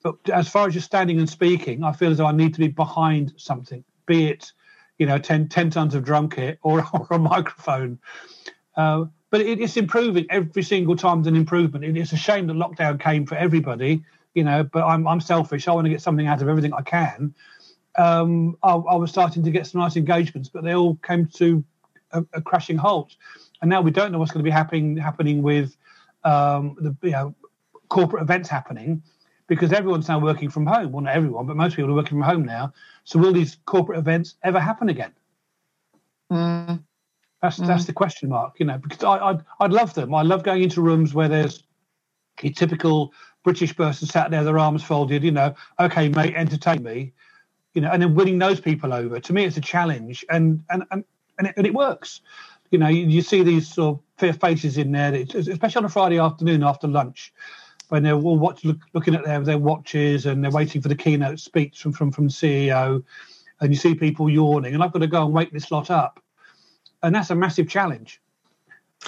But 0.03 0.15
as 0.29 0.47
far 0.47 0.67
as 0.67 0.73
just 0.73 0.85
standing 0.85 1.19
and 1.19 1.29
speaking, 1.29 1.83
I 1.83 1.91
feel 1.91 2.11
as 2.11 2.17
though 2.17 2.27
I 2.27 2.31
need 2.31 2.53
to 2.53 2.59
be 2.59 2.69
behind 2.69 3.33
something, 3.35 3.83
be 4.05 4.27
it, 4.27 4.51
you 4.97 5.05
know, 5.05 5.17
10, 5.17 5.49
10 5.49 5.69
tons 5.69 5.95
of 5.95 6.03
drum 6.03 6.29
kit 6.29 6.59
or, 6.61 6.85
or 6.93 7.07
a 7.11 7.19
microphone. 7.19 7.99
Uh, 8.75 9.05
but 9.29 9.41
it, 9.41 9.59
it's 9.59 9.77
improving 9.77 10.25
every 10.29 10.63
single 10.63 10.95
time. 10.95 11.21
There's 11.21 11.33
an 11.33 11.35
improvement. 11.35 11.85
It, 11.85 11.97
it's 11.97 12.13
a 12.13 12.17
shame 12.17 12.47
that 12.47 12.53
lockdown 12.53 12.99
came 12.99 13.25
for 13.25 13.35
everybody, 13.35 14.03
you 14.33 14.43
know. 14.43 14.63
But 14.63 14.83
I'm 14.83 15.07
I'm 15.07 15.21
selfish. 15.21 15.67
I 15.67 15.73
want 15.73 15.85
to 15.85 15.89
get 15.89 16.01
something 16.01 16.27
out 16.27 16.41
of 16.41 16.47
everything 16.47 16.73
I 16.73 16.81
can. 16.81 17.33
Um, 17.97 18.57
I, 18.61 18.73
I, 18.73 18.95
was 18.95 19.09
starting 19.09 19.43
to 19.43 19.49
get 19.49 19.65
some 19.65 19.81
nice 19.81 19.95
engagements, 19.95 20.49
but 20.49 20.63
they 20.63 20.75
all 20.75 20.97
came 20.97 21.25
to 21.37 21.63
a, 22.11 22.23
a 22.33 22.41
crashing 22.41 22.77
halt. 22.77 23.15
And 23.59 23.71
now 23.71 23.81
we 23.81 23.89
don't 23.89 24.11
know 24.11 24.19
what's 24.19 24.31
going 24.31 24.43
to 24.43 24.47
be 24.47 24.51
happening 24.51 24.97
happening 24.97 25.41
with 25.41 25.75
um, 26.23 26.75
the 26.79 26.95
you 27.01 27.11
know 27.11 27.35
corporate 27.89 28.21
events 28.21 28.49
happening 28.49 29.01
because 29.47 29.71
everyone's 29.71 30.07
now 30.07 30.19
working 30.19 30.49
from 30.49 30.65
home. 30.65 30.91
Well, 30.91 31.03
not 31.03 31.15
everyone, 31.15 31.47
but 31.47 31.55
most 31.55 31.75
people 31.75 31.91
are 31.91 31.95
working 31.95 32.19
from 32.19 32.21
home 32.21 32.45
now. 32.45 32.73
So 33.03 33.17
will 33.19 33.33
these 33.33 33.57
corporate 33.65 33.97
events 33.97 34.35
ever 34.43 34.59
happen 34.59 34.89
again? 34.89 35.13
Mm. 36.31 36.83
That's 37.41 37.59
mm. 37.59 37.67
that's 37.67 37.85
the 37.85 37.93
question 37.93 38.29
mark, 38.29 38.59
you 38.59 38.65
know. 38.65 38.77
Because 38.77 39.03
I 39.03 39.17
I'd, 39.17 39.39
I'd 39.59 39.73
love 39.73 39.93
them. 39.93 40.13
I 40.13 40.23
love 40.23 40.43
going 40.43 40.63
into 40.63 40.81
rooms 40.81 41.13
where 41.13 41.27
there's 41.27 41.63
a 42.43 42.49
typical 42.49 43.13
British 43.43 43.75
person 43.75 44.07
sat 44.07 44.31
there, 44.31 44.43
their 44.43 44.59
arms 44.59 44.83
folded. 44.83 45.23
You 45.23 45.31
know, 45.31 45.55
okay, 45.79 46.09
mate, 46.09 46.33
entertain 46.35 46.83
me. 46.83 47.13
You 47.73 47.81
know, 47.81 47.91
and 47.91 48.01
then 48.01 48.15
winning 48.15 48.39
those 48.39 48.59
people 48.59 48.93
over. 48.93 49.19
To 49.19 49.33
me, 49.33 49.45
it's 49.45 49.57
a 49.57 49.61
challenge, 49.61 50.25
and 50.29 50.63
and 50.69 50.83
and 50.91 51.03
and 51.37 51.47
it, 51.47 51.53
and 51.57 51.67
it 51.67 51.73
works. 51.73 52.21
You 52.71 52.79
know, 52.79 52.87
you, 52.87 53.05
you 53.05 53.21
see 53.21 53.43
these 53.43 53.67
sort 53.73 53.97
of 53.97 54.03
fair 54.17 54.33
faces 54.33 54.77
in 54.77 54.91
there, 54.91 55.13
especially 55.13 55.79
on 55.79 55.85
a 55.85 55.89
Friday 55.89 56.19
afternoon 56.19 56.63
after 56.63 56.87
lunch 56.87 57.31
when 57.89 58.03
they're 58.03 58.15
all 58.15 58.37
watch, 58.37 58.65
look, 58.65 58.79
looking 58.93 59.15
at 59.15 59.23
their, 59.23 59.39
their 59.41 59.57
watches 59.57 60.25
and 60.25 60.43
they're 60.43 60.51
waiting 60.51 60.81
for 60.81 60.89
the 60.89 60.95
keynote 60.95 61.39
speech 61.39 61.81
from, 61.81 61.93
from, 61.93 62.11
from 62.11 62.25
the 62.27 62.33
CEO, 62.33 63.03
and 63.61 63.71
you 63.71 63.77
see 63.77 63.95
people 63.95 64.29
yawning, 64.29 64.73
and 64.73 64.83
I've 64.83 64.91
got 64.91 64.99
to 64.99 65.07
go 65.07 65.25
and 65.25 65.33
wake 65.33 65.51
this 65.51 65.71
lot 65.71 65.89
up. 65.89 66.21
And 67.03 67.13
that's 67.13 67.29
a 67.29 67.35
massive 67.35 67.67
challenge. 67.67 68.19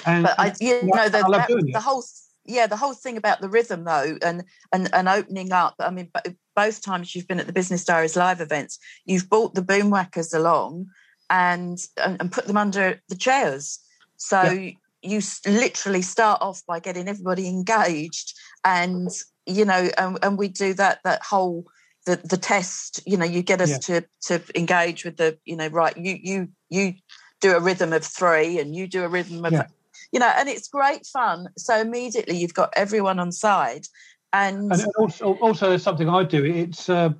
And 0.06 0.24
but 0.24 0.38
I, 0.38 0.54
you 0.60 0.82
know, 0.84 1.08
the, 1.08 1.18
that, 1.18 1.70
the 1.72 1.80
whole 1.80 2.04
yeah, 2.46 2.66
the 2.66 2.76
whole 2.76 2.94
thing 2.94 3.16
about 3.16 3.40
the 3.40 3.48
rhythm 3.48 3.84
though, 3.84 4.16
and 4.22 4.44
and 4.72 4.88
and 4.92 5.08
opening 5.08 5.52
up. 5.52 5.74
I 5.80 5.90
mean, 5.90 6.10
both 6.54 6.82
times 6.82 7.14
you've 7.14 7.28
been 7.28 7.40
at 7.40 7.46
the 7.46 7.52
Business 7.52 7.84
Diaries 7.84 8.16
live 8.16 8.40
events, 8.40 8.78
you've 9.04 9.28
brought 9.28 9.54
the 9.54 9.62
Boomwhackers 9.62 10.34
along 10.34 10.86
and 11.28 11.78
and, 12.02 12.20
and 12.20 12.32
put 12.32 12.46
them 12.46 12.56
under 12.56 13.00
the 13.08 13.16
chairs. 13.16 13.80
So 14.16 14.42
yeah 14.42 14.70
you 15.02 15.20
literally 15.46 16.02
start 16.02 16.40
off 16.42 16.64
by 16.66 16.78
getting 16.78 17.08
everybody 17.08 17.48
engaged 17.48 18.38
and 18.64 19.08
you 19.46 19.64
know 19.64 19.88
and, 19.96 20.18
and 20.22 20.38
we 20.38 20.48
do 20.48 20.74
that 20.74 21.00
that 21.04 21.22
whole 21.22 21.64
the 22.06 22.16
the 22.24 22.36
test 22.36 23.00
you 23.06 23.16
know 23.16 23.24
you 23.24 23.42
get 23.42 23.60
us 23.60 23.70
yeah. 23.70 23.78
to 23.78 24.04
to 24.20 24.42
engage 24.54 25.04
with 25.04 25.16
the 25.16 25.38
you 25.44 25.56
know 25.56 25.68
right 25.68 25.96
you 25.96 26.18
you 26.22 26.48
you 26.68 26.94
do 27.40 27.56
a 27.56 27.60
rhythm 27.60 27.92
of 27.92 28.04
three 28.04 28.58
and 28.58 28.74
you 28.74 28.86
do 28.86 29.04
a 29.04 29.08
rhythm 29.08 29.44
of 29.44 29.52
yeah. 29.52 29.66
you 30.12 30.20
know 30.20 30.32
and 30.36 30.48
it's 30.48 30.68
great 30.68 31.06
fun 31.06 31.48
so 31.56 31.78
immediately 31.78 32.36
you've 32.36 32.54
got 32.54 32.72
everyone 32.76 33.18
on 33.18 33.32
side 33.32 33.86
and, 34.32 34.72
and 34.72 34.86
also, 34.98 35.34
also 35.36 35.70
there's 35.70 35.82
something 35.82 36.08
i 36.08 36.22
do 36.22 36.44
it's 36.44 36.88
uh 36.88 37.10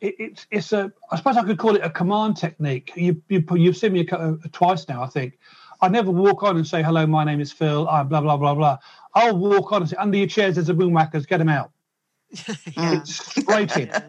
it, 0.00 0.14
it's 0.18 0.46
it's 0.50 0.72
a 0.72 0.92
I 1.10 1.16
suppose 1.16 1.36
I 1.36 1.44
could 1.44 1.58
call 1.58 1.74
it 1.74 1.82
a 1.82 1.90
command 1.90 2.36
technique. 2.36 2.92
You, 2.94 3.20
you 3.28 3.44
you've 3.56 3.76
seen 3.76 3.94
me 3.94 4.06
a, 4.06 4.34
a, 4.44 4.48
twice 4.52 4.86
now, 4.88 5.02
I 5.02 5.08
think, 5.08 5.38
I 5.80 5.88
never 5.88 6.10
walk 6.10 6.42
on 6.42 6.56
and 6.56 6.66
say, 6.66 6.82
hello, 6.82 7.06
my 7.06 7.24
name 7.24 7.40
is 7.40 7.52
Phil, 7.52 7.88
I'm 7.88 8.08
blah, 8.08 8.20
blah, 8.20 8.36
blah, 8.36 8.54
blah. 8.54 8.78
I'll 9.14 9.36
walk 9.36 9.72
on 9.72 9.82
and 9.82 9.90
say, 9.90 9.96
under 9.96 10.18
your 10.18 10.26
chairs, 10.26 10.56
there's 10.56 10.68
a 10.68 10.74
Boomwhackers, 10.74 11.26
get 11.26 11.38
them 11.38 11.48
out. 11.48 11.70
yeah. 12.30 12.94
It's 13.00 13.14
straight 13.14 13.76
in. 13.76 13.90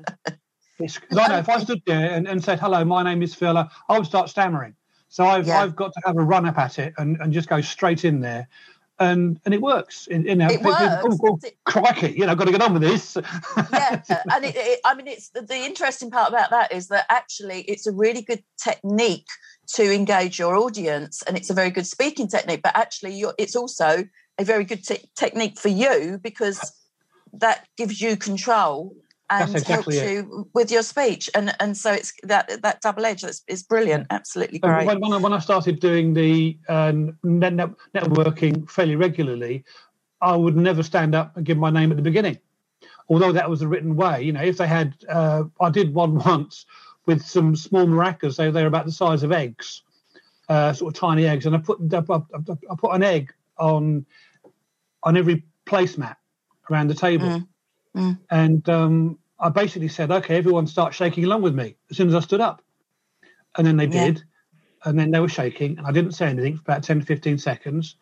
It's, 0.82 0.98
I 1.12 1.28
know 1.28 1.38
if 1.40 1.50
I 1.50 1.60
stood 1.60 1.82
there 1.86 2.12
and, 2.12 2.26
and 2.26 2.42
said, 2.42 2.58
hello, 2.58 2.86
my 2.86 3.04
name 3.04 3.22
is 3.22 3.36
Phil, 3.36 3.58
I 3.58 3.68
would 3.90 4.06
start 4.06 4.30
stammering. 4.30 4.76
So 5.10 5.26
I've, 5.26 5.48
yeah. 5.48 5.62
I've 5.62 5.76
got 5.76 5.92
to 5.94 6.02
have 6.06 6.18
a 6.18 6.24
run 6.24 6.46
up 6.46 6.58
at 6.58 6.80
it 6.80 6.94
and, 6.98 7.20
and 7.20 7.34
just 7.34 7.50
go 7.50 7.62
straight 7.62 8.06
in 8.06 8.22
there. 8.22 8.48
And 9.02 9.40
and 9.46 9.54
it 9.54 9.62
works. 9.62 10.10
You 10.12 10.36
know, 10.36 10.48
it 10.50 10.62
works. 10.62 10.78
Oh, 10.82 11.18
oh, 11.24 11.40
crikey, 11.64 12.12
you 12.18 12.26
know, 12.26 12.36
got 12.36 12.46
to 12.46 12.52
get 12.52 12.62
on 12.62 12.74
with 12.74 12.82
this. 12.82 13.16
yeah, 13.72 14.02
and 14.30 14.44
it, 14.44 14.58
it, 14.58 14.82
I 14.84 14.94
mean, 14.94 15.08
it's 15.08 15.30
the, 15.30 15.42
the 15.42 15.56
interesting 15.56 16.12
part 16.12 16.28
about 16.28 16.50
that 16.50 16.74
is 16.74 16.90
that 16.90 17.06
actually 17.10 17.62
it's 17.62 17.88
a 17.88 17.94
really 17.94 18.22
good 18.22 18.44
technique 18.62 19.28
to 19.76 19.94
engage 19.94 20.38
your 20.38 20.56
audience 20.56 21.22
and 21.24 21.38
it's 21.38 21.50
a 21.50 21.54
very 21.54 21.70
good 21.70 21.86
speaking 21.86 22.28
technique 22.28 22.62
but 22.64 22.76
actually 22.76 23.24
it's 23.38 23.56
also 23.56 24.04
a 24.40 24.44
very 24.44 24.64
good 24.64 24.84
technique 25.16 25.60
for 25.60 25.70
you 25.70 26.20
because 26.24 26.74
that 27.34 27.68
gives 27.78 28.02
you 28.02 28.18
control 28.18 28.96
and 29.30 29.52
exactly 29.52 29.98
helps 29.98 30.10
it. 30.10 30.12
you 30.12 30.50
with 30.54 30.72
your 30.72 30.84
speech 30.84 31.30
and 31.36 31.56
and 31.60 31.78
so 31.78 31.92
it's 31.92 32.14
that 32.24 32.62
that 32.62 32.82
double 32.82 33.06
edge 33.06 33.24
is, 33.24 33.44
is 33.48 33.64
brilliant 33.64 34.08
absolutely 34.10 34.60
great 34.60 34.86
when, 34.86 35.00
when, 35.00 35.14
I, 35.14 35.18
when 35.18 35.34
I 35.34 35.40
started 35.40 35.80
doing 35.80 36.14
the 36.14 36.58
uh, 36.68 36.92
net, 37.24 37.54
net, 37.54 37.70
networking 37.96 38.70
fairly 38.70 38.96
regularly 38.96 39.64
i 40.22 40.36
would 40.36 40.56
never 40.56 40.84
stand 40.84 41.16
up 41.16 41.38
and 41.38 41.46
give 41.46 41.58
my 41.58 41.70
name 41.70 41.92
at 41.92 41.98
the 41.98 42.04
beginning 42.04 42.38
although 43.08 43.32
that 43.32 43.50
was 43.50 43.62
a 43.62 43.68
written 43.68 43.96
way 43.96 44.22
you 44.22 44.32
know 44.32 44.44
if 44.44 44.58
they 44.58 44.68
had 44.68 44.96
uh, 45.10 45.44
i 45.62 45.70
did 45.70 45.94
one 45.94 46.16
once 46.26 46.66
with 47.10 47.26
some 47.26 47.56
small 47.56 47.88
maracas. 47.88 48.38
They 48.38 48.52
they're 48.52 48.68
about 48.68 48.86
the 48.86 48.92
size 48.92 49.24
of 49.24 49.32
eggs, 49.32 49.82
uh, 50.48 50.72
sort 50.74 50.96
of 50.96 51.00
tiny 51.00 51.26
eggs. 51.26 51.48
And 51.48 51.56
I 51.56 51.58
put 51.58 51.80
I, 51.92 51.98
I, 51.98 52.76
put 52.78 52.94
an 52.94 53.04
egg 53.04 53.34
on 53.58 54.06
on 55.02 55.18
every 55.18 55.44
placemat 55.66 56.18
around 56.70 56.88
the 56.88 56.94
table, 56.94 57.26
mm. 57.26 57.48
Mm. 57.96 58.20
and 58.30 58.70
um, 58.70 59.20
I 59.40 59.50
basically 59.50 59.88
said, 59.88 60.12
"Okay, 60.12 60.38
everyone 60.38 60.68
start 60.68 60.94
shaking 60.94 61.26
along 61.26 61.42
with 61.42 61.56
me." 61.56 61.76
As 61.90 61.98
soon 61.98 62.08
as 62.08 62.16
I 62.16 62.20
stood 62.20 62.42
up, 62.42 62.62
and 63.58 63.66
then 63.66 63.78
they 63.78 63.88
yeah. 63.88 64.06
did, 64.06 64.24
and 64.86 64.98
then 64.98 65.12
they 65.12 65.20
were 65.20 65.30
shaking, 65.30 65.78
and 65.78 65.88
I 65.88 65.92
didn't 65.92 66.12
say 66.12 66.28
anything 66.28 66.58
for 66.58 66.62
about 66.62 66.84
10 66.84 67.00
to 67.00 67.06
15 67.06 67.38
seconds, 67.38 67.96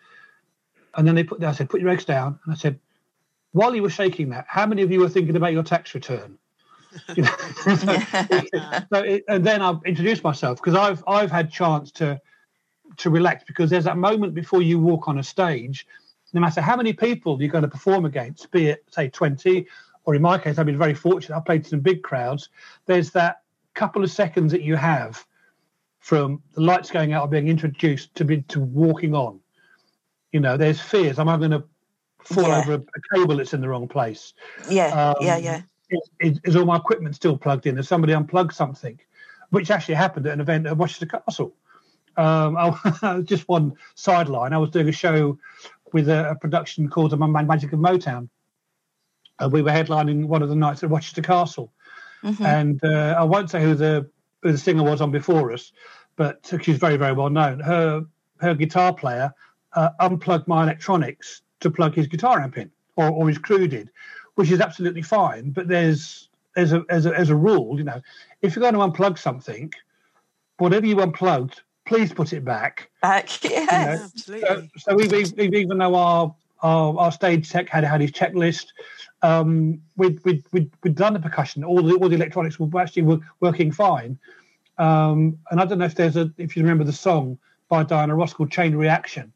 and 0.95 1.07
then 1.07 1.15
they 1.15 1.23
put 1.23 1.43
I 1.43 1.51
said, 1.53 1.69
"Put 1.69 1.81
your 1.81 1.89
eggs 1.89 2.05
down," 2.05 2.39
and 2.43 2.53
I 2.53 2.57
said, 2.57 2.79
"While 3.51 3.75
you 3.75 3.81
were 3.81 3.89
shaking 3.89 4.29
that, 4.29 4.45
how 4.47 4.65
many 4.65 4.81
of 4.81 4.91
you 4.91 4.99
were 4.99 5.09
thinking 5.09 5.35
about 5.35 5.53
your 5.53 5.63
tax 5.63 5.93
return?" 5.95 6.37
so, 7.15 7.23
so 8.93 8.99
it, 8.99 9.23
and 9.27 9.45
then 9.45 9.61
I've 9.61 9.79
introduced 9.85 10.23
myself 10.23 10.57
because 10.57 10.75
I've 10.75 11.03
I've 11.07 11.31
had 11.31 11.51
chance 11.51 11.91
to 11.93 12.19
to 12.97 13.09
relax 13.09 13.43
because 13.45 13.69
there's 13.69 13.83
that 13.83 13.97
moment 13.97 14.33
before 14.33 14.61
you 14.61 14.79
walk 14.79 15.07
on 15.07 15.19
a 15.19 15.23
stage. 15.23 15.85
No 16.33 16.41
matter 16.41 16.61
how 16.61 16.75
many 16.75 16.93
people 16.93 17.41
you're 17.41 17.51
going 17.51 17.63
to 17.63 17.69
perform 17.69 18.05
against, 18.05 18.51
be 18.51 18.67
it 18.67 18.83
say 18.89 19.09
20, 19.09 19.65
or 20.05 20.15
in 20.15 20.21
my 20.21 20.37
case, 20.37 20.57
I've 20.57 20.65
been 20.65 20.77
very 20.77 20.93
fortunate. 20.93 21.35
I've 21.35 21.45
played 21.45 21.65
some 21.65 21.79
big 21.79 22.03
crowds. 22.03 22.49
There's 22.85 23.11
that 23.11 23.41
couple 23.73 24.03
of 24.03 24.11
seconds 24.11 24.51
that 24.51 24.61
you 24.61 24.75
have 24.75 25.25
from 25.99 26.41
the 26.53 26.61
lights 26.61 26.91
going 26.91 27.13
out 27.13 27.23
or 27.23 27.27
being 27.27 27.47
introduced 27.47 28.15
to 28.15 28.25
be 28.25 28.41
to 28.43 28.59
walking 28.59 29.13
on. 29.13 29.39
You 30.31 30.39
know, 30.39 30.57
there's 30.57 30.79
fears. 30.79 31.19
Am 31.19 31.29
I 31.29 31.37
going 31.37 31.51
to 31.51 31.63
fall 32.27 32.47
Yeah. 32.47 32.59
over 32.59 32.73
a, 32.73 32.77
a 32.77 33.15
cable 33.15 33.37
that's 33.37 33.53
in 33.53 33.61
the 33.61 33.69
wrong 33.69 33.87
place. 33.87 34.33
Yeah, 34.69 34.87
Um, 34.87 35.15
yeah, 35.21 35.37
yeah. 35.37 35.61
Is, 36.19 36.39
is, 36.43 36.55
all 36.55 36.65
my 36.65 36.75
equipment 36.75 37.15
still 37.15 37.37
plugged 37.37 37.65
in? 37.65 37.77
Has 37.77 37.87
somebody 37.87 38.13
unplugged 38.13 38.53
something? 38.53 38.99
Which 39.51 39.71
actually 39.71 39.95
happened 39.95 40.27
at 40.27 40.33
an 40.33 40.41
event 40.41 40.67
at 40.67 40.77
Rochester 40.77 41.05
Castle. 41.05 41.55
Um, 42.17 42.57
I, 43.01 43.21
just 43.23 43.47
one 43.47 43.73
sideline. 43.95 44.51
I 44.51 44.57
was 44.57 44.69
doing 44.69 44.89
a 44.89 44.91
show 44.91 45.39
with 45.93 46.09
a, 46.09 46.29
a 46.31 46.35
production 46.35 46.89
called 46.89 47.11
The 47.11 47.17
Ma- 47.17 47.27
Magic 47.27 47.73
of 47.73 47.79
Motown. 47.79 48.29
Uh, 49.39 49.49
we 49.51 49.61
were 49.61 49.71
headlining 49.71 50.25
one 50.25 50.41
of 50.41 50.49
the 50.49 50.55
nights 50.55 50.83
at 50.83 50.89
Rochester 50.89 51.21
Castle, 51.21 51.71
Mhm. 52.23 52.45
and 52.45 52.83
uh, 52.83 53.15
I 53.17 53.23
won't 53.23 53.49
say 53.49 53.61
who 53.61 53.75
the 53.75 54.09
who 54.41 54.51
the 54.51 54.57
singer 54.57 54.83
was 54.83 55.01
on 55.01 55.11
before 55.11 55.51
us, 55.51 55.71
but 56.15 56.51
she's 56.61 56.77
very 56.77 56.97
very 56.97 57.13
well 57.13 57.29
known. 57.29 57.59
Her 57.59 58.03
her 58.39 58.55
guitar 58.55 58.93
player 58.93 59.33
uh, 59.73 59.89
unplugged 59.99 60.47
my 60.47 60.63
electronics 60.63 61.41
to 61.59 61.69
plug 61.69 61.93
his 61.93 62.07
guitar 62.07 62.39
amp 62.39 62.57
in, 62.57 62.71
or, 62.95 63.09
or 63.09 63.27
his 63.27 63.37
crew 63.37 63.67
did, 63.67 63.89
which 64.35 64.49
is 64.51 64.59
absolutely 64.59 65.01
fine. 65.03 65.51
But 65.51 65.67
there's 65.67 66.29
as 66.55 66.73
a, 66.73 66.83
as 66.89 67.05
a 67.05 67.13
as 67.17 67.29
a 67.29 67.35
rule, 67.35 67.77
you 67.77 67.83
know, 67.83 68.01
if 68.41 68.55
you're 68.55 68.61
going 68.61 68.73
to 68.73 68.79
unplug 68.79 69.19
something, 69.19 69.71
whatever 70.57 70.87
you 70.87 70.99
unplugged, 71.01 71.61
please 71.87 72.13
put 72.13 72.33
it 72.33 72.45
back. 72.45 72.89
Back, 73.01 73.43
yes. 73.43 73.71
know, 73.71 74.03
Absolutely. 74.03 74.47
So, 74.47 74.67
so 74.77 74.95
we, 74.95 75.07
we, 75.07 75.49
we, 75.49 75.59
even 75.59 75.77
though 75.77 75.95
our, 75.95 76.35
our 76.61 76.97
our 76.97 77.11
stage 77.11 77.49
tech 77.49 77.69
had 77.69 77.83
had 77.83 78.01
his 78.01 78.11
checklist, 78.11 78.67
um, 79.21 79.81
we'd, 79.95 80.23
we'd, 80.23 80.43
we'd, 80.51 80.71
we'd 80.83 80.95
done 80.95 81.13
the 81.13 81.19
percussion. 81.19 81.63
All 81.63 81.81
the 81.81 81.95
all 81.95 82.09
the 82.09 82.15
electronics 82.15 82.59
were 82.59 82.79
actually 82.79 83.03
wo- 83.03 83.21
working 83.39 83.71
fine. 83.71 84.19
Um, 84.77 85.39
and 85.49 85.59
I 85.59 85.65
don't 85.65 85.79
know 85.79 85.85
if 85.85 85.95
there's 85.95 86.17
a 86.17 86.31
if 86.37 86.55
you 86.55 86.61
remember 86.61 86.83
the 86.83 86.93
song 86.93 87.39
by 87.69 87.83
Diana 87.83 88.15
Ross 88.15 88.33
called 88.33 88.51
Chain 88.51 88.75
Reaction. 88.75 89.33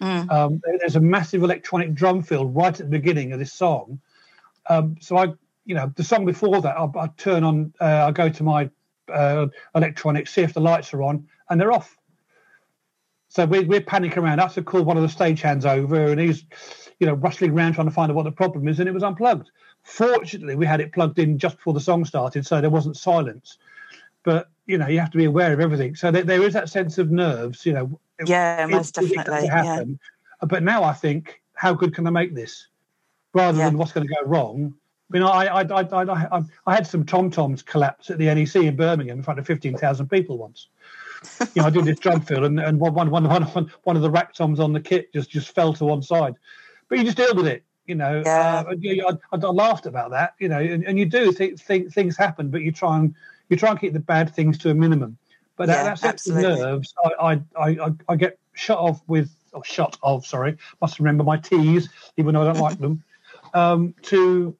Mm. 0.00 0.30
Um, 0.30 0.62
there's 0.78 0.96
a 0.96 1.00
massive 1.00 1.42
electronic 1.42 1.92
drum 1.92 2.22
fill 2.22 2.46
right 2.46 2.72
at 2.72 2.78
the 2.78 2.98
beginning 2.98 3.32
of 3.32 3.38
this 3.38 3.52
song. 3.52 4.00
Um, 4.70 4.96
so 5.00 5.16
I, 5.16 5.32
you 5.64 5.74
know, 5.74 5.92
the 5.96 6.04
song 6.04 6.24
before 6.24 6.60
that, 6.60 6.76
I, 6.76 6.88
I 6.96 7.08
turn 7.16 7.42
on, 7.42 7.72
uh, 7.80 8.06
I 8.06 8.12
go 8.12 8.28
to 8.28 8.42
my 8.42 8.70
uh, 9.12 9.46
electronics, 9.74 10.32
see 10.32 10.42
if 10.42 10.54
the 10.54 10.60
lights 10.60 10.94
are 10.94 11.02
on, 11.02 11.26
and 11.50 11.60
they're 11.60 11.72
off. 11.72 11.96
So 13.28 13.44
we're, 13.44 13.66
we're 13.66 13.80
panicking 13.82 14.16
around. 14.18 14.38
I 14.40 14.44
have 14.44 14.54
to 14.54 14.62
call 14.62 14.82
one 14.82 14.96
of 14.96 15.02
the 15.02 15.08
stagehands 15.24 15.66
over, 15.66 16.06
and 16.06 16.20
he's, 16.20 16.44
you 16.98 17.06
know, 17.06 17.14
rustling 17.14 17.52
around 17.52 17.74
trying 17.74 17.86
to 17.86 17.92
find 17.92 18.10
out 18.10 18.16
what 18.16 18.24
the 18.24 18.32
problem 18.32 18.68
is, 18.68 18.80
and 18.80 18.88
it 18.88 18.92
was 18.92 19.02
unplugged. 19.02 19.50
Fortunately, 19.82 20.54
we 20.56 20.66
had 20.66 20.80
it 20.80 20.92
plugged 20.92 21.18
in 21.18 21.38
just 21.38 21.56
before 21.56 21.74
the 21.74 21.80
song 21.80 22.04
started, 22.04 22.46
so 22.46 22.60
there 22.60 22.70
wasn't 22.70 22.96
silence. 22.96 23.58
But 24.24 24.48
you 24.66 24.78
know, 24.78 24.86
you 24.88 24.98
have 25.00 25.10
to 25.10 25.18
be 25.18 25.24
aware 25.24 25.52
of 25.52 25.60
everything. 25.60 25.94
So 25.94 26.10
there, 26.10 26.22
there 26.24 26.42
is 26.42 26.52
that 26.54 26.68
sense 26.68 26.98
of 26.98 27.10
nerves. 27.10 27.64
You 27.64 27.72
know, 27.74 28.00
Yeah, 28.24 28.64
it- 28.64 28.70
most 28.70 28.96
it- 28.98 29.04
it 29.04 29.14
definitely. 29.14 29.46
Yeah. 29.48 29.84
But 30.46 30.62
now 30.62 30.84
I 30.84 30.92
think, 30.92 31.40
how 31.54 31.72
good 31.74 31.94
can 31.94 32.06
I 32.06 32.10
make 32.10 32.34
this, 32.34 32.68
rather 33.34 33.58
Yeah. 33.58 33.66
than 33.66 33.78
what's 33.78 33.92
going 33.92 34.06
to 34.06 34.14
go 34.14 34.26
wrong? 34.28 34.74
I 35.10 35.18
mean, 35.18 35.22
I 35.22 35.46
I, 35.46 35.62
I, 35.62 35.82
I, 35.82 36.38
I, 36.38 36.42
I 36.66 36.74
had 36.74 36.86
some 36.86 37.04
tom 37.04 37.30
toms 37.30 37.62
collapse 37.62 38.10
at 38.10 38.18
the 38.18 38.26
NEC 38.26 38.56
in 38.56 38.76
Birmingham 38.76 39.18
in 39.18 39.22
front 39.22 39.40
of 39.40 39.46
fifteen 39.46 39.76
thousand 39.76 40.08
people 40.08 40.38
once. 40.38 40.68
You 41.54 41.62
know, 41.62 41.68
I 41.68 41.70
did 41.70 41.84
this 41.84 41.98
drum 41.98 42.20
fill, 42.20 42.44
and 42.44 42.58
and 42.60 42.78
one 42.78 42.94
one 42.94 43.10
one 43.10 43.24
one 43.24 43.70
one 43.84 43.96
of 43.96 44.02
the 44.02 44.10
rack 44.10 44.34
toms 44.34 44.60
on 44.60 44.72
the 44.72 44.80
kit 44.80 45.12
just 45.12 45.30
just 45.30 45.54
fell 45.54 45.72
to 45.74 45.84
one 45.84 46.02
side. 46.02 46.34
But 46.88 46.98
you 46.98 47.04
just 47.04 47.16
deal 47.16 47.34
with 47.34 47.46
it. 47.46 47.64
You 47.86 47.94
know, 47.94 48.22
Yeah. 48.24 48.64
uh, 48.68 48.74
you- 48.78 49.06
I, 49.06 49.36
I, 49.36 49.36
laughed 49.36 49.86
about 49.86 50.10
that. 50.10 50.34
You 50.38 50.48
know, 50.48 50.58
and, 50.58 50.84
and 50.84 50.98
you 50.98 51.06
do 51.06 51.32
think 51.32 51.60
think 51.60 51.92
things 51.92 52.16
happen, 52.16 52.50
but 52.50 52.62
you 52.62 52.70
try 52.72 52.98
and 52.98 53.14
you 53.48 53.56
try 53.56 53.70
and 53.70 53.80
keep 53.80 53.92
the 53.92 54.00
bad 54.00 54.34
things 54.34 54.58
to 54.58 54.70
a 54.70 54.74
minimum. 54.74 55.16
But 55.56 55.66
that, 55.66 55.84
Yeah, 55.84 55.94
that 56.12 56.26
of 56.26 56.36
nerves, 56.36 56.94
I, 57.04 57.40
I, 57.56 57.68
I, 57.70 57.90
I- 58.08 58.16
get 58.16 58.38
shut 58.52 58.78
off 58.78 59.02
with, 59.08 59.30
or 59.52 59.64
shot 59.64 59.96
of, 60.02 60.24
sorry, 60.26 60.56
must 60.80 60.98
remember 60.98 61.24
my 61.24 61.36
T's, 61.36 61.88
even 62.16 62.34
though 62.34 62.42
I 62.42 62.52
don't 62.52 62.62
like 62.62 62.78
them, 62.78 63.02
um, 63.54 63.94
to 64.02 64.56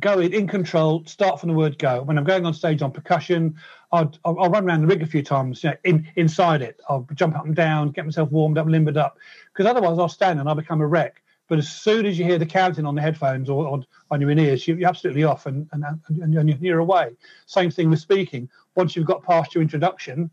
go 0.00 0.20
in, 0.20 0.32
in 0.32 0.46
control, 0.46 1.04
start 1.06 1.40
from 1.40 1.48
the 1.50 1.54
word 1.54 1.78
go. 1.78 2.02
When 2.02 2.18
I'm 2.18 2.24
going 2.24 2.46
on 2.46 2.54
stage 2.54 2.82
on 2.82 2.92
percussion, 2.92 3.56
I'd, 3.92 4.18
I'll, 4.24 4.38
I'll 4.40 4.50
run 4.50 4.66
around 4.66 4.82
the 4.82 4.86
rig 4.86 5.02
a 5.02 5.06
few 5.06 5.22
times, 5.22 5.62
you 5.62 5.70
know, 5.70 5.76
in, 5.84 6.08
inside 6.16 6.62
it. 6.62 6.80
I'll 6.88 7.06
jump 7.14 7.36
up 7.36 7.44
and 7.46 7.54
down, 7.54 7.90
get 7.90 8.04
myself 8.04 8.30
warmed 8.30 8.58
up, 8.58 8.66
limbered 8.66 8.96
up, 8.96 9.18
because 9.52 9.66
otherwise 9.66 9.98
I'll 9.98 10.08
stand 10.08 10.40
and 10.40 10.48
I'll 10.48 10.54
become 10.54 10.80
a 10.80 10.86
wreck. 10.86 11.22
But 11.46 11.58
as 11.58 11.68
soon 11.68 12.06
as 12.06 12.18
you 12.18 12.24
hear 12.24 12.38
the 12.38 12.46
counting 12.46 12.86
on 12.86 12.94
the 12.94 13.02
headphones 13.02 13.50
or 13.50 13.68
on, 13.68 13.86
on 14.10 14.20
your 14.20 14.30
in-ears, 14.30 14.66
you, 14.66 14.76
you're 14.76 14.88
absolutely 14.88 15.24
off 15.24 15.46
and, 15.46 15.68
and, 15.72 15.84
and, 16.08 16.34
and 16.34 16.62
you're 16.62 16.78
away. 16.78 17.10
Same 17.46 17.70
thing 17.70 17.90
with 17.90 18.00
speaking. 18.00 18.48
Once 18.76 18.96
you've 18.96 19.06
got 19.06 19.22
past 19.22 19.54
your 19.54 19.60
introduction, 19.60 20.30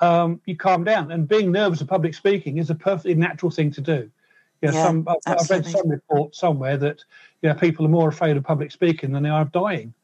um, 0.00 0.40
you 0.44 0.54
calm 0.54 0.84
down. 0.84 1.10
And 1.10 1.26
being 1.26 1.50
nervous 1.50 1.80
of 1.80 1.88
public 1.88 2.14
speaking 2.14 2.58
is 2.58 2.68
a 2.68 2.74
perfectly 2.74 3.14
natural 3.14 3.50
thing 3.50 3.70
to 3.72 3.80
do. 3.80 4.10
You 4.62 4.70
know, 4.70 4.74
Yeah, 4.74 4.84
some, 4.84 5.08
I've, 5.08 5.38
I've 5.40 5.50
read 5.50 5.66
some 5.66 5.88
report 5.88 6.34
somewhere 6.34 6.76
that 6.78 7.02
you 7.42 7.48
know, 7.48 7.54
people 7.54 7.86
are 7.86 7.90
more 7.90 8.08
afraid 8.08 8.36
of 8.36 8.44
public 8.44 8.72
speaking 8.72 9.12
than 9.12 9.22
they 9.22 9.28
are 9.28 9.42
of 9.42 9.52
dying. 9.52 9.94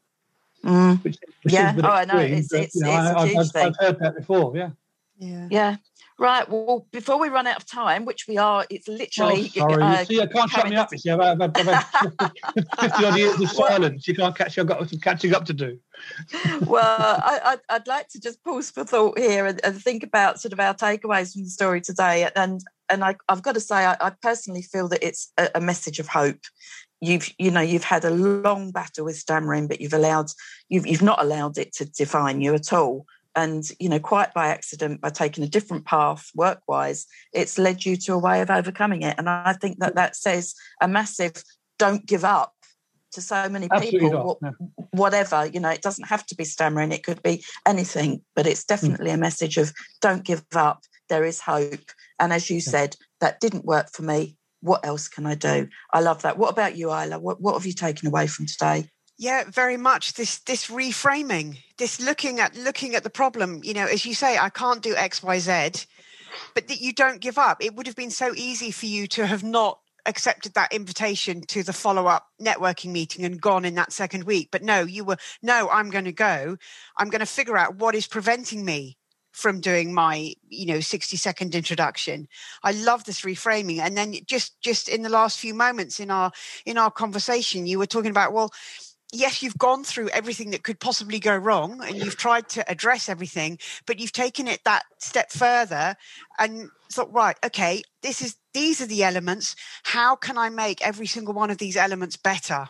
Mm. 0.63 1.03
Which, 1.03 1.17
which 1.43 1.53
Yeah. 1.53 1.71
seems 1.71 1.79
a 1.79 1.81
bit 1.83 1.85
Oh, 1.85 1.93
I 1.93 2.05
know. 2.05 2.19
extreme, 2.19 2.33
It's- 2.33 2.47
but, 2.49 2.59
it's- 2.59 2.75
you 2.75 2.81
know, 2.83 2.89
it's 2.89 2.97
a 2.97 3.17
I, 3.17 3.21
I've, 3.21 3.27
huge 3.29 3.37
I've, 3.39 3.51
thing. 3.51 3.67
I've 3.67 3.77
heard 3.85 3.99
that 3.99 4.15
before. 4.15 4.55
Yeah. 4.57 4.69
Yeah. 5.17 5.47
Yeah. 5.51 5.75
Right. 6.17 6.49
Well, 6.49 6.87
before 6.91 7.19
we 7.19 7.27
run 7.27 7.45
out 7.45 7.57
of 7.57 7.65
time, 7.69 8.05
which 8.05 8.25
we 8.27 8.37
are, 8.37 8.65
it's 8.69 8.87
Oh, 8.87 8.93
literally. 8.93 9.49
sorry. 9.49 9.81
uh, 9.83 9.99
you 9.99 10.05
see, 10.05 10.21
I 10.21 10.25
can't 10.27 10.49
shut 10.49 10.69
me 10.69 10.75
up. 10.77 10.89
You 10.93 10.97
see, 10.97 11.09
I've, 11.09 11.19
I've, 11.41 11.41
I've 11.41 11.65
had 11.67 11.81
50 12.79 13.05
odd 13.05 13.17
years 13.17 13.39
of 13.41 13.49
silence. 13.49 14.07
You 14.07 14.15
can't 14.15 14.35
catch. 14.35 14.57
I've 14.57 14.65
got 14.67 14.89
some 14.89 14.99
catching 14.99 15.33
up 15.35 15.43
to 15.45 15.53
do. 15.53 15.77
well, 16.65 17.21
I, 17.23 17.39
I'd, 17.45 17.59
I'd 17.69 17.87
like 17.87 18.07
to 18.09 18.19
just 18.21 18.41
pause 18.43 18.71
for 18.71 18.83
thought 18.85 19.19
here 19.19 19.45
and, 19.45 19.59
and 19.65 19.81
think 19.81 20.03
about 20.03 20.39
sort 20.39 20.53
of 20.53 20.59
our 20.59 20.73
takeaways 20.73 21.33
from 21.33 21.43
the 21.43 21.49
story 21.49 21.81
today. 21.81 22.29
And 22.35 22.61
and 22.89 23.03
I, 23.03 23.15
I've 23.29 23.43
got 23.43 23.53
to 23.53 23.59
say, 23.59 23.85
I, 23.85 23.95
I 23.99 24.11
personally 24.21 24.61
feel 24.61 24.87
that 24.89 25.05
it's 25.05 25.31
a, 25.37 25.49
a 25.55 25.61
message 25.61 25.99
of 25.99 26.07
hope. 26.07 26.39
You've 27.01 27.29
you 27.37 27.51
know 27.51 27.61
you've 27.61 27.83
had 27.83 28.05
a 28.05 28.09
long 28.09 28.71
battle 28.71 29.05
with 29.05 29.17
stammering, 29.17 29.67
but 29.67 29.81
you've 29.81 29.93
allowed 29.93 30.27
you've 30.69 30.87
you've 30.87 31.01
not 31.01 31.21
allowed 31.21 31.57
it 31.57 31.73
to 31.73 31.85
define 31.85 32.41
you 32.41 32.53
at 32.53 32.73
all. 32.73 33.05
And 33.35 33.63
you 33.79 33.89
know, 33.89 33.99
quite 33.99 34.33
by 34.33 34.47
accident, 34.47 35.01
by 35.01 35.09
taking 35.09 35.43
a 35.43 35.49
different 35.49 35.85
path 35.85 36.31
work-wise, 36.35 37.05
it's 37.33 37.57
led 37.57 37.85
you 37.85 37.97
to 37.97 38.13
a 38.13 38.19
way 38.19 38.41
of 38.41 38.49
overcoming 38.49 39.01
it. 39.01 39.15
And 39.17 39.29
I 39.29 39.53
think 39.53 39.79
that 39.79 39.95
that 39.95 40.15
says 40.15 40.55
a 40.81 40.87
massive 40.87 41.43
"don't 41.77 42.05
give 42.05 42.23
up" 42.23 42.54
to 43.11 43.21
so 43.21 43.47
many 43.49 43.67
Absolutely 43.71 43.99
people. 43.99 44.11
not. 44.11 44.25
What- 44.25 44.41
no. 44.41 44.53
whatever 44.91 45.45
you 45.45 45.59
know 45.59 45.69
it 45.69 45.81
doesn't 45.81 46.07
have 46.07 46.25
to 46.27 46.35
be 46.35 46.45
stammering 46.45 46.91
it 46.91 47.03
could 47.03 47.21
be 47.23 47.43
anything 47.65 48.21
but 48.35 48.47
it's 48.47 48.63
hmm. 48.63 48.73
definitely 48.73 49.11
a 49.11 49.17
message 49.17 49.57
of 49.57 49.73
don't 50.01 50.23
give 50.23 50.43
up 50.55 50.83
there 51.09 51.23
is 51.23 51.39
hope 51.41 51.91
and 52.19 52.33
as 52.33 52.49
you 52.49 52.59
said 52.59 52.95
that 53.19 53.39
didn't 53.39 53.65
work 53.65 53.91
for 53.91 54.03
me 54.03 54.37
what 54.61 54.85
else 54.85 55.07
can 55.07 55.25
i 55.25 55.35
do 55.35 55.67
i 55.93 55.99
love 55.99 56.21
that 56.21 56.37
what 56.37 56.51
about 56.51 56.75
you 56.75 56.91
isla 56.91 57.19
what, 57.19 57.41
what 57.41 57.53
have 57.53 57.65
you 57.65 57.73
taken 57.73 58.07
away 58.07 58.27
from 58.27 58.45
today 58.45 58.89
Yeah, 59.17 59.45
very 59.47 59.77
much. 59.77 60.13
This 60.13 60.39
this 60.39 60.67
reframing, 60.67 61.59
this 61.77 62.01
looking 62.01 62.41
at 62.41 62.55
looking 62.57 62.95
at 62.95 63.03
the 63.03 63.09
problem. 63.09 63.61
You 63.63 63.73
know, 63.73 63.85
as 63.85 64.05
you 64.05 64.13
say, 64.13 64.37
I 64.37 64.49
can't 64.49 64.83
do 64.83 64.93
X, 64.93 65.23
Y, 65.23 65.39
Z, 65.39 65.85
but 66.53 66.67
that 66.67 66.81
you 66.81 66.91
don't 66.93 67.21
give 67.21 67.37
up. 67.37 67.63
It 67.63 67.75
would 67.75 67.87
have 67.87 67.95
been 67.95 68.11
so 68.11 68.33
easy 68.35 68.71
for 68.71 68.87
you 68.87 69.07
to 69.07 69.25
have 69.25 69.43
not 69.43 69.79
accepted 70.05 70.53
that 70.53 70.73
invitation 70.73 71.41
to 71.41 71.63
the 71.63 71.73
follow 71.73 72.07
up 72.07 72.27
networking 72.41 72.91
meeting 72.91 73.25
and 73.25 73.41
gone 73.41 73.65
in 73.65 73.75
that 73.75 73.91
second 73.91 74.23
week. 74.25 74.49
But 74.51 74.63
no, 74.63 74.81
you 74.81 75.03
were 75.03 75.17
no. 75.41 75.69
I'm 75.69 75.89
going 75.89 76.05
to 76.05 76.11
go. 76.11 76.57
I'm 76.97 77.09
going 77.09 77.19
to 77.19 77.25
figure 77.25 77.57
out 77.57 77.75
what 77.75 77.95
is 77.95 78.07
preventing 78.07 78.65
me 78.65 78.97
from 79.35 79.59
doing 79.59 79.93
my 79.93 80.33
you 80.47 80.65
know 80.65 80.79
60 80.79 81.17
second 81.17 81.55
introduction 81.55 82.25
i 82.63 82.71
love 82.71 83.03
this 83.03 83.21
reframing 83.21 83.79
and 83.79 83.97
then 83.97 84.15
just 84.25 84.59
just 84.61 84.87
in 84.87 85.01
the 85.01 85.09
last 85.09 85.37
few 85.37 85.53
moments 85.53 85.99
in 85.99 86.09
our 86.09 86.31
in 86.65 86.77
our 86.77 86.89
conversation 86.89 87.65
you 87.65 87.77
were 87.77 87.85
talking 87.85 88.11
about 88.11 88.31
well 88.31 88.53
yes, 89.15 89.41
you've 89.41 89.57
gone 89.57 89.83
through 89.83 90.09
everything 90.09 90.51
that 90.51 90.63
could 90.63 90.79
possibly 90.79 91.19
go 91.19 91.35
wrong 91.35 91.81
and 91.83 91.97
you've 91.97 92.17
tried 92.17 92.49
to 92.49 92.69
address 92.69 93.09
everything, 93.09 93.57
but 93.85 93.99
you've 93.99 94.11
taken 94.11 94.47
it 94.47 94.63
that 94.65 94.83
step 94.99 95.31
further 95.31 95.95
and 96.37 96.69
thought, 96.91 97.11
right, 97.13 97.37
okay, 97.43 97.81
this 98.01 98.21
is 98.21 98.35
these 98.53 98.81
are 98.81 98.85
the 98.85 99.03
elements. 99.03 99.55
How 99.83 100.15
can 100.15 100.37
I 100.37 100.49
make 100.49 100.85
every 100.85 101.07
single 101.07 101.33
one 101.33 101.51
of 101.51 101.57
these 101.57 101.77
elements 101.77 102.15
better? 102.15 102.67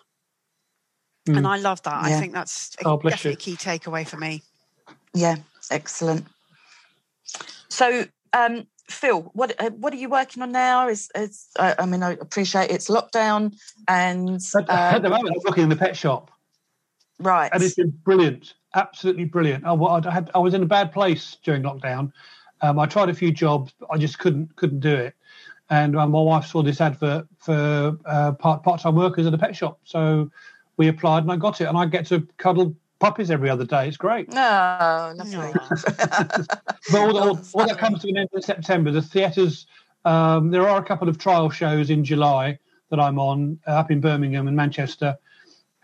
Mm. 1.27 1.37
And 1.37 1.47
I 1.47 1.57
love 1.57 1.81
that. 1.83 2.03
I 2.03 2.19
think 2.19 2.33
that's 2.33 2.75
a, 2.81 2.87
Oh, 2.87 2.97
definitely 2.97 3.33
a 3.33 3.35
key 3.35 3.55
takeaway 3.55 4.07
for 4.07 4.17
me. 4.17 4.43
yeah 5.15 5.35
excellent 5.71 6.25
so 7.69 8.05
um 8.33 8.67
phil 8.89 9.31
what 9.33 9.59
uh, 9.59 9.71
what 9.71 9.91
are 9.93 9.97
you 9.97 10.09
working 10.09 10.43
on 10.43 10.51
now 10.51 10.87
is 10.87 11.09
is 11.15 11.47
I, 11.57 11.73
I 11.79 11.85
mean 11.87 12.03
i 12.03 12.11
appreciate 12.11 12.69
it's 12.69 12.87
lockdown 12.89 13.55
and 13.87 14.39
At, 14.55 14.69
at 14.69 15.01
the 15.01 15.07
um, 15.07 15.13
moment, 15.13 15.35
I'm 15.35 15.41
looking 15.45 15.63
in 15.63 15.69
the 15.69 15.75
pet 15.75 15.95
shop, 15.97 16.29
right 17.19 17.49
and 17.53 17.63
it's 17.63 17.75
been 17.75 17.91
brilliant, 18.03 18.53
absolutely 18.73 19.25
brilliant. 19.25 19.65
I, 19.65 19.73
I 19.73 20.11
had, 20.11 20.31
I 20.35 20.39
was 20.39 20.53
in 20.53 20.63
a 20.63 20.65
bad 20.65 20.91
place 20.91 21.37
during 21.43 21.63
lockdown. 21.63 22.11
Um, 22.61 22.79
I 22.79 22.85
tried 22.85 23.09
a 23.09 23.13
few 23.13 23.31
jobs, 23.31 23.73
but 23.79 23.89
I 23.91 23.97
just 23.97 24.19
couldn't 24.19 24.55
couldn't 24.55 24.79
do 24.79 24.93
it. 24.93 25.15
And 25.69 25.97
uh, 25.97 26.07
my 26.07 26.21
wife 26.21 26.45
saw 26.45 26.61
this 26.61 26.79
advert 26.81 27.27
for 27.39 27.97
uh, 28.05 28.31
part 28.33 28.63
part 28.63 28.81
time 28.81 28.95
workers 28.95 29.25
at 29.25 29.33
a 29.33 29.37
pet 29.37 29.55
shop, 29.55 29.79
so 29.83 30.29
we 30.77 30.87
applied 30.87 31.23
and 31.23 31.31
I 31.31 31.37
got 31.37 31.61
it, 31.61 31.65
and 31.65 31.77
I 31.77 31.85
get 31.85 32.05
to 32.07 32.27
cuddle 32.37 32.75
puppies 32.99 33.29
every 33.29 33.49
other 33.49 33.65
day. 33.65 33.87
It's 33.87 33.97
great. 33.97 34.29
no 34.29 35.13
lovely 35.15 35.35
No. 35.35 35.53
But 36.91 36.99
all, 37.01 37.17
all, 37.17 37.39
all 37.53 37.67
that 37.67 37.77
comes 37.77 38.01
to 38.01 38.09
an 38.09 38.17
end 38.17 38.29
in 38.33 38.41
September. 38.41 38.91
The 38.91 39.01
theatres 39.01 39.67
Um, 40.05 40.51
there 40.51 40.69
are 40.69 40.79
a 40.79 40.85
couple 40.85 41.09
of 41.09 41.17
trial 41.17 41.49
shows 41.49 41.89
in 41.89 42.03
July 42.03 42.59
that 42.91 42.99
I'm 42.99 43.19
on 43.19 43.59
uh, 43.67 43.71
up 43.71 43.91
in 43.91 43.99
Birmingham 43.99 44.47
and 44.47 44.55
Manchester, 44.55 45.17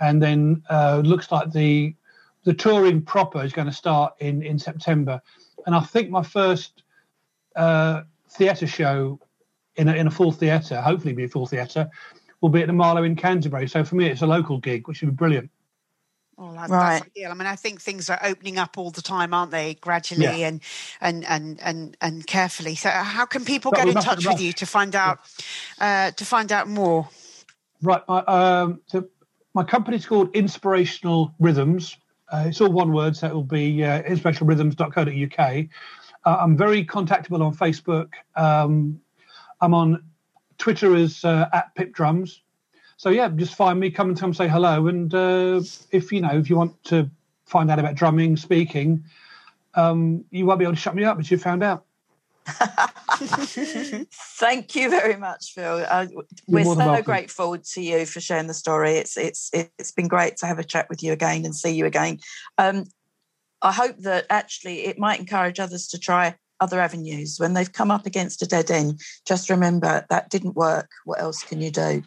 and 0.02 0.22
then 0.22 0.64
uh, 0.70 1.02
looks 1.06 1.32
like 1.32 1.52
the 1.52 1.95
the 2.43 2.54
touring 2.54 3.04
proper 3.04 3.43
is 3.43 3.54
going 3.54 3.68
to 3.68 3.74
start 3.74 4.14
in 4.20 4.41
in 4.41 4.60
September, 4.60 5.22
and 5.66 5.76
I 5.76 5.82
think 5.82 6.10
my 6.10 6.24
first 6.24 6.84
uh, 7.56 8.02
theatre 8.30 8.68
show 8.68 9.20
in 9.76 9.88
a, 9.88 9.93
in 9.93 10.08
a 10.08 10.12
full 10.12 10.32
theatre, 10.32 10.82
hopefully 10.82 11.14
be 11.14 11.24
a 11.24 11.30
full 11.30 11.45
theatre, 11.45 11.89
will 12.41 12.49
be 12.49 12.62
at 12.62 12.68
the 12.68 12.74
Marlowe 12.74 13.04
in 13.04 13.16
Canterbury. 13.16 13.68
So 13.68 13.84
for 13.84 13.95
me, 13.95 14.08
it's 14.08 14.22
a 14.22 14.28
local 14.28 14.58
gig, 14.58 14.88
which 14.88 15.02
would 15.02 15.12
be 15.12 15.16
brilliant. 15.16 15.49
Oh, 16.38 16.54
that, 16.54 16.70
right. 16.70 16.93
that's 16.93 17.06
ideal. 17.06 17.32
I 17.32 17.34
mean, 17.36 17.45
I 17.45 17.56
think 17.56 17.82
things 17.82 18.10
are 18.10 18.20
opening 18.24 18.58
up 18.58 18.78
all 18.78 18.89
the 18.89 19.02
time, 19.02 19.34
aren't 19.34 19.52
they? 19.52 19.76
Gradually 19.76 20.24
yeah. 20.24 20.47
and, 20.47 20.62
and 20.99 21.26
and 21.26 21.60
and 21.62 21.97
and 22.02 22.26
carefully. 22.26 22.74
So, 22.74 22.89
how 22.89 23.26
can 23.26 23.45
people 23.45 23.70
but 23.70 23.78
get 23.78 23.89
in 23.89 23.93
touch 23.95 24.26
with 24.26 24.41
you 24.41 24.52
to 24.54 24.66
find 24.66 24.95
out 24.95 25.20
yeah. 25.78 26.08
uh, 26.08 26.12
to 26.12 26.26
find 26.26 26.52
out 26.52 26.68
more? 26.68 27.08
Right. 27.84 28.02
My, 28.08 28.20
um, 28.22 28.82
so 28.88 29.08
my 29.54 29.64
company's 29.64 30.06
called 30.06 30.36
Inspirational 30.36 31.34
Rhythms. 31.39 31.97
Uh, 32.32 32.45
it's 32.47 32.62
all 32.62 32.72
one 32.72 32.93
word, 32.93 33.16
so 33.16 33.28
it 33.28 33.34
will 33.34 33.43
be 33.43 33.84
uh, 33.84 34.02
inspirationalrhythms.co.uk. 34.04 35.66
Uh, 36.24 36.38
I'm 36.39 36.56
very 36.56 36.86
contactable 36.86 37.41
on 37.41 37.56
Facebook. 37.56 38.10
Um, 38.36 39.02
I'm 39.60 39.74
on 39.74 40.04
Twitter 40.58 40.95
as 40.95 41.26
uh, 41.26 41.49
at 41.52 41.76
Pip 41.76 41.93
Drums 41.93 42.41
so 43.02 43.10
yeah, 43.10 43.30
just 43.30 43.56
find 43.56 43.80
me, 43.80 43.89
come 43.89 44.10
and 44.10 44.20
come 44.20 44.32
say 44.32 44.47
hello, 44.47 44.86
and 44.86 45.12
uh, 45.12 45.60
if 45.89 46.12
you 46.12 46.22
know 46.22 46.38
if 46.38 46.52
you 46.52 46.56
want 46.56 46.84
to 46.84 47.10
find 47.45 47.72
out 47.72 47.80
about 47.80 47.95
drumming, 47.95 48.38
speaking, 48.38 49.04
um, 49.74 50.24
you 50.30 50.45
won't 50.45 50.60
be 50.60 50.66
able 50.66 50.76
to 50.76 50.80
shut 50.80 50.93
me 50.93 51.04
up 51.04 51.18
as 51.18 51.32
you 51.32 51.39
found 51.39 51.64
out. 51.64 51.84
Thank 54.39 54.75
you 54.75 54.89
very 54.89 55.15
much, 55.15 55.53
Phil. 55.53 55.85
Uh, 55.89 56.07
we're 56.47 56.63
so 56.63 56.75
welcome. 56.75 57.03
grateful 57.03 57.57
to 57.57 57.81
you 57.81 58.05
for 58.05 58.19
sharing 58.19 58.47
the 58.47 58.53
story. 58.53 58.91
It's 58.93 59.17
it's 59.17 59.49
it's 59.53 59.91
been 59.91 60.07
great 60.07 60.37
to 60.37 60.47
have 60.47 60.59
a 60.59 60.63
chat 60.63 60.89
with 60.89 61.03
you 61.03 61.11
again 61.11 61.45
and 61.45 61.55
see 61.55 61.71
you 61.71 61.85
again. 61.85 62.19
Um, 62.57 62.85
I 63.61 63.71
hope 63.71 63.97
that 63.99 64.25
actually 64.29 64.85
it 64.85 64.97
might 64.97 65.19
encourage 65.19 65.59
others 65.59 65.87
to 65.89 65.99
try 65.99 66.35
other 66.59 66.79
avenues 66.79 67.37
when 67.39 67.53
they've 67.53 67.71
come 67.71 67.91
up 67.91 68.05
against 68.05 68.41
a 68.41 68.47
dead 68.47 68.71
end. 68.71 68.99
Just 69.27 69.49
remember 69.49 70.05
that 70.09 70.29
didn't 70.29 70.55
work. 70.55 70.89
What 71.05 71.19
else 71.19 71.43
can 71.43 71.61
you 71.61 71.71
do? 71.71 72.03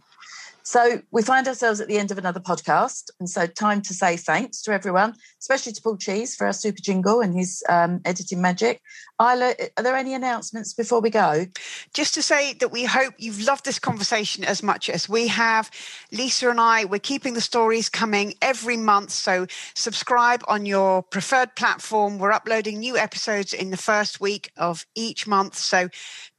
So 0.64 1.02
we 1.10 1.22
find 1.22 1.46
ourselves 1.46 1.80
at 1.80 1.88
the 1.88 1.98
end 1.98 2.10
of 2.10 2.16
another 2.16 2.40
podcast. 2.40 3.10
And 3.20 3.28
so 3.28 3.46
time 3.46 3.82
to 3.82 3.92
say 3.92 4.16
thanks 4.16 4.62
to 4.62 4.72
everyone, 4.72 5.14
especially 5.38 5.72
to 5.72 5.82
Paul 5.82 5.98
Cheese 5.98 6.34
for 6.34 6.46
our 6.46 6.54
super 6.54 6.80
jingle 6.80 7.20
and 7.20 7.36
his 7.36 7.62
um, 7.68 8.00
editing 8.06 8.40
magic. 8.40 8.80
Isla, 9.20 9.54
are 9.76 9.82
there 9.82 9.94
any 9.94 10.14
announcements 10.14 10.72
before 10.72 11.00
we 11.00 11.10
go? 11.10 11.46
Just 11.92 12.14
to 12.14 12.22
say 12.22 12.54
that 12.54 12.72
we 12.72 12.84
hope 12.84 13.12
you've 13.18 13.42
loved 13.42 13.66
this 13.66 13.78
conversation 13.78 14.42
as 14.42 14.62
much 14.62 14.88
as 14.88 15.06
we 15.06 15.28
have. 15.28 15.70
Lisa 16.10 16.48
and 16.48 16.58
I, 16.58 16.86
we're 16.86 16.98
keeping 16.98 17.34
the 17.34 17.40
stories 17.42 17.90
coming 17.90 18.34
every 18.40 18.78
month. 18.78 19.10
So 19.10 19.46
subscribe 19.74 20.42
on 20.48 20.64
your 20.64 21.02
preferred 21.02 21.54
platform. 21.56 22.18
We're 22.18 22.32
uploading 22.32 22.78
new 22.78 22.96
episodes 22.96 23.52
in 23.52 23.70
the 23.70 23.76
first 23.76 24.18
week 24.18 24.50
of 24.56 24.86
each 24.94 25.26
month. 25.26 25.56
So 25.56 25.90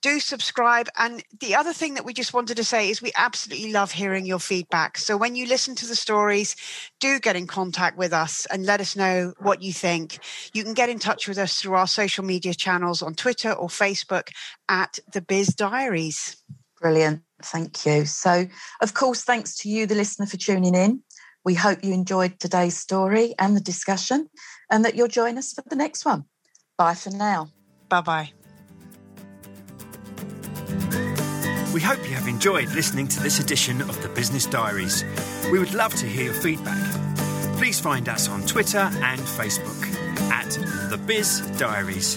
do 0.02 0.20
subscribe. 0.20 0.88
And 0.98 1.24
the 1.40 1.56
other 1.56 1.74
thing 1.74 1.96
that 1.96 2.06
we 2.06 2.14
just 2.14 2.34
wanted 2.34 2.58
to 2.58 2.64
say 2.64 2.90
is 2.90 3.02
we 3.02 3.12
absolutely 3.18 3.72
love 3.72 3.92
hearing 4.16 4.26
your 4.26 4.40
feedback. 4.40 4.98
So 4.98 5.18
when 5.18 5.36
you 5.36 5.46
listen 5.46 5.76
to 5.76 5.86
the 5.86 5.96
stories, 5.96 6.56
do 7.02 7.20
get 7.20 7.36
in 7.36 7.48
contact 7.48 7.98
with 7.98 8.14
us 8.14 8.48
and 8.50 8.66
let 8.66 8.80
us 8.80 8.96
know 8.96 9.34
what 9.40 9.62
you 9.62 9.74
think. 9.74 10.20
You 10.54 10.64
can 10.64 10.74
get 10.74 10.88
in 10.88 11.00
touch 11.00 11.28
with 11.28 11.38
us 11.38 11.60
through 11.60 11.74
our 11.74 11.88
social 11.88 12.24
media 12.24 12.54
channels 12.54 13.02
on 13.02 13.14
Twitter 13.14 13.52
or 13.52 13.68
Facebook 13.68 14.30
at 14.70 15.00
the 15.12 15.22
Biz 15.22 15.48
Diaries. 15.48 16.38
Brilliant. 16.80 17.24
Thank 17.44 17.86
you. 17.86 18.06
So, 18.06 18.46
of 18.82 18.94
course, 18.94 19.24
thanks 19.24 19.58
to 19.58 19.70
you, 19.70 19.86
the 19.86 19.96
listener, 19.96 20.28
for 20.28 20.38
tuning 20.38 20.76
in. 20.76 21.04
We 21.44 21.56
hope 21.56 21.84
you 21.84 21.94
enjoyed 21.94 22.40
today's 22.40 22.78
story 22.78 23.36
and 23.38 23.54
the 23.54 23.62
discussion 23.62 24.30
and 24.72 24.86
that 24.86 24.96
you'll 24.96 25.10
join 25.10 25.38
us 25.38 25.52
for 25.52 25.64
the 25.68 25.76
next 25.76 26.06
one. 26.06 26.24
Bye 26.78 26.96
for 26.96 27.10
now. 27.10 27.50
Bye 27.90 28.02
bye. 28.02 28.45
We 31.76 31.82
hope 31.82 32.08
you 32.08 32.16
have 32.16 32.30
enjoyed 32.30 32.70
listening 32.70 33.10
to 33.10 33.20
this 33.20 33.42
edition 33.42 33.82
of 33.82 34.02
the 34.02 34.08
Business 34.08 34.46
Diaries. 34.46 35.04
We 35.52 35.60
would 35.60 35.74
love 35.74 35.94
to 35.96 36.06
hear 36.06 36.32
your 36.32 36.34
feedback. 36.34 36.80
Please 37.58 37.82
find 37.82 38.08
us 38.08 38.30
on 38.30 38.44
Twitter 38.44 38.78
and 38.78 39.20
Facebook 39.20 39.84
at 40.32 40.52
The 40.90 40.98
Biz 40.98 41.42
Diaries. 41.58 42.16